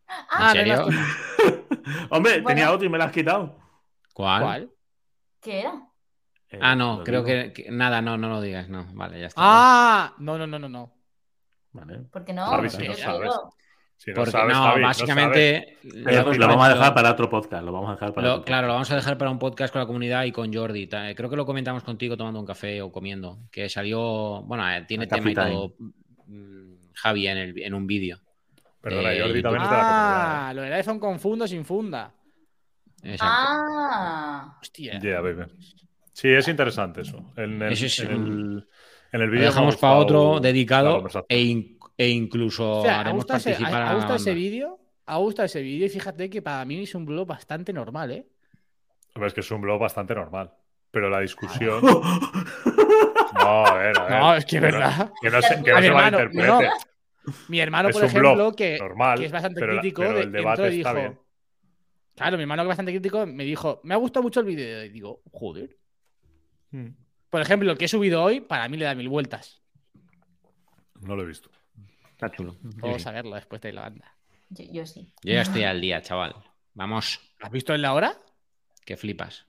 Ah, 0.08 0.52
¿En 0.56 0.66
serio? 0.66 0.86
Hombre, 2.10 2.40
Bueno. 2.40 2.48
tenía 2.48 2.72
otro 2.72 2.86
y 2.86 2.88
me 2.88 2.98
lo 2.98 3.04
has 3.04 3.12
quitado. 3.12 3.56
¿Cuál? 4.12 4.42
¿Cuál? 4.42 4.70
¿Qué 5.40 5.60
era? 5.60 5.72
Eh, 6.50 6.58
Ah, 6.60 6.74
no, 6.74 7.02
creo 7.04 7.22
que, 7.24 7.52
que- 7.52 7.70
Nada, 7.70 8.02
no, 8.02 8.16
no 8.18 8.28
lo 8.28 8.40
digas. 8.40 8.68
No, 8.68 8.86
vale, 8.94 9.20
ya 9.20 9.26
está. 9.28 9.40
Ah, 9.42 10.14
no, 10.18 10.36
no, 10.36 10.46
no, 10.46 10.58
no, 10.58 10.68
no. 10.68 10.92
Vale. 11.72 12.00
Porque 12.10 12.32
no. 12.32 12.46
Javi, 12.46 12.68
yo 12.68 12.70
si 12.70 12.88
no 12.88 12.94
sabes. 12.94 13.30
Si 13.96 14.10
no 14.10 14.14
Porque 14.16 14.30
sabes, 14.30 14.56
no, 14.56 14.76
no 14.76 14.82
básicamente. 14.82 15.56
Eh, 15.84 16.24
lo 16.38 16.48
vamos 16.48 16.66
a 16.66 16.70
dejar 16.74 16.94
para 16.94 17.10
otro 17.12 17.28
podcast. 17.28 17.62
Lo 17.64 17.70
vamos 17.70 17.90
a 17.90 17.92
dejar 17.92 18.14
para 18.14 18.26
lo- 18.26 18.34
otro 18.36 18.44
claro, 18.46 18.66
lo 18.66 18.72
vamos 18.72 18.90
a 18.90 18.96
dejar 18.96 19.18
para 19.18 19.30
un 19.30 19.38
podcast 19.38 19.72
con 19.72 19.80
la 19.80 19.86
comunidad 19.86 20.24
y 20.24 20.32
con 20.32 20.52
Jordi. 20.52 20.86
Ta- 20.86 21.14
Creo 21.14 21.28
que 21.30 21.36
lo 21.36 21.44
comentamos 21.46 21.84
contigo 21.84 22.16
tomando 22.16 22.40
un 22.40 22.46
café 22.46 22.80
o 22.82 22.90
comiendo. 22.90 23.38
Que 23.52 23.68
salió. 23.68 24.42
Bueno, 24.42 24.68
eh, 24.72 24.84
tiene 24.88 25.04
A 25.04 25.08
tema 25.08 25.30
y 25.30 25.34
todo. 25.34 25.74
mm, 26.26 26.72
Javi 26.94 27.28
en, 27.28 27.38
el, 27.38 27.62
en 27.62 27.74
un 27.74 27.86
vídeo. 27.86 28.18
Perdona, 28.80 29.12
Eh, 29.12 29.20
Jordi 29.20 29.42
también 29.42 29.62
es 29.64 29.70
de 29.70 29.76
la 29.76 29.82
comunidad. 29.82 30.48
Ah, 30.48 30.52
lo 30.54 30.62
del 30.62 30.72
iPhone 30.72 30.98
con 30.98 31.20
fundo 31.20 31.46
sin 31.46 31.64
funda. 31.66 32.10
Exacto. 33.02 33.24
Ah. 33.28 34.58
Hostia. 34.62 34.94
¿eh? 34.94 35.00
Yeah, 35.00 35.20
baby. 35.20 35.44
Sí, 36.20 36.28
es 36.28 36.48
interesante 36.48 37.00
eso. 37.00 37.32
En 37.36 37.62
el, 37.62 37.72
es 37.72 37.98
en 38.00 38.14
un- 38.14 38.22
el, 38.22 38.68
en 39.12 39.20
el 39.22 39.30
Lo 39.30 39.40
dejamos 39.40 39.76
para 39.78 39.94
otro 39.94 40.34
la 40.34 40.40
dedicado 40.40 41.02
e, 41.28 41.40
in- 41.40 41.78
e 41.96 42.08
incluso 42.10 42.80
O 42.80 42.82
sea, 42.82 42.96
¿ha 42.96 43.00
haremos 43.00 43.24
participar 43.24 43.74
a 43.82 43.86
la 43.86 43.94
gustado 43.94 44.16
ese 44.16 44.34
vídeo? 44.34 44.78
¿Ha 45.06 45.16
gustado 45.16 45.46
ese 45.46 45.62
vídeo? 45.62 45.86
Y 45.86 45.88
fíjate 45.88 46.28
que 46.28 46.42
para 46.42 46.62
mí 46.66 46.82
es 46.82 46.94
un 46.94 47.06
blog 47.06 47.26
bastante 47.26 47.72
normal, 47.72 48.10
¿eh? 48.10 48.26
Hombre, 49.14 49.28
Es 49.28 49.34
que 49.34 49.40
es 49.40 49.50
un 49.50 49.62
blog 49.62 49.80
bastante 49.80 50.14
normal. 50.14 50.52
Pero 50.90 51.08
la 51.08 51.20
discusión. 51.20 51.80
No, 53.32 53.64
a 53.64 53.74
ver, 53.78 53.98
a 53.98 54.02
ver. 54.04 54.18
No, 54.20 54.34
es 54.34 54.44
que 54.44 54.56
es 54.56 54.62
verdad. 54.62 55.12
Que 55.22 55.30
no 55.30 55.40
se, 55.40 55.62
que 55.62 55.70
A 55.70 55.74
no 55.74 55.80
mi 55.80 55.82
se 55.86 55.88
hermano, 55.88 56.18
malinterprete. 56.18 56.46
no. 56.46 57.34
Mi 57.48 57.60
hermano, 57.60 57.88
Es 57.88 57.94
por 57.94 58.02
un 58.02 58.08
ejemplo, 58.08 58.34
blog 58.34 58.56
que, 58.56 58.78
normal, 58.78 59.18
que 59.18 59.24
es 59.26 59.32
bastante 59.32 59.60
pero 59.60 59.72
la- 59.74 59.80
crítico, 59.80 60.02
pero 60.02 60.18
el 60.20 60.32
debate 60.32 60.68
está 60.68 60.90
dijo. 60.92 61.00
bien. 61.00 61.18
Claro, 62.16 62.36
mi 62.36 62.42
hermano 62.42 62.62
que 62.62 62.64
es 62.64 62.68
bastante 62.68 62.92
crítico 62.92 63.26
me 63.26 63.44
dijo, 63.44 63.80
me 63.84 63.94
ha 63.94 63.96
gustado 63.98 64.22
mucho 64.24 64.40
el 64.40 64.46
vídeo. 64.46 64.84
Y 64.84 64.88
digo, 64.90 65.22
joder. 65.32 65.76
Hmm. 66.70 66.88
Por 67.30 67.40
ejemplo, 67.40 67.70
el 67.70 67.78
que 67.78 67.84
he 67.84 67.88
subido 67.88 68.22
hoy, 68.22 68.40
para 68.40 68.68
mí 68.68 68.76
le 68.76 68.84
da 68.84 68.94
mil 68.94 69.08
vueltas. 69.08 69.62
No 71.00 71.16
lo 71.16 71.22
he 71.22 71.26
visto. 71.26 71.50
Está 72.10 72.30
chulo. 72.30 72.56
Vamos 72.60 73.06
a 73.06 73.12
verlo 73.12 73.34
después 73.36 73.60
de 73.62 73.72
la 73.72 73.82
banda. 73.82 74.14
Yo, 74.50 74.64
yo 74.70 74.86
sí. 74.86 75.12
Yo 75.22 75.32
ya 75.34 75.42
estoy 75.42 75.64
al 75.64 75.80
día, 75.80 76.02
chaval. 76.02 76.34
Vamos, 76.74 77.20
¿Has 77.40 77.50
visto 77.50 77.74
en 77.74 77.82
la 77.82 77.94
hora? 77.94 78.16
que 78.84 78.96
flipas. 78.96 79.46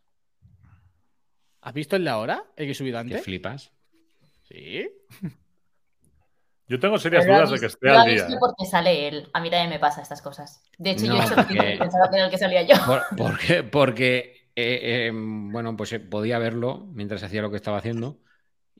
¿Has 1.61 1.73
visto 1.73 1.95
en 1.95 2.05
la 2.05 2.17
hora 2.17 2.43
el 2.55 2.65
que 2.65 2.71
he 2.71 2.75
subido 2.75 2.95
Que 2.97 3.01
antes? 3.01 3.23
flipas. 3.23 3.71
Sí. 4.43 4.87
Yo 6.67 6.79
tengo 6.79 6.97
serias 6.99 7.25
dudas 7.25 7.51
de 7.51 7.59
que 7.59 7.65
esté 7.65 7.89
al 7.89 8.05
día. 8.05 8.13
visto 8.15 8.33
¿eh? 8.33 8.37
porque 8.39 8.65
sale 8.65 9.07
él. 9.07 9.29
A 9.33 9.41
mí 9.41 9.49
también 9.49 9.69
me 9.69 9.79
pasa 9.79 10.01
estas 10.01 10.21
cosas. 10.21 10.63
De 10.77 10.91
hecho, 10.91 11.05
yo 11.05 11.13
No, 11.13 11.21
he 11.21 11.25
hecho 11.25 11.35
porque- 11.35 11.75
pensaba 11.79 12.09
que 12.09 12.15
era 12.15 12.25
el 12.25 12.31
que 12.31 12.37
salía 12.37 12.61
yo. 12.63 12.75
Por- 12.85 13.03
porque 13.17 13.63
porque 13.63 14.40
eh, 14.55 15.07
eh, 15.07 15.11
bueno, 15.13 15.75
pues 15.77 15.93
eh, 15.93 15.99
podía 15.99 16.39
verlo 16.39 16.87
mientras 16.93 17.23
hacía 17.23 17.41
lo 17.41 17.49
que 17.49 17.57
estaba 17.57 17.77
haciendo. 17.77 18.19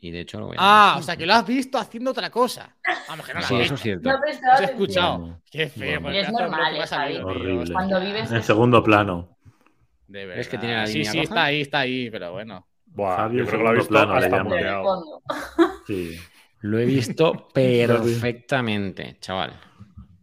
Y 0.04 0.10
de 0.10 0.22
hecho 0.22 0.40
lo 0.40 0.48
voy 0.48 0.56
a 0.58 0.94
Ah, 0.94 0.96
o 0.98 1.02
sea, 1.04 1.16
que 1.16 1.28
lo 1.28 1.34
has 1.34 1.46
visto 1.46 1.78
haciendo 1.78 2.10
otra 2.12 2.32
cosa. 2.32 2.76
Vamos, 3.08 3.26
que 3.26 3.34
no 3.36 3.40
lo 3.42 3.46
Sí, 3.46 3.56
has 3.56 3.62
eso 3.62 3.74
visto. 3.74 3.76
es 3.76 3.82
cierto. 3.82 4.10
No 4.10 4.16
atención. 4.16 4.64
escuchado. 4.70 5.18
Bueno, 5.20 5.42
Qué 5.52 5.70
feo. 5.70 6.02
Bueno. 6.02 6.02
pues, 6.02 6.16
Y 6.16 6.18
es 6.20 6.32
normal, 6.32 6.78
Javi. 6.88 7.14
tío. 7.14 7.28
Horrible. 7.28 7.74
Cuando 7.74 8.00
vives. 8.00 8.32
En 8.32 8.44
segundo 8.44 8.84
plano. 8.84 9.38
De 10.08 10.26
¿Ves 10.26 10.48
que 10.50 10.58
verdad. 10.58 10.60
tiene 10.68 10.76
la 10.82 10.88
Sí, 10.88 10.98
línea 10.98 11.12
sí, 11.12 11.20
está 11.20 11.44
ahí, 11.46 11.62
está 11.62 11.80
ahí, 11.80 12.10
pero 12.10 12.32
bueno. 12.32 12.68
Buah, 12.86 13.16
Javi, 13.18 13.38
yo 13.38 13.46
creo 13.46 13.58
que 13.60 13.64
lo 13.64 13.70
ha 13.70 13.74
visto 13.74 13.90
plano 13.90 14.14
hasta. 14.16 14.44
Sí. 15.88 16.18
Lo 16.62 16.80
he 16.80 16.86
visto 16.86 17.48
perfectamente, 17.54 19.18
chaval. 19.20 19.54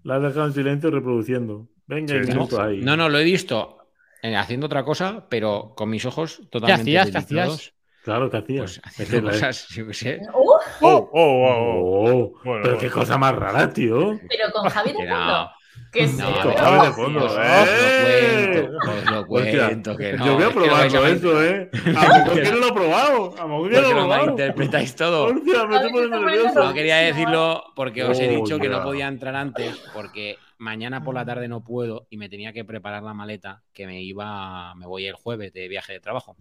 La 0.03 0.17
has 0.17 0.23
dejado 0.23 0.47
en 0.47 0.53
silencio 0.55 0.91
reproduciendo. 0.91 1.69
Venga, 1.87 2.15
Sí, 2.15 2.31
minutos 2.31 2.59
ahí. 2.59 2.81
No, 2.83 2.97
no, 2.97 3.09
lo 3.09 3.19
he 3.19 3.25
visto 3.25 3.78
haciendo 4.23 4.67
otra 4.67 4.85
cosa, 4.85 5.27
pero 5.29 5.73
con 5.77 5.91
mis 5.91 6.05
ojos 6.05 6.41
totalmente 6.51 6.83
hacías? 6.99 7.11
¿Qué 7.11 7.19
hacías? 7.19 7.73
Claro, 8.05 8.31
¿qué 8.31 8.37
hacías? 8.39 8.81
Pues 8.97 9.01
haciendo 9.09 9.31
cosas, 9.31 9.69
yo 9.69 9.87
qué 9.87 9.95
sé. 9.95 10.21
Uh, 10.33 10.49
Oh, 10.81 11.11
oh, 11.11 11.11
oh, 11.13 11.13
oh. 11.13 12.11
Oh, 12.11 12.33
Bueno, 12.45 12.63
pero 12.63 12.63
bueno. 12.63 12.79
qué 12.79 12.91
cosa 12.91 13.19
más 13.19 13.35
rara, 13.35 13.71
tío. 13.73 14.19
pero 14.29 14.53
con 14.53 14.69
Javi 14.71 14.93
de 14.93 15.05
no, 15.07 15.17
fondo. 15.17 15.51
Que 15.93 16.07
no, 16.07 16.51
de 16.83 16.89
os- 16.89 16.97
fondo, 16.97 17.25
os- 17.25 17.37
¡eh! 17.41 18.69
os 18.69 19.11
lo 19.11 19.27
cuento, 19.27 19.27
os 19.27 19.31
lo 19.31 19.35
Hostia, 19.37 19.67
cuento, 19.67 19.97
que 19.97 20.13
no. 20.15 20.27
yo 20.27 20.35
voy 20.35 20.43
a 20.43 20.47
es 20.49 20.53
que 20.55 20.61
lo 20.61 20.71
vais 20.73 20.93
probarlo 20.93 21.17
eso, 21.17 21.45
¿eh? 21.45 21.71
A 21.97 22.09
lo 22.09 22.15
mejor 22.25 22.43
que 22.43 22.51
no 22.51 22.57
lo 22.59 22.67
he 22.69 22.73
probado. 22.73 23.35
A 23.39 23.43
lo 23.43 23.49
mejor 23.49 23.69
que 23.71 23.75
no 23.77 23.81
lo 23.83 23.89
he 23.89 23.93
probado. 23.93 24.09
malinterpretáis 24.23 24.95
todo. 24.97 25.25
Hostia, 25.27 25.65
me 25.67 25.77
A 25.77 25.79
estoy 25.79 25.79
ver, 25.79 25.81
poniendo 25.81 25.81
está 25.81 25.91
poniendo 25.91 26.21
nervioso. 26.21 26.65
No 26.65 26.75
quería 26.75 26.97
decirlo 26.97 27.65
porque 27.75 28.05
os 28.05 28.19
he 28.21 28.29
Oh, 28.29 28.43
dicho 28.43 28.59
que 28.59 28.69
no 28.69 28.83
podía 28.83 29.09
entrar 29.09 29.35
antes 29.37 29.77
porque 29.95 30.37
mañana 30.59 31.03
por 31.03 31.15
la 31.15 31.25
tarde 31.25 31.49
no 31.49 31.63
puedo 31.65 32.07
y 32.11 32.17
me 32.17 32.29
tenía 32.29 32.53
que 32.53 32.65
preparar 32.65 33.03
la 33.03 33.15
maleta 33.15 33.63
que 33.73 33.87
me 33.87 34.03
iba, 34.03 34.75
me 34.75 34.87
voy 34.87 35.07
el 35.07 35.15
jueves 35.15 35.53
de 35.53 35.69
viaje 35.69 35.95
de 35.95 36.01
trabajo. 36.01 36.37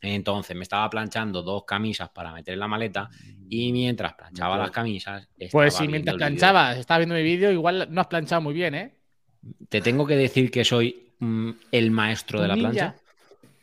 Entonces 0.00 0.54
me 0.54 0.62
estaba 0.62 0.88
planchando 0.90 1.42
dos 1.42 1.64
camisas 1.64 2.10
para 2.10 2.32
meter 2.32 2.54
en 2.54 2.60
la 2.60 2.68
maleta 2.68 3.08
y 3.48 3.72
mientras 3.72 4.12
planchaba 4.14 4.58
las 4.58 4.70
camisas. 4.70 5.26
Pues 5.50 5.68
estaba 5.68 5.70
si 5.70 5.78
viendo 5.86 5.90
mientras 6.12 6.16
planchabas, 6.16 6.76
estabas 6.78 6.98
viendo 7.00 7.14
mi 7.14 7.22
vídeo, 7.22 7.50
igual 7.50 7.88
no 7.90 8.00
has 8.02 8.06
planchado 8.06 8.42
muy 8.42 8.52
bien, 8.54 8.74
¿eh? 8.74 8.94
Te 9.68 9.80
tengo 9.80 10.06
que 10.06 10.16
decir 10.16 10.50
que 10.50 10.64
soy 10.64 11.12
mm, 11.18 11.50
el 11.72 11.90
maestro 11.90 12.40
de 12.40 12.44
¿Un 12.44 12.48
la 12.48 12.54
ninja? 12.56 12.70
plancha. 12.72 12.94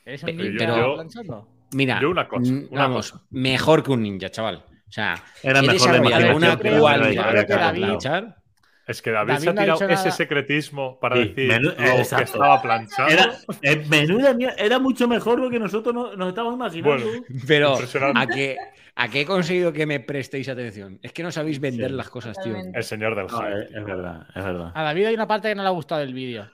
¿Eres 0.05 0.23
un 0.23 0.37
ninja 0.37 0.65
pero- 0.65 0.93
planchando? 0.95 1.47
Mira, 1.73 1.99
Yo 2.01 2.09
una 2.09 2.27
cosa, 2.27 2.51
mm, 2.51 2.67
una 2.71 2.81
vamos, 2.81 3.11
cosa. 3.11 3.23
mejor 3.31 3.83
que 3.83 3.91
un 3.91 4.03
ninja, 4.03 4.29
chaval. 4.29 4.57
O 4.87 4.91
sea, 4.91 5.15
Era 5.41 5.61
mejor 5.61 5.91
de 5.93 5.99
mi 6.01 6.07
desarrollado 6.09 6.37
una 6.37 6.49
yo 6.53 6.59
creo- 6.59 6.79
cualidad 6.81 7.23
para 7.23 7.45
que 7.47 7.53
David- 7.53 7.81
planchar. 7.81 8.42
Es 8.85 9.01
que 9.01 9.11
David, 9.11 9.33
David 9.33 9.43
se 9.43 9.49
ha 9.49 9.53
no 9.53 9.59
ha 9.61 9.63
tirado 9.63 9.79
ese 9.85 9.95
nada. 9.95 10.11
secretismo 10.11 10.99
para 10.99 11.15
Sí, 11.15 11.29
decir 11.29 11.49
menú- 11.51 11.69
lo 11.69 11.75
que 11.75 11.97
exacto. 11.99 12.25
estaba 12.25 12.61
planchando. 12.61 13.13
Era, 13.13 13.33
eh, 13.61 13.85
menuda 13.89 14.33
mierda, 14.33 14.55
era 14.57 14.77
mucho 14.79 15.07
mejor 15.07 15.39
lo 15.39 15.49
que 15.49 15.57
nosotros 15.59 15.95
no- 15.95 16.15
nos 16.15 16.27
estábamos 16.29 16.55
imaginando. 16.55 17.05
Bueno. 17.05 17.23
Pero 17.47 17.77
a 18.15 18.27
que, 18.27 18.57
a 18.95 19.07
que 19.07 19.21
he 19.21 19.25
conseguido 19.25 19.71
que 19.71 19.85
me 19.85 19.99
prestéis 20.01 20.49
atención. 20.49 20.99
Es 21.01 21.13
que 21.13 21.23
no 21.23 21.31
sabéis 21.31 21.59
vender 21.61 21.91
Sí. 21.91 21.95
las 21.95 22.09
cosas, 22.09 22.37
tío. 22.43 22.55
El 22.73 22.83
señor 22.83 23.15
del 23.15 23.27
No, 23.27 23.37
hype. 23.39 23.61
es, 23.63 23.71
es 23.73 23.85
verdad, 23.85 24.27
es 24.35 24.43
verdad. 24.43 24.71
A 24.75 24.83
David 24.83 25.05
hay 25.05 25.13
una 25.15 25.27
parte 25.27 25.47
que 25.47 25.55
no 25.55 25.61
le 25.63 25.67
ha 25.69 25.71
gustado 25.71 26.01
del 26.01 26.13
vídeo. 26.13 26.49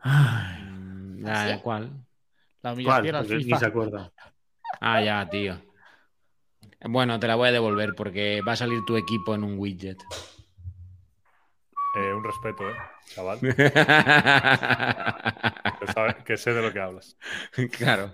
Ay, 0.00 0.62
Mm, 0.62 1.24
¿Ah, 1.26 1.48
sí? 1.52 1.60
¿Cuál? 1.62 1.82
La 2.62 2.70
¿Cuál? 2.70 2.74
humillación 2.74 3.14
al 3.16 3.26
Porque 3.26 3.44
ni 3.44 3.58
se 3.58 3.66
acuerda. 3.66 4.12
Ah, 4.80 5.02
ya, 5.02 5.28
tío. 5.28 5.60
Bueno, 6.84 7.18
te 7.18 7.26
la 7.26 7.34
voy 7.34 7.48
a 7.48 7.52
devolver 7.52 7.94
porque 7.96 8.40
va 8.46 8.52
a 8.52 8.56
salir 8.56 8.78
tu 8.86 8.96
equipo 8.96 9.34
en 9.34 9.42
un 9.44 9.58
widget. 9.58 9.98
Un 12.18 12.24
respeto, 12.24 12.68
¿eh, 12.68 12.74
chaval. 13.14 13.38
Que, 15.78 15.86
sabe- 15.92 16.16
que 16.24 16.36
sé 16.36 16.52
de 16.52 16.62
lo 16.62 16.72
que 16.72 16.80
hablas. 16.80 17.16
claro. 17.78 18.10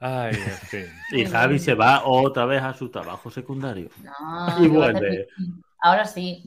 Ay, 0.00 0.34
en 0.34 0.40
fin. 0.68 0.86
Y 1.12 1.24
Javi 1.26 1.58
se 1.58 1.74
va 1.74 2.02
otra 2.04 2.44
vez 2.46 2.62
a 2.62 2.72
su 2.74 2.88
trabajo 2.90 3.30
secundario. 3.30 3.88
No, 4.02 4.64
Y 4.64 4.68
vuelve. 4.68 5.26
Ahora 5.80 6.04
sí. 6.04 6.44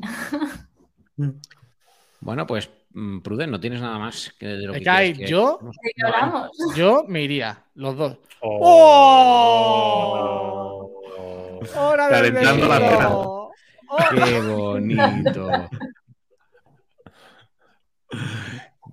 Bueno, 2.21 2.45
pues, 2.47 2.69
mm, 2.93 3.19
Pruden, 3.19 3.51
no 3.51 3.59
tienes 3.59 3.82
nada 3.82 3.97
más 3.99 4.34
que 4.39 4.47
de 4.47 4.67
lo 4.67 4.73
que 4.73 4.82
cae, 4.84 5.13
yo, 5.13 5.59
yo 6.75 7.03
me 7.07 7.21
iría, 7.23 7.63
los 7.75 7.97
dos. 7.97 8.17
Oh. 8.41 8.95
¡Hora 11.75 12.07
del 12.07 12.34
Calentando 12.34 12.67
la 12.67 12.80
besito! 12.80 12.97
cena. 12.97 13.09
Qué 14.11 14.39
bonito. 14.47 15.49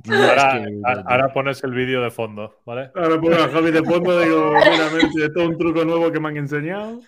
Dios, 0.05 0.21
Ahora, 0.21 0.53
qué 0.53 0.59
bonito, 0.61 0.87
ahora- 0.89 1.03
tío. 1.03 1.11
ahora 1.11 1.33
pones 1.33 1.65
el 1.65 1.71
vídeo 1.73 2.03
de 2.03 2.11
fondo, 2.11 2.61
¿vale? 2.65 2.91
Ahora 2.95 3.21
pongo 3.21 3.35
a 3.35 3.49
Javi 3.49 3.71
de 3.73 3.83
fondo 3.83 4.21
digo, 4.21 4.53
mira, 4.53 4.91
Messi, 4.91 5.23
esto 5.23 5.41
es 5.41 5.49
un 5.49 5.59
truco 5.59 5.85
nuevo 5.85 6.13
que 6.13 6.21
me 6.21 6.29
han 6.29 6.37
enseñado. 6.37 7.01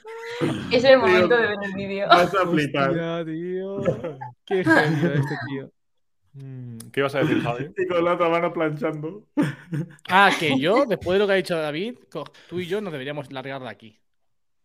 Es 0.73 0.85
el 0.85 0.99
momento 0.99 1.37
Digo, 1.37 1.37
de 1.37 1.49
ver 1.49 1.57
el 1.65 1.73
vídeo. 1.75 2.09
Vas 2.09 2.35
a 2.35 2.47
flipar. 2.47 2.91
Hostia, 2.91 3.25
tío. 3.25 3.81
Qué 4.45 4.65
genio 4.65 5.13
este 5.13 5.35
tío. 5.49 5.71
Mm, 6.35 6.79
¿Qué 6.93 7.01
ibas 7.01 7.15
a 7.15 7.19
decir, 7.21 7.41
Javi? 7.43 7.71
Y 7.77 7.87
con 7.87 8.05
la 8.05 8.15
otra 8.15 8.29
mano 8.29 8.53
planchando. 8.53 9.25
Ah, 10.09 10.31
que 10.39 10.59
yo, 10.59 10.85
después 10.87 11.15
de 11.15 11.19
lo 11.21 11.27
que 11.27 11.33
ha 11.33 11.37
dicho 11.37 11.57
David, 11.57 11.99
tú 12.49 12.59
y 12.61 12.67
yo 12.67 12.81
nos 12.81 12.93
deberíamos 12.93 13.31
largar 13.33 13.61
de 13.63 13.69
aquí. 13.69 14.01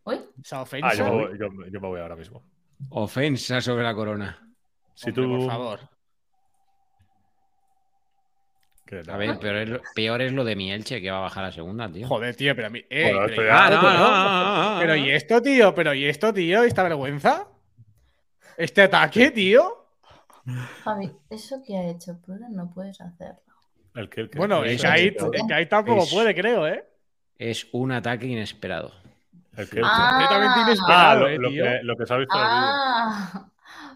¿Uy? 0.05 0.19
Esa 0.43 0.61
ofensa. 0.61 0.87
Ah, 0.89 0.93
yo, 0.95 1.33
yo, 1.35 1.47
yo 1.69 1.81
me 1.81 1.87
voy 1.87 1.99
ahora 2.01 2.15
mismo. 2.15 2.43
Ofensa 2.89 3.61
sobre 3.61 3.83
la 3.83 3.93
corona. 3.93 4.39
Si 4.93 5.09
Hombre, 5.09 5.23
tú. 5.23 5.37
Por 5.39 5.47
favor. 5.49 5.79
A 9.07 9.17
ver, 9.17 9.39
peor 9.39 9.55
es, 9.55 9.69
lo, 9.69 9.81
peor 9.95 10.21
es 10.21 10.31
lo 10.33 10.43
de 10.43 10.55
mi 10.55 10.71
Elche, 10.71 11.01
que 11.01 11.09
va 11.09 11.17
a 11.17 11.21
bajar 11.21 11.45
a 11.45 11.51
segunda, 11.51 11.91
tío. 11.91 12.07
Joder, 12.07 12.35
tío, 12.35 12.55
pero 12.55 12.67
a 12.67 12.69
mí. 12.69 12.79
eh, 12.91 13.11
Joder, 13.11 13.29
pero, 13.29 13.31
esto 13.31 13.41
y- 13.41 13.45
ya- 13.47 13.65
Ah, 13.65 13.69
no, 13.71 13.81
pero- 13.81 14.73
no, 14.75 14.79
pero 14.79 14.95
y 14.95 15.09
esto, 15.09 15.41
tío, 15.41 15.73
pero 15.73 15.93
y 15.95 16.05
esto, 16.05 16.31
tío, 16.33 16.63
esta 16.63 16.83
vergüenza. 16.83 17.47
Este 18.55 18.83
ataque, 18.83 19.31
tío. 19.31 19.87
Javi, 20.83 21.11
eso 21.31 21.63
que 21.65 21.75
ha 21.75 21.87
hecho 21.89 22.21
Pruden 22.21 22.53
no 22.55 22.69
puedes 22.71 23.01
hacerlo. 23.01 23.41
Bueno, 24.35 24.63
el 24.63 24.71
el 24.71 25.47
Kait 25.47 25.69
tampoco 25.69 26.03
es- 26.03 26.13
puede, 26.13 26.35
creo, 26.35 26.67
¿eh? 26.67 26.85
Es 27.39 27.67
un 27.71 27.91
ataque 27.93 28.27
inesperado. 28.27 28.93
Ah. 29.55 30.09
Completamente 30.09 30.59
Ah, 30.59 30.63
inesperado, 30.65 31.19
lo, 31.21 31.27
eh, 31.27 31.37
lo 31.37 31.49
tío. 31.49 31.63
que, 31.63 31.79
lo 31.83 31.95
que 31.95 32.05
se 32.05 32.13
ha 32.13 32.17
visto 32.17 32.35
en 32.37 32.41
el 32.43 32.47
vídeo. 32.49 32.61
Ah, 32.65 33.49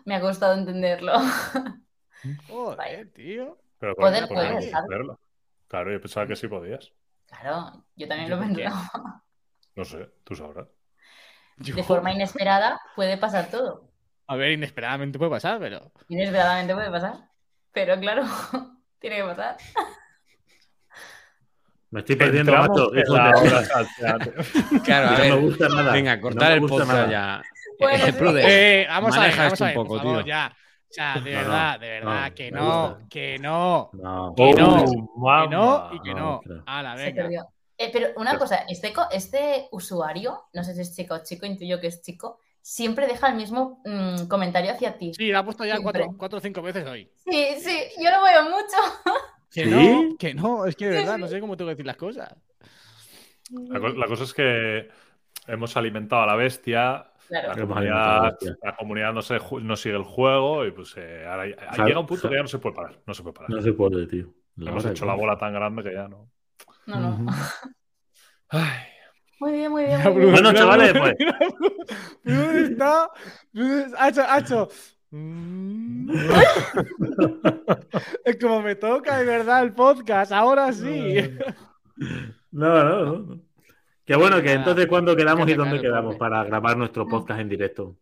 me 0.06 0.16
ha 0.16 0.22
costado 0.22 0.54
entenderlo. 0.54 1.14
Joder, 2.50 3.12
tío. 3.14 3.58
Pero 3.80 3.96
Poder, 3.96 4.28
¿por 4.28 4.38
qué 4.38 4.50
no 4.52 4.60
poder. 4.60 5.18
Claro, 5.68 5.92
yo 5.92 6.02
pensaba 6.02 6.28
que 6.28 6.36
sí 6.36 6.48
podías. 6.48 6.92
Claro, 7.28 7.84
yo 7.96 8.08
también 8.08 8.30
¿Yo 8.30 8.36
lo 8.38 8.42
pensado. 8.42 9.24
No 9.76 9.86
sé, 9.86 10.10
tú 10.24 10.36
sabrás. 10.36 10.68
Yo- 11.58 11.76
De 11.76 11.84
forma 11.84 12.12
inesperada 12.12 12.80
puede 12.96 13.18
pasar 13.18 13.50
todo. 13.50 13.92
A 14.28 14.36
ver, 14.36 14.52
inesperadamente 14.52 15.18
puede 15.18 15.32
pasar, 15.32 15.60
pero. 15.60 15.92
Inesperadamente 16.10 16.74
puede 16.74 16.92
pasar. 16.92 17.16
Pero 17.72 18.00
claro, 18.00 18.24
tiene 19.00 19.18
que 19.18 19.24
pasar. 19.24 19.58
Me 21.92 22.00
estoy 22.02 22.16
perdiendo, 22.18 22.52
macho. 22.52 22.94
Eso 22.94 23.16
la. 23.16 23.32
Claro, 24.84 25.08
a 25.08 25.12
no 25.12 25.18
ver. 25.18 25.34
me 25.34 25.40
gusta 25.40 25.70
nada. 25.70 25.92
Venga, 25.94 26.16
No 26.16 26.22
cortar 26.22 26.52
el 26.54 26.62
podcast 26.62 26.88
nada. 26.92 27.10
ya. 27.10 27.44
Bueno, 27.80 28.06
Eh, 28.06 28.82
Eh, 28.82 28.86
vamos 28.90 29.16
a 29.16 29.20
ver, 29.20 29.30
maneja 29.30 29.44
vamos 29.44 29.54
esto 29.54 29.64
a 29.64 29.68
un 29.68 29.70
ver, 29.70 29.76
poco, 29.76 29.88
por 29.90 29.98
favor, 30.02 30.18
tío. 30.24 30.28
ya. 30.28 30.58
O 30.90 30.94
sea, 30.94 31.14
de 31.16 31.20
No, 31.34 31.38
verdad, 31.40 31.74
no, 31.74 31.80
de 31.80 31.88
verdad, 31.90 32.30
no, 32.30 32.36
que 32.36 32.52
no, 32.52 32.98
que 33.10 33.40
no, 33.40 33.90
No. 33.94 34.34
Que 34.36 34.54
no. 34.54 34.86
¡Oh, 34.86 35.44
que 35.44 35.50
no 35.56 35.90
y 35.94 36.00
que 36.02 36.14
no, 36.14 36.42
no. 36.46 36.64
A 36.66 36.82
la 36.82 36.96
venga. 36.96 37.30
Eh, 37.80 37.90
pero 37.94 38.08
una 38.16 38.38
cosa, 38.40 38.64
este, 38.68 38.92
co- 38.92 39.08
este 39.12 39.68
usuario, 39.72 40.46
no 40.54 40.64
sé 40.64 40.74
si 40.74 40.82
es 40.82 40.96
chico 40.96 41.14
o 41.14 41.20
chico, 41.24 41.46
intuyo 41.46 41.80
que 41.80 41.88
es 41.88 42.02
chico, 42.02 42.40
siempre 42.60 43.06
deja 43.06 43.28
el 43.28 43.36
mismo 43.36 43.82
mm, 43.86 44.28
comentario 44.28 44.72
hacia 44.72 44.98
ti. 44.98 45.14
Sí, 45.14 45.28
la 45.32 45.40
ha 45.40 45.46
puesto 45.46 45.64
ya 45.64 45.78
cuatro, 45.80 46.08
cuatro 46.18 46.40
o 46.40 46.42
cinco 46.42 46.62
veces 46.64 46.88
hoy. 46.88 47.12
Sí, 47.24 47.48
sí, 47.60 47.80
yo 48.04 48.10
lo 48.10 48.24
veo 48.24 48.44
mucho. 48.46 48.78
Que 49.58 49.64
¿Sí? 49.66 49.72
no, 49.72 50.18
que 50.20 50.34
no, 50.36 50.66
es 50.68 50.76
que 50.76 50.86
de 50.86 50.98
verdad 51.00 51.18
no 51.18 51.28
sé 51.28 51.40
cómo 51.40 51.58
tengo 51.58 51.70
que 51.70 51.74
decir 51.74 51.86
las 51.88 51.98
cosas. 51.98 52.32
La, 53.50 53.80
co- 53.80 53.90
la 53.90 54.06
cosa 54.06 54.24
es 54.24 54.34
que 54.36 54.88
hemos 55.48 55.76
alimentado 55.78 56.22
a 56.22 56.28
la 56.28 56.36
bestia. 56.36 57.12
Claro. 57.28 57.48
La 57.50 57.56
comunidad, 57.68 58.38
la 58.64 58.76
comunidad 58.76 59.14
no, 59.14 59.22
se 59.24 59.40
no 59.64 59.76
sigue 59.76 59.96
el 59.96 60.04
juego 60.04 60.64
y 60.66 60.72
pues 60.72 60.94
eh, 60.98 61.26
ahora 61.28 61.46
llega 61.88 62.00
un 62.00 62.06
punto 62.06 62.30
que 62.30 62.36
ya 62.36 62.42
no 62.44 62.48
se 62.48 62.60
puede 62.60 62.76
parar. 62.76 63.00
No 63.08 63.14
se 63.16 63.24
puede 63.24 63.34
parar. 63.34 63.50
No 63.50 63.62
se 63.64 63.74
puede, 63.74 64.06
tío. 64.06 64.32
La 64.58 64.70
Hemos 64.72 64.86
hecho 64.86 65.06
la 65.06 65.16
bola 65.16 65.38
tan 65.38 65.54
grande 65.54 65.82
que 65.84 65.94
ya 65.94 66.08
no. 66.08 66.30
No, 66.86 67.00
no. 67.18 67.32
Ay, 68.50 68.80
Muy 69.40 69.52
bien, 69.54 69.72
muy 69.72 69.86
bien. 69.86 70.02
Muy 70.04 70.14
bien. 70.20 70.32
Bueno, 70.34 70.54
chavales, 70.54 70.94
pues. 70.98 71.16
mira, 71.20 71.38
mira 72.24 72.44
¿Dónde 72.46 72.64
está? 72.72 73.10
¿Dónde- 73.52 73.96
Ha 73.98 74.10
hecho, 74.10 74.22
ha 74.28 74.40
hecho. 74.40 74.70
Mm. 75.12 76.12
Es 78.26 78.38
como 78.40 78.62
me 78.62 78.76
toca 78.76 79.18
de 79.18 79.26
verdad 79.26 79.64
el 79.64 79.74
podcast, 79.74 80.32
ahora 80.32 80.72
sí. 80.74 81.16
No, 82.52 82.84
no, 82.84 83.06
no. 83.06 83.18
no. 83.20 83.40
Qué 84.06 84.16
bueno, 84.16 84.42
que 84.42 84.54
entonces 84.54 84.88
cuándo 84.88 85.16
quedamos 85.16 85.46
Que 85.46 85.52
y 85.52 85.56
dónde 85.56 85.82
quedamos 85.82 86.16
para 86.16 86.44
grabar 86.44 86.78
nuestro 86.78 87.06
podcast 87.08 87.40
en 87.42 87.50
directo. 87.50 87.96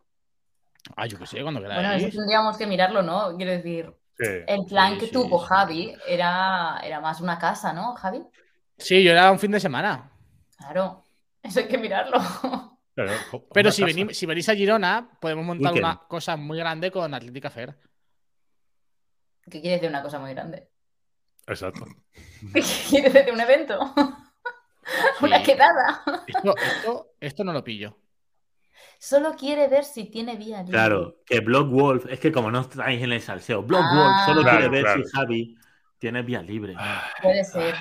Ah, 0.95 1.07
yo 1.07 1.17
qué 1.17 1.25
sé, 1.25 1.41
cuando 1.41 1.61
Bueno, 1.61 1.73
eso 1.91 1.91
queráis. 1.97 2.15
tendríamos 2.15 2.57
que 2.57 2.67
mirarlo, 2.67 3.01
¿no? 3.01 3.35
Quiero 3.37 3.51
decir, 3.53 3.91
sí. 4.17 4.25
el 4.47 4.65
plan 4.65 4.93
Sí, 4.93 4.99
que 4.99 5.05
sí, 5.07 5.11
tuvo 5.11 5.39
sí. 5.39 5.45
Javi 5.49 5.95
era, 6.07 6.79
era 6.83 7.01
más 7.01 7.21
una 7.21 7.39
casa, 7.39 7.73
¿no, 7.73 7.95
Javi? 7.95 8.21
Sí, 8.77 9.03
yo 9.03 9.11
era 9.11 9.31
un 9.31 9.39
fin 9.39 9.51
de 9.51 9.59
semana. 9.59 10.11
Claro, 10.57 11.03
eso 11.41 11.59
hay 11.59 11.67
que 11.67 11.77
mirarlo. 11.77 12.17
Pero, 13.53 13.71
si, 13.71 13.83
venís 14.25 14.49
a 14.49 14.55
Girona, 14.55 15.17
podemos 15.19 15.45
montar 15.45 15.73
Weekend. 15.73 15.85
una 15.85 16.07
cosa 16.07 16.37
muy 16.37 16.57
grande 16.57 16.91
con 16.91 17.13
Atlética 17.13 17.49
Fer. 17.49 17.75
¿Qué 19.43 19.61
quiere 19.61 19.75
decir 19.75 19.89
una 19.89 20.01
cosa 20.01 20.17
muy 20.19 20.31
grande? 20.33 20.69
Exacto. 21.47 21.85
¿Qué 22.53 22.63
quiere 22.89 23.09
decir 23.09 23.33
un 23.33 23.39
evento? 23.41 23.79
Una 25.21 25.41
quedada. 25.41 26.03
Esto, 26.27 26.55
esto, 26.57 27.07
esto 27.19 27.43
no 27.43 27.51
lo 27.53 27.63
pillo. 27.63 27.97
Solo 28.99 29.33
quiere 29.35 29.67
ver 29.67 29.83
si 29.83 30.05
tiene 30.11 30.35
vía 30.35 30.59
libre. 30.59 30.71
Claro, 30.73 31.21
que 31.25 31.39
Block 31.39 31.71
Wolf, 31.71 32.05
es 32.07 32.19
que 32.19 32.31
como 32.31 32.51
no 32.51 32.61
estáis 32.61 33.01
en 33.01 33.11
el 33.11 33.19
salseo, 33.21 33.63
Block 33.63 33.81
Ah. 33.83 33.95
Wolf 33.95 34.25
solo 34.27 34.41
Claro, 34.43 34.57
quiere 34.59 34.71
ver 34.71 34.83
claro. 34.83 35.03
si 35.03 35.11
Javi 35.11 35.57
tiene 35.97 36.21
vía 36.21 36.41
libre. 36.43 36.75
Puede 37.21 37.43
ser. 37.43 37.75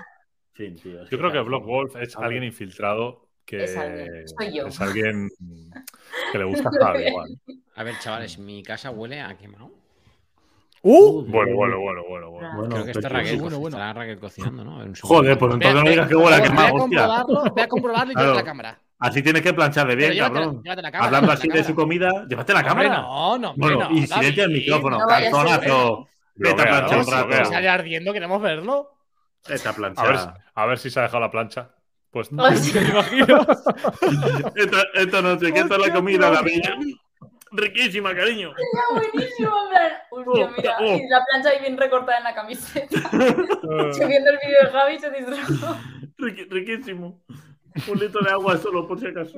Sí, 0.57 0.71
tío, 0.77 1.03
es 1.03 1.11
Yo 1.11 1.19
creo 1.19 1.31
que. 1.31 1.41
Block 1.41 1.67
Wolf 1.67 1.97
es 1.97 2.17
alguien 2.17 2.43
infiltrado 2.43 3.24
que 3.45 3.65
Es 3.65 3.77
alguien. 3.77 4.29
Soy 4.29 4.55
yo. 4.57 4.67
es 4.67 4.81
alguien 4.81 5.29
que 6.33 6.39
le 6.39 6.45
gusta 6.45 6.71
Javi 6.81 7.07
igual. 7.09 7.29
A 7.77 7.83
ver, 7.83 7.99
chavales, 7.99 8.39
mi 8.39 8.63
casa 8.63 8.91
huele 8.91 9.21
a 9.21 9.37
quemado. 9.37 9.71
¡Uh! 10.83 11.25
Bueno, 11.27 11.57
bueno, 11.57 11.81
bueno, 11.81 12.03
bueno, 12.09 12.31
bueno. 12.31 12.53
Bueno, 12.57 12.69
Creo 12.75 12.85
que 12.85 12.91
está 12.91 13.09
Raquel, 13.09 13.41
bueno, 13.41 13.59
bueno. 13.59 13.79
Raquel 13.95 14.19
cocinando, 14.19 14.65
¿no? 14.65 14.85
Joder, 15.01 15.39
pues 15.39 15.55
entonces 15.55 15.83
no 15.83 15.91
digas 15.91 16.09
que 16.09 16.15
huele 16.15 16.37
a 16.37 16.39
voy 16.41 16.49
quemado, 16.49 16.67
a 16.69 16.73
hostia. 16.73 16.81
comprobarlo, 17.01 17.53
voy 17.55 17.63
a 17.63 17.69
comprobarlo 17.69 18.13
y 18.13 18.15
Claro. 18.15 18.35
la 18.35 18.45
cámara. 18.45 18.79
Así 18.99 19.23
tienes 19.23 19.43
que 19.43 19.53
plancharle 19.55 19.97
bien, 19.97 20.17
cabrón. 20.19 20.63
llévate 20.63 20.83
la 20.83 20.93
cámara. 20.93 21.07
Hablando 21.07 21.33
así 21.33 21.49
la 21.49 21.55
de 21.57 21.65
su 21.65 21.75
comida, 21.75 22.27
llévate 22.29 22.53
la 22.53 22.63
cámara. 22.63 23.01
no, 23.01 23.39
no, 23.39 23.51
hombre, 23.51 23.75
Bueno, 23.77 23.91
no, 23.91 23.97
y 23.97 24.07
silencia 24.07 24.45
el 24.45 24.51
micrófono, 24.53 24.99
No 24.99 25.07
cartonazo. 25.07 26.09
Vete 26.37 26.63
a 26.63 26.65
planchar 26.67 26.99
un 26.99 27.07
rato. 27.07 27.45
Sale 27.51 27.69
ardiendo, 27.69 28.13
queremos 28.13 28.43
verlo. 28.43 28.91
Esta 29.49 29.71
A 29.71 30.05
ver, 30.05 30.17
a 30.55 30.67
ver 30.67 30.79
si 30.79 30.91
se 30.91 31.01
ha 31.01 31.05
dejado 31.05 31.21
la 31.21 31.31
plancha. 31.31 31.74
Pues 32.15 32.31
Ay, 32.39 32.57
sí. 32.59 32.73
¿Te 32.73 32.79
imaginas? 32.85 33.47
Esto, 34.55 34.77
esto 34.95 35.23
no 35.23 35.37
sé 35.39 35.53
qué, 35.53 35.61
esto 35.61 35.75
es 35.75 35.89
la 35.89 35.93
comida, 35.93 36.31
la 36.31 36.43
mía. 36.43 36.79
Riquísima, 37.51 38.15
cariño. 38.15 38.53
Está 38.57 39.01
buenísimo, 39.11 39.51
Hostia, 40.11 40.51
mira, 40.57 40.77
Oh, 40.81 40.85
oh. 40.85 40.97
y 40.97 41.09
la 41.09 41.25
plancha 41.25 41.51
ahí 41.51 41.61
bien 41.61 41.77
recortada 41.77 42.19
en 42.19 42.25
la 42.25 42.35
camiseta. 42.35 43.01
Subiendo 43.93 44.31
el 44.31 44.39
vídeo 44.39 44.61
de 44.63 44.71
Javi 44.71 44.99
se 44.99 45.11
distrajo. 45.11 45.77
Riquísimo. 46.19 47.21
Un 47.89 47.99
litro 47.99 48.21
de 48.23 48.31
agua 48.31 48.57
solo, 48.59 48.87
por 48.87 48.99
si 49.01 49.09
acaso. 49.09 49.37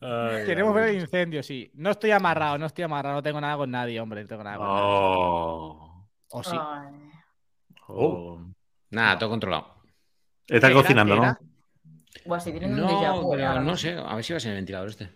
Ay, 0.00 0.44
Queremos 0.46 0.76
ay. 0.76 0.80
ver 0.82 0.90
el 0.90 1.00
incendio, 1.00 1.42
sí. 1.42 1.70
No 1.74 1.90
estoy 1.90 2.12
amarrado, 2.12 2.56
no 2.58 2.66
estoy 2.66 2.84
amarrado, 2.84 3.16
no 3.16 3.22
tengo 3.22 3.40
nada 3.40 3.56
con 3.56 3.70
nadie, 3.70 4.00
hombre. 4.00 4.22
No 4.22 4.28
tengo 4.28 4.44
nada 4.44 4.56
con 4.58 4.66
nadie. 4.66 4.80
Oh. 4.80 6.08
O 6.30 6.44
sí. 6.44 6.56
Oh. 7.88 8.40
Nada, 8.90 9.18
todo 9.18 9.30
controlado. 9.30 9.77
Está 10.48 10.68
¿Qué 10.68 10.74
cocinando? 10.74 11.16
¿no? 11.16 11.38
Buah, 12.24 12.40
si 12.40 12.50
tienen 12.52 12.72
un 12.74 12.80
déjà 12.88 13.08
No, 13.14 13.22
vu, 13.22 13.30
pero 13.32 13.46
ahora 13.48 13.60
no 13.60 13.76
sé, 13.76 13.92
a 13.96 14.14
ver 14.14 14.24
si 14.24 14.32
va 14.32 14.36
a 14.38 14.40
ser 14.40 14.50
el 14.52 14.56
ventilador 14.58 14.88
este. 14.88 15.08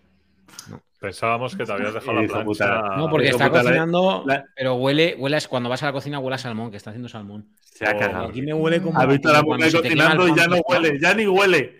Pensábamos 1.00 1.56
que 1.56 1.64
te 1.64 1.72
habías 1.72 1.94
dejado 1.94 2.12
la 2.22 2.44
puta. 2.44 2.64
plancha. 2.64 2.96
No, 2.96 3.10
porque 3.10 3.28
está 3.30 3.48
puta, 3.48 3.62
cocinando, 3.62 4.22
la- 4.26 4.44
pero 4.54 4.74
huele, 4.76 5.16
huele 5.18 5.38
cuando 5.48 5.68
vas 5.68 5.82
a 5.82 5.86
la 5.86 5.92
cocina 5.92 6.18
huele 6.20 6.36
a 6.36 6.38
salmón, 6.38 6.70
que 6.70 6.76
está 6.76 6.90
haciendo 6.90 7.08
salmón. 7.08 7.48
Se 7.60 7.86
ha 7.86 7.92
Oh, 7.96 7.98
cagado. 7.98 8.28
Aquí 8.28 8.40
me 8.42 8.52
huele 8.54 8.80
como. 8.80 9.00
Ha 9.00 9.06
visto 9.06 9.28
a 9.30 9.32
la 9.32 9.42
mujer 9.42 9.72
cocinando 9.72 10.28
y 10.28 10.36
ya 10.36 10.46
no 10.46 10.56
huele, 10.68 11.00
ya 11.00 11.14
ni 11.14 11.26
huele. 11.26 11.76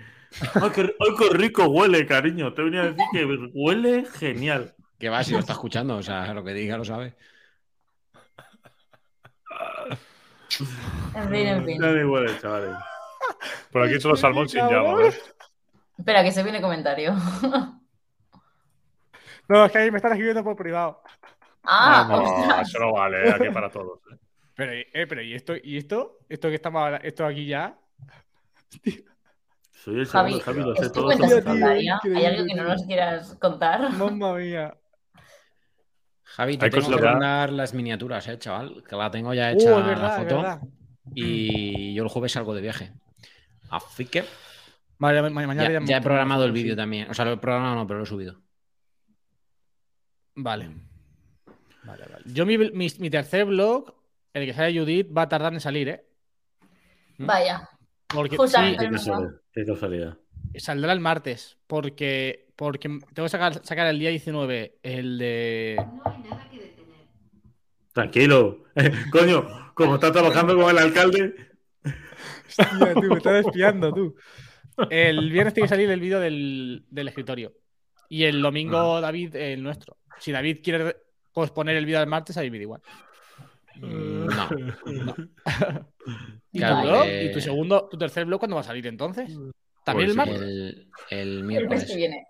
Ay 0.55 0.71
qué, 0.75 0.81
ay, 0.81 1.11
qué 1.19 1.29
rico 1.37 1.67
huele, 1.69 2.05
cariño. 2.07 2.53
Te 2.55 2.63
venía 2.63 2.81
a 2.83 2.85
decir 2.91 3.05
que 3.13 3.27
huele 3.53 4.07
genial. 4.07 4.75
Que 4.99 5.09
va, 5.09 5.23
si 5.23 5.33
lo 5.33 5.39
está 5.41 5.53
escuchando, 5.53 5.97
o 5.97 6.03
sea, 6.03 6.33
lo 6.35 6.43
que 6.43 6.55
diga 6.55 6.77
lo 6.79 6.85
sabe. 6.85 7.15
En 11.15 11.29
fin, 11.31 11.47
en 11.47 11.65
fin. 11.65 11.81
Ya 11.81 11.93
ni 11.93 12.05
huele, 12.05 12.39
chavales. 12.41 12.77
Por 13.71 13.83
aquí 13.83 14.01
solo 14.01 14.17
salmón 14.17 14.49
sin 14.49 14.61
llama, 14.69 14.95
¿ves? 14.97 15.35
Espera, 15.99 16.23
que 16.23 16.33
se 16.33 16.43
viene 16.43 16.61
comentario. 16.61 17.15
No, 19.49 19.67
es 19.67 19.73
que 19.73 19.79
ahí 19.79 19.91
me 19.91 19.97
están 19.99 20.13
escribiendo 20.13 20.43
por 20.45 20.57
privado. 20.57 21.03
Ah, 21.65 22.07
No, 22.09 22.61
eso 22.63 22.79
no 22.79 22.93
vale, 22.93 23.29
¿eh? 23.29 23.33
aquí 23.35 23.51
para 23.51 23.69
todos. 23.69 23.99
¿eh? 24.11 24.17
Pero, 24.55 24.73
eh, 24.73 25.07
pero 25.07 25.21
¿y 25.21 25.35
esto? 25.35 25.55
¿Y 25.63 25.77
esto? 25.77 26.19
¿Esto 26.29 26.49
que 26.49 26.55
estamos 26.55 26.81
ahora- 26.81 26.99
esto 26.99 27.27
aquí 27.27 27.47
ya? 27.47 27.77
Soy 29.73 29.99
el 30.01 30.07
Javi, 30.07 30.41
segundo, 30.41 30.45
Javi, 30.45 30.61
lo 30.61 30.77
sé 30.77 30.83
¿es 30.87 30.93
tu 30.93 31.01
todo. 31.01 31.11
secundaria? 31.29 32.01
¿Hay 32.15 32.25
algo 32.25 32.47
que 32.47 32.55
no 32.55 32.63
nos 32.65 32.85
quieras 32.87 33.35
contar? 33.41 33.93
Mamma 33.93 34.35
mía. 34.35 34.75
Javi, 36.23 36.57
te 36.57 36.65
Hay 36.67 36.71
tengo 36.71 36.97
que 36.97 37.03
mandar 37.03 37.53
las 37.53 37.75
miniaturas, 37.75 38.27
eh, 38.29 38.39
chaval. 38.39 38.83
Que 38.89 38.97
la 38.97 39.11
tengo 39.11 39.35
ya 39.35 39.49
Uh, 39.51 39.55
hecha 39.55 39.79
es 39.81 39.87
verdad, 39.87 40.03
la 40.29 40.51
foto. 40.57 40.67
Y 41.15 41.93
yo 41.95 42.05
el 42.05 42.09
jueves 42.09 42.33
salgo 42.33 42.55
de 42.55 42.61
viaje. 42.63 42.93
Así 43.73 44.05
que 44.05 44.25
Vale, 44.99 45.23
ma- 45.23 45.31
mañana 45.31 45.85
ya, 45.85 45.97
he 45.97 46.01
programado 46.01 46.45
el 46.45 46.53
sí. 46.53 46.63
vídeo 46.63 46.77
también. 46.77 47.11
O 47.11 47.15
sea, 47.15 47.25
lo 47.25 47.33
he 47.33 47.37
programado 47.37 47.75
no, 47.75 47.87
pero 47.89 47.99
lo 47.99 48.05
he 48.05 48.09
subido. 48.09 48.41
Vale. 50.37 50.71
Vale, 51.83 52.05
vale. 52.09 52.25
Yo 52.27 52.47
mi, 52.47 53.11
tercer 53.11 53.47
blog, 53.47 53.95
el 54.33 54.47
que 54.47 54.55
sale 54.55 54.79
Judith, 54.79 55.09
va 55.17 55.23
a 55.23 55.29
tardar 55.29 55.53
en 55.55 55.61
salir, 55.61 55.89
¿eh? 55.89 56.05
¿Mm? 57.19 57.27
Vaya. 57.27 57.69
Porque 58.07 58.37
qué 58.37 59.65
casualidad. 59.67 60.19
Saldrá 60.57 60.93
el 60.93 61.01
martes, 61.01 61.59
porque, 61.67 62.53
porque 62.55 62.89
tengo 62.89 63.25
que 63.25 63.29
sacar, 63.29 63.65
sacar 63.65 63.89
el 63.89 63.99
día 63.99 64.11
19 64.11 64.79
el 64.85 65.19
de... 65.19 65.77
No 65.79 66.03
hay 66.05 66.23
nada 66.23 66.49
que 66.49 66.59
detener. 66.59 67.07
Tranquilo. 67.93 68.65
Coño, 69.11 69.73
como 69.75 69.95
estás 69.97 70.13
trabajando 70.13 70.55
con 70.57 70.71
el 70.71 70.79
alcalde... 70.79 71.52
Hostia, 72.59 72.95
tú, 72.95 73.03
me 73.03 73.17
estás 73.17 73.47
espiando, 73.47 73.93
tú. 73.93 74.15
El 74.91 75.31
viernes 75.31 75.55
tiene 75.55 75.67
que 75.67 75.75
salir 75.75 75.91
el 75.91 76.01
vídeo 76.01 76.21
del, 76.21 76.85
del 76.89 77.09
escritorio. 77.09 77.53
Y 78.09 78.25
el 78.25 78.43
domingo, 78.43 78.97
ah. 78.97 79.01
David, 79.01 79.37
el 79.37 79.63
nuestro. 79.63 79.97
Si 80.19 80.33
David 80.33 80.59
quiere 80.63 80.97
posponer 81.33 81.77
el 81.77 81.87
vídeo 81.87 82.01
del 82.01 82.09
martes, 82.09 82.37
ahí 82.37 82.51
vídeo 82.51 82.65
igual. 82.65 82.83
Mm, 83.77 84.27
no. 84.27 84.49
¿Y, 86.53 87.33
tu 87.33 87.41
segundo, 87.41 87.89
tu 87.89 87.97
tercer 87.97 88.27
blog 88.27 88.39
cuándo 88.39 88.57
va 88.57 88.61
a 88.61 88.65
salir 88.65 88.87
entonces? 88.87 89.31
¿También 89.85 90.11
el 90.11 90.17
pues 90.17 90.29
martes? 90.29 90.87
El, 91.11 91.45
miércoles. 91.45 91.85
que 91.87 91.97
viene. 91.97 92.27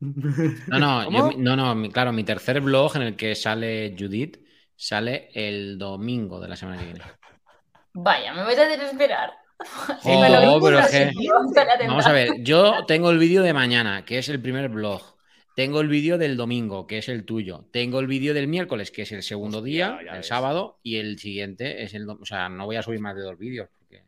No, 0.00 0.78
no, 0.78 1.30
no, 1.32 1.56
no, 1.56 1.90
claro, 1.90 2.12
mi 2.12 2.24
tercer 2.24 2.60
blog 2.60 2.96
en 2.96 3.02
el 3.02 3.16
que 3.16 3.34
sale 3.34 3.96
Judith 3.98 4.38
sale 4.76 5.30
el 5.32 5.78
domingo 5.78 6.40
de 6.40 6.48
la 6.48 6.56
semana 6.56 6.78
que 6.78 6.84
viene. 6.84 7.02
Vaya, 7.94 8.34
me 8.34 8.42
voy 8.42 8.54
a 8.54 8.62
hacer 8.62 8.80
esperar. 8.82 9.30
Oh, 10.04 10.60
pero 10.60 10.80
es 10.80 10.88
que... 10.88 11.12
Vamos 11.86 12.06
a 12.06 12.12
ver, 12.12 12.42
yo 12.42 12.84
tengo 12.86 13.10
el 13.10 13.18
vídeo 13.18 13.42
de 13.42 13.52
mañana, 13.52 14.04
que 14.04 14.18
es 14.18 14.28
el 14.28 14.40
primer 14.40 14.68
blog. 14.68 15.02
Tengo 15.54 15.80
el 15.80 15.88
vídeo 15.88 16.16
del 16.16 16.36
domingo, 16.36 16.86
que 16.86 16.98
es 16.98 17.08
el 17.08 17.24
tuyo. 17.24 17.66
Tengo 17.72 18.00
el 18.00 18.06
vídeo 18.06 18.32
del 18.32 18.48
miércoles, 18.48 18.90
que 18.90 19.02
es 19.02 19.12
el 19.12 19.22
segundo 19.22 19.60
día, 19.60 19.98
el 20.12 20.24
sábado, 20.24 20.78
y 20.82 20.96
el 20.96 21.18
siguiente 21.18 21.82
es 21.82 21.94
el. 21.94 22.08
O 22.08 22.24
sea, 22.24 22.48
no 22.48 22.64
voy 22.64 22.76
a 22.76 22.82
subir 22.82 23.00
más 23.00 23.14
de 23.14 23.22
dos 23.22 23.38
vídeos, 23.38 23.68
porque 23.78 24.02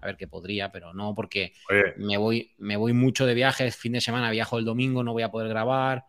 a 0.00 0.06
ver 0.06 0.16
que 0.16 0.26
podría, 0.26 0.72
pero 0.72 0.92
no, 0.92 1.14
porque 1.14 1.52
me 1.96 2.16
voy, 2.16 2.52
me 2.58 2.76
voy 2.76 2.92
mucho 2.92 3.26
de 3.26 3.34
viajes, 3.34 3.76
fin 3.76 3.92
de 3.92 4.00
semana 4.00 4.30
viajo 4.30 4.58
el 4.58 4.64
domingo, 4.64 5.04
no 5.04 5.12
voy 5.12 5.22
a 5.22 5.30
poder 5.30 5.48
grabar. 5.48 6.04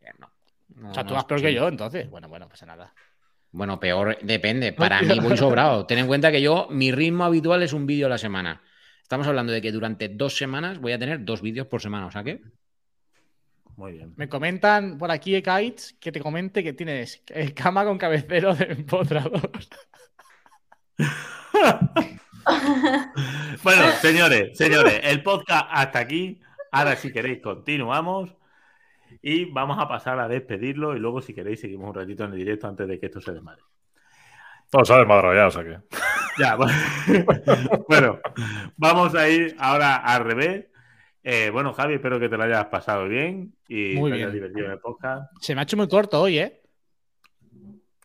Eh, 0.00 0.10
no, 0.18 0.90
o 0.90 0.94
sea, 0.94 1.06
tú 1.06 1.14
vas 1.14 1.24
peor 1.24 1.40
que 1.40 1.54
yo, 1.54 1.68
entonces. 1.68 2.10
Bueno, 2.10 2.28
bueno, 2.28 2.48
pasa 2.48 2.66
nada. 2.66 2.92
Bueno, 3.54 3.78
peor 3.78 4.18
depende. 4.20 4.72
Para 4.72 5.00
mí 5.00 5.20
voy 5.20 5.36
sobrado. 5.36 5.86
Ten 5.86 5.98
en 5.98 6.08
cuenta 6.08 6.32
que 6.32 6.42
yo, 6.42 6.66
mi 6.70 6.90
ritmo 6.90 7.24
habitual 7.24 7.62
es 7.62 7.72
un 7.72 7.86
vídeo 7.86 8.06
a 8.06 8.10
la 8.10 8.18
semana. 8.18 8.60
Estamos 9.00 9.28
hablando 9.28 9.52
de 9.52 9.62
que 9.62 9.70
durante 9.70 10.08
dos 10.08 10.36
semanas 10.36 10.80
voy 10.80 10.92
a 10.92 10.98
tener 10.98 11.24
dos 11.24 11.40
vídeos 11.40 11.68
por 11.68 11.80
semana, 11.80 12.06
o 12.06 12.10
sea 12.10 12.24
que 12.24 12.42
muy 13.76 13.92
bien. 13.92 14.12
Me 14.16 14.28
comentan 14.28 14.98
por 14.98 15.10
aquí, 15.10 15.40
Kites, 15.40 15.96
que 16.00 16.12
te 16.12 16.20
comente 16.20 16.64
que 16.64 16.72
tienes 16.72 17.22
cama 17.54 17.84
con 17.84 17.98
cabecero 17.98 18.54
de 18.54 18.72
empotrador. 18.72 19.50
bueno, 23.62 23.92
señores, 24.00 24.58
señores, 24.58 25.00
el 25.04 25.22
podcast 25.22 25.66
hasta 25.70 26.00
aquí. 26.00 26.40
Ahora, 26.72 26.96
si 26.96 27.12
queréis, 27.12 27.40
continuamos. 27.40 28.34
Y 29.26 29.46
vamos 29.46 29.78
a 29.78 29.88
pasar 29.88 30.20
a 30.20 30.28
despedirlo. 30.28 30.94
Y 30.94 30.98
luego, 30.98 31.22
si 31.22 31.32
queréis, 31.32 31.58
seguimos 31.58 31.88
un 31.88 31.94
ratito 31.94 32.24
en 32.24 32.32
el 32.32 32.36
directo 32.36 32.68
antes 32.68 32.86
de 32.86 33.00
que 33.00 33.06
esto 33.06 33.22
se 33.22 33.32
desmadre. 33.32 33.62
Todo 34.70 34.84
se 34.84 34.92
ha 34.92 34.98
desmadrado 34.98 35.34
ya, 35.34 35.46
o 35.46 35.50
sea 35.50 35.64
que. 35.64 35.78
Ya, 36.36 36.56
bueno, 37.88 38.18
vamos 38.76 39.14
a 39.14 39.28
ir 39.28 39.54
ahora 39.60 39.94
al 39.94 40.24
revés. 40.24 40.66
Eh, 41.22 41.48
bueno, 41.50 41.72
Javi, 41.72 41.94
espero 41.94 42.18
que 42.18 42.28
te 42.28 42.36
lo 42.36 42.42
hayas 42.42 42.64
pasado 42.66 43.06
bien 43.06 43.54
y 43.68 43.94
muy 43.94 44.10
te 44.10 44.16
hayas 44.16 44.32
divertido 44.32 44.66
en 44.66 44.72
el 44.72 44.80
podcast. 44.80 45.30
Se 45.40 45.54
me 45.54 45.60
ha 45.60 45.62
hecho 45.62 45.76
muy 45.76 45.86
corto 45.86 46.20
hoy, 46.20 46.40
¿eh? 46.40 46.60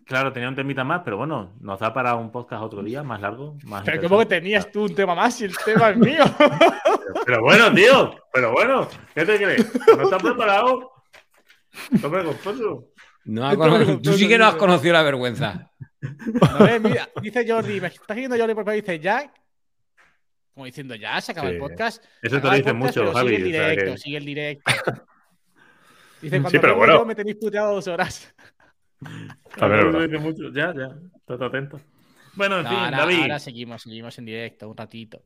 Claro, 0.05 0.31
tenía 0.31 0.47
un 0.47 0.55
temita 0.55 0.83
más, 0.83 1.01
pero 1.03 1.17
bueno, 1.17 1.55
nos 1.59 1.79
da 1.79 1.91
para 1.91 2.13
un 2.13 2.31
podcast 2.31 2.61
otro 2.61 2.83
día, 2.83 3.01
más 3.01 3.19
largo. 3.19 3.57
Más 3.63 3.83
pero 3.83 3.99
¿cómo 4.03 4.19
que 4.19 4.27
tenías 4.27 4.71
tú 4.71 4.83
un 4.83 4.93
tema 4.93 5.15
más 5.15 5.35
si 5.35 5.45
el 5.45 5.57
tema 5.57 5.89
es 5.89 5.97
mío? 5.97 6.23
pero, 7.25 7.41
bueno, 7.41 7.73
tío, 7.73 8.15
pero 8.31 8.51
bueno, 8.51 8.87
¿qué 9.15 9.25
te 9.25 9.37
crees? 9.37 9.97
¿No 9.97 10.03
estás 10.03 10.21
preparado? 10.21 10.98
No 13.25 13.99
tú 14.01 14.13
sí 14.13 14.27
que 14.27 14.37
no 14.37 14.45
has 14.47 14.55
conocido 14.55 14.93
la 14.93 15.03
vergüenza. 15.03 15.71
No, 16.01 16.79
mira, 16.79 17.09
dice 17.21 17.45
Jordi, 17.47 17.81
me 17.81 17.87
está 17.87 18.13
siguiendo 18.13 18.37
Jordi 18.37 18.53
porque 18.53 18.71
dice 18.71 18.99
Jack 18.99 19.39
como 20.59 20.65
diciendo, 20.65 20.93
ya, 20.95 21.21
se 21.21 21.31
acaba 21.31 21.47
el 21.47 21.57
podcast. 21.57 22.03
Eso 22.21 22.41
te 22.41 22.47
lo 22.47 22.53
dicen 22.53 22.75
mucho, 22.75 23.13
Javi. 23.13 23.29
Sigue 23.29 23.37
el 23.37 23.43
directo, 23.45 23.97
sigue 23.97 24.17
el 24.17 24.25
directo. 24.25 24.63
Dice, 26.21 26.35
cuando 26.35 26.49
sí, 26.49 26.59
pero 26.59 26.75
bueno. 26.75 27.05
me 27.05 27.15
tenéis 27.15 27.37
puteado 27.37 27.75
dos 27.75 27.87
horas. 27.87 28.35
A 29.57 29.67
ver, 29.67 30.19
mucho. 30.19 30.51
Ya, 30.51 30.73
ya, 30.75 30.89
estás 31.15 31.41
atento. 31.41 31.79
Bueno, 32.33 32.59
en 32.59 32.67
fin, 32.67 32.77
David. 32.91 33.21
Ahora 33.21 33.39
seguimos, 33.39 33.83
seguimos 33.83 34.17
en 34.19 34.25
directo 34.25 34.67
un 34.67 34.75
ratito. 34.75 35.23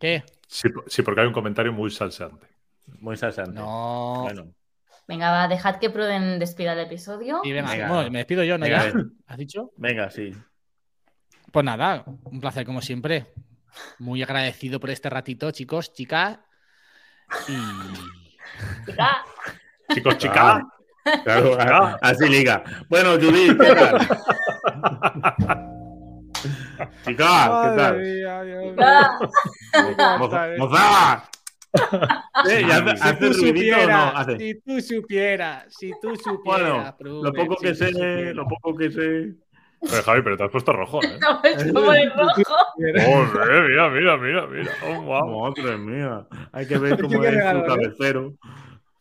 ¿Qué? 0.00 0.22
Sí, 0.48 1.02
porque 1.02 1.20
hay 1.20 1.26
un 1.26 1.34
comentario 1.34 1.70
muy 1.74 1.90
salsante. 1.90 2.46
Muy 2.98 3.18
salsante. 3.18 3.60
No. 3.60 4.22
Bueno. 4.22 4.54
Venga, 5.06 5.30
va, 5.30 5.48
dejad 5.48 5.76
que 5.76 5.90
Pruden 5.90 6.38
despida 6.38 6.72
el 6.72 6.80
episodio. 6.80 7.40
Y 7.44 7.52
venga, 7.52 7.88
Bueno, 7.88 8.10
me 8.10 8.18
despido 8.18 8.42
yo, 8.42 8.56
¿no? 8.56 8.66
¿Has 9.26 9.36
dicho? 9.36 9.72
Venga, 9.76 10.10
sí. 10.10 10.32
Pues 11.52 11.64
nada, 11.64 12.04
un 12.06 12.40
placer 12.40 12.64
como 12.64 12.80
siempre. 12.80 13.32
Muy 13.98 14.22
agradecido 14.22 14.80
por 14.80 14.90
este 14.90 15.10
ratito, 15.10 15.50
chicos, 15.50 15.92
chicas. 15.92 16.38
Y. 17.48 17.56
Chica. 18.86 19.24
Chicos, 19.92 20.18
chica. 20.18 20.62
Claro, 21.24 21.98
así 22.00 22.28
liga. 22.28 22.64
Bueno, 22.88 23.12
Judith, 23.12 23.60
¿qué 23.60 23.74
tal? 23.74 23.98
Chica, 27.04 27.62
¿qué 27.62 27.76
tal? 27.76 27.94
¡Moza! 30.58 31.28
Eh, 32.48 32.66
si, 32.96 33.16
tú 33.18 33.34
supieras, 33.34 34.26
si 34.38 34.54
tú 34.60 34.80
supieras, 34.80 35.74
si 35.74 35.92
tú 36.00 36.14
supieras, 36.16 36.94
bueno, 36.98 37.22
lo 37.22 37.32
poco 37.32 37.56
que 37.56 37.74
sé, 37.74 38.34
lo 38.34 38.46
poco 38.46 38.76
que 38.76 38.90
sé. 38.90 39.34
Pero 39.90 40.02
Javi, 40.02 40.22
pero 40.22 40.36
te 40.36 40.44
has 40.44 40.50
puesto 40.50 40.72
rojo, 40.72 41.02
¿eh? 41.02 41.18
No, 41.20 41.42
es 41.42 41.72
como 41.72 41.92
el 41.92 42.10
rojo. 42.12 42.42
Joder, 42.76 43.68
mira, 43.68 43.90
mira, 43.90 44.16
mira, 44.16 44.46
mira. 44.46 44.72
Oh, 44.86 45.02
wow. 45.02 45.54
Madre 45.54 45.76
mía. 45.76 46.26
Hay 46.52 46.66
que 46.66 46.78
ver 46.78 46.96
cómo 47.00 47.22
es 47.22 47.34
su 47.34 47.64
cabecero. 47.66 48.34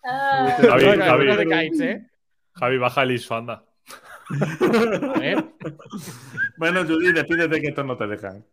Ah. 0.04 0.58
Javi, 0.62 0.86
Javi, 1.00 1.84
¿eh? 1.84 2.08
Javi, 2.54 2.78
baja 2.78 3.04
el 3.04 3.12
ISO, 3.12 3.36
anda. 3.36 3.64
A 5.16 5.20
ver. 5.20 5.46
Bueno, 6.58 6.84
Judy, 6.86 7.14
despídete 7.14 7.62
que 7.62 7.68
esto 7.68 7.84
no 7.84 7.98
te 7.98 8.08
dejan. 8.08 8.44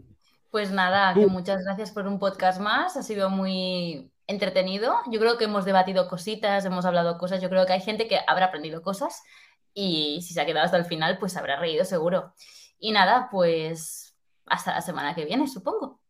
Pues 0.50 0.72
nada, 0.72 1.14
que 1.14 1.26
muchas 1.26 1.64
gracias 1.64 1.92
por 1.92 2.06
un 2.08 2.18
podcast 2.18 2.60
más. 2.60 2.96
Ha 2.96 3.02
sido 3.02 3.30
muy 3.30 4.10
entretenido. 4.26 4.96
Yo 5.10 5.20
creo 5.20 5.38
que 5.38 5.44
hemos 5.44 5.64
debatido 5.64 6.08
cositas, 6.08 6.64
hemos 6.64 6.84
hablado 6.84 7.18
cosas. 7.18 7.40
Yo 7.40 7.48
creo 7.48 7.66
que 7.66 7.72
hay 7.72 7.80
gente 7.80 8.08
que 8.08 8.18
habrá 8.26 8.46
aprendido 8.46 8.82
cosas 8.82 9.22
y 9.74 10.20
si 10.22 10.34
se 10.34 10.40
ha 10.40 10.46
quedado 10.46 10.64
hasta 10.64 10.76
el 10.76 10.84
final, 10.84 11.18
pues 11.18 11.36
habrá 11.36 11.56
reído 11.56 11.84
seguro. 11.84 12.34
Y 12.78 12.92
nada, 12.92 13.28
pues 13.30 14.16
hasta 14.46 14.72
la 14.72 14.80
semana 14.80 15.14
que 15.14 15.24
viene, 15.24 15.46
supongo. 15.46 16.00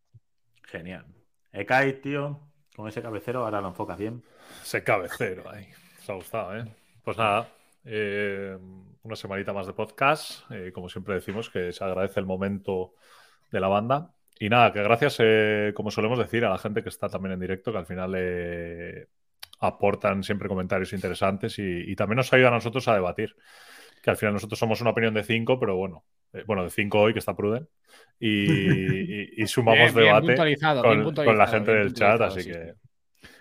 Genial. 0.65 1.07
Ekai, 1.53 2.01
tío, 2.01 2.41
con 2.75 2.89
ese 2.89 3.03
cabecero, 3.03 3.45
ahora 3.45 3.61
lo 3.61 3.69
enfocas 3.69 3.99
bien. 3.99 4.23
Ese 4.63 4.83
cabecero, 4.83 5.51
ahí. 5.51 5.69
Os 6.01 6.11
ha 6.11 6.15
gustado, 6.15 6.57
¿eh? 6.57 6.65
Pues 7.05 7.19
nada, 7.19 7.49
eh, 7.85 8.57
una 9.03 9.17
semanita 9.17 9.53
más 9.53 9.67
de 9.67 9.73
podcast. 9.73 10.51
Eh, 10.51 10.73
como 10.73 10.89
siempre 10.89 11.15
decimos, 11.15 11.51
que 11.51 11.73
se 11.73 11.85
agradece 11.85 12.21
el 12.21 12.27
momento 12.27 12.95
de 13.51 13.61
la 13.61 13.69
banda. 13.69 14.15
Y 14.41 14.49
nada, 14.49 14.73
que 14.73 14.83
gracias, 14.83 15.19
eh, 15.21 15.73
como 15.77 15.93
solemos 15.93 16.19
decir, 16.19 16.45
a 16.45 16.51
la 16.51 16.59
gente 16.59 16.83
que 16.83 16.89
está 16.89 17.09
también 17.09 17.35
en 17.35 17.41
directo, 17.41 17.71
que 17.71 17.79
al 17.79 17.87
final 17.87 18.17
aportan 19.61 20.23
siempre 20.23 20.49
comentarios 20.49 20.93
interesantes 20.93 21.59
y, 21.59 21.95
también 21.95 22.17
nos 22.17 22.33
ayudan 22.33 22.55
a 22.55 22.57
nosotros 22.57 22.89
a 22.89 22.95
debatir. 22.95 23.37
Que 24.03 24.11
al 24.11 24.17
final 24.17 24.33
nosotros 24.33 24.59
somos 24.59 24.81
una 24.81 24.91
opinión 24.91 25.13
de 25.13 25.23
cinco, 25.23 25.61
pero 25.61 25.77
bueno, 25.77 26.05
eh, 26.33 26.43
bueno, 26.47 26.65
de 26.65 26.71
cinco 26.71 27.01
hoy 27.01 27.13
que 27.13 27.19
está 27.19 27.37
Pruden. 27.37 27.69
Y, 28.19 28.27
sumamos 29.47 29.95
debate 29.95 30.35
con, 30.35 31.39
la 31.39 31.47
gente 31.47 31.73
del 31.73 31.93
chat, 31.93 32.21
así 32.23 32.45
que 32.45 32.75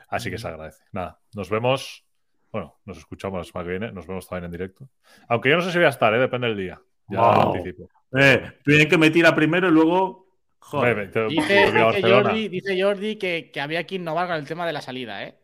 así 0.10 0.30
que 0.30 0.38
se 0.38 0.47
agradece. 0.47 0.84
Nada, 0.91 1.20
nos 1.34 1.50
vemos. 1.50 2.06
Bueno, 2.52 2.80
nos 2.84 2.97
escuchamos 2.97 3.38
la 3.38 3.43
semana 3.43 3.66
que 3.66 3.72
viene, 3.78 3.91
nos 3.93 4.08
vemos 4.08 4.28
también 4.28 4.45
en 4.45 4.52
directo. 4.52 4.89
Aunque 5.30 5.50
yo 5.50 5.56
no 5.56 5.62
sé 5.62 5.72
si 5.72 5.78
voy 5.78 5.86
a 5.86 5.91
estar, 5.91 6.14
¿eh? 6.14 6.20
depende 6.20 6.47
del 6.47 6.58
día. 6.58 6.82
Ya 7.08 7.18
lo 7.18 7.54
anticipo. 7.54 7.89
Eh, 8.18 8.54
tienen 8.66 8.89
que 8.89 8.97
me 8.97 9.12
tira 9.12 9.34
primero 9.34 9.70
y 9.70 9.72
luego. 9.72 10.28
Joder. 10.70 11.11
dice, 11.30 11.72
Jordi, 12.01 12.47
dice 12.47 12.80
Jordi 12.80 13.15
que, 13.15 13.49
que, 13.51 13.59
había 13.59 13.86
que 13.86 13.95
innovar 13.95 14.28
con 14.28 14.36
el 14.36 14.45
tema 14.45 14.67
de 14.67 14.74
la 14.74 14.82
salida, 14.82 15.24
¿eh? 15.24 15.36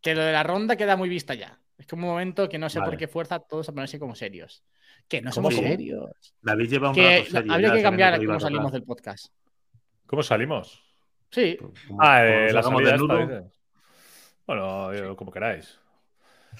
que 0.00 0.14
lo 0.14 0.22
de 0.22 0.32
la 0.32 0.42
ronda 0.42 0.76
queda 0.76 0.96
muy 0.96 1.10
vista 1.10 1.34
ya. 1.34 1.58
Es 1.76 1.86
como 1.86 2.06
un 2.06 2.12
momento 2.12 2.48
que 2.48 2.58
no 2.58 2.70
sé 2.70 2.80
por 2.80 2.96
qué 2.96 3.06
fuerza 3.06 3.34
a 3.34 3.40
todos 3.40 3.68
a 3.68 3.72
ponerse 3.72 3.98
como 3.98 4.14
serios. 4.14 4.62
Que 5.08 5.20
no 5.20 5.30
somos 5.30 5.54
serios. 5.54 6.34
David 6.40 6.70
lleva 6.70 6.88
un 6.90 6.94
que 6.94 7.26
Habría 7.50 7.72
que 7.72 7.82
cambiar 7.82 8.24
cómo 8.24 8.40
salimos 8.40 8.72
del 8.72 8.84
podcast. 8.84 9.26
¿Cómo 10.06 10.22
salimos? 10.22 10.82
Sí. 11.30 11.58
Ah, 11.98 12.24
eh, 12.24 12.52
la 12.52 12.62
salida 12.62 12.94
esta, 12.94 13.44
Bueno, 14.46 15.16
como 15.16 15.32
queráis. 15.32 15.78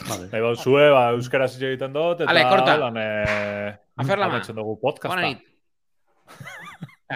Vale. 0.08 0.28
Egon 0.32 0.56
zue, 0.56 0.88
ba, 0.90 1.10
euskaraz 1.12 1.54
hitz 1.54 1.66
egiten 1.68 1.92
dut, 1.92 2.22
eta 2.24 2.44
corta. 2.48 2.76
lan, 2.80 2.96
eh, 2.96 3.76
Aferlama. 3.96 4.40
dugu 4.40 4.78
podcasta. 4.80 5.36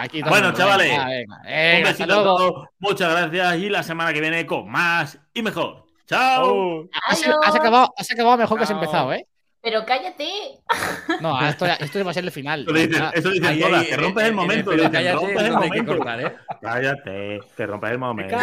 Aquí 0.00 0.22
bueno, 0.22 0.52
chavales, 0.52 0.90
venga, 0.90 1.06
venga, 1.44 1.78
un 1.78 1.84
besito 1.84 2.12
a 2.12 2.24
todos, 2.24 2.68
muchas 2.78 3.10
gracias 3.10 3.56
y 3.56 3.68
la 3.68 3.82
semana 3.82 4.12
que 4.12 4.20
viene 4.20 4.46
con 4.46 4.68
más 4.70 5.18
y 5.32 5.42
mejor. 5.42 5.86
¡Chao! 6.06 6.88
Has, 7.06 7.26
has, 7.44 7.54
acabado, 7.54 7.92
has 7.96 8.10
acabado 8.10 8.36
mejor 8.36 8.50
Chao. 8.50 8.58
que 8.58 8.64
has 8.64 8.70
empezado, 8.70 9.12
¿eh? 9.12 9.26
Pero 9.66 9.84
cállate. 9.84 10.30
No, 11.20 11.44
esto, 11.44 11.66
esto 11.66 12.04
va 12.04 12.12
a 12.12 12.14
ser 12.14 12.22
el 12.24 12.30
final. 12.30 12.62
Eso 12.62 12.72
dicen, 12.72 13.04
eso 13.12 13.30
dicen 13.30 13.58
todas, 13.58 13.84
que 13.84 13.96
rompes 13.96 14.24
el 14.24 14.34
momento. 14.34 14.70
Cállate, 14.70 15.12
rompes 15.12 15.42
el 15.42 15.52
momento. 15.52 15.96
Cortar, 15.96 16.20
¿eh? 16.20 16.36
Cállate, 16.60 17.40
que 17.56 17.66
rompes 17.66 17.90
el 17.90 17.98
momento. 17.98 18.36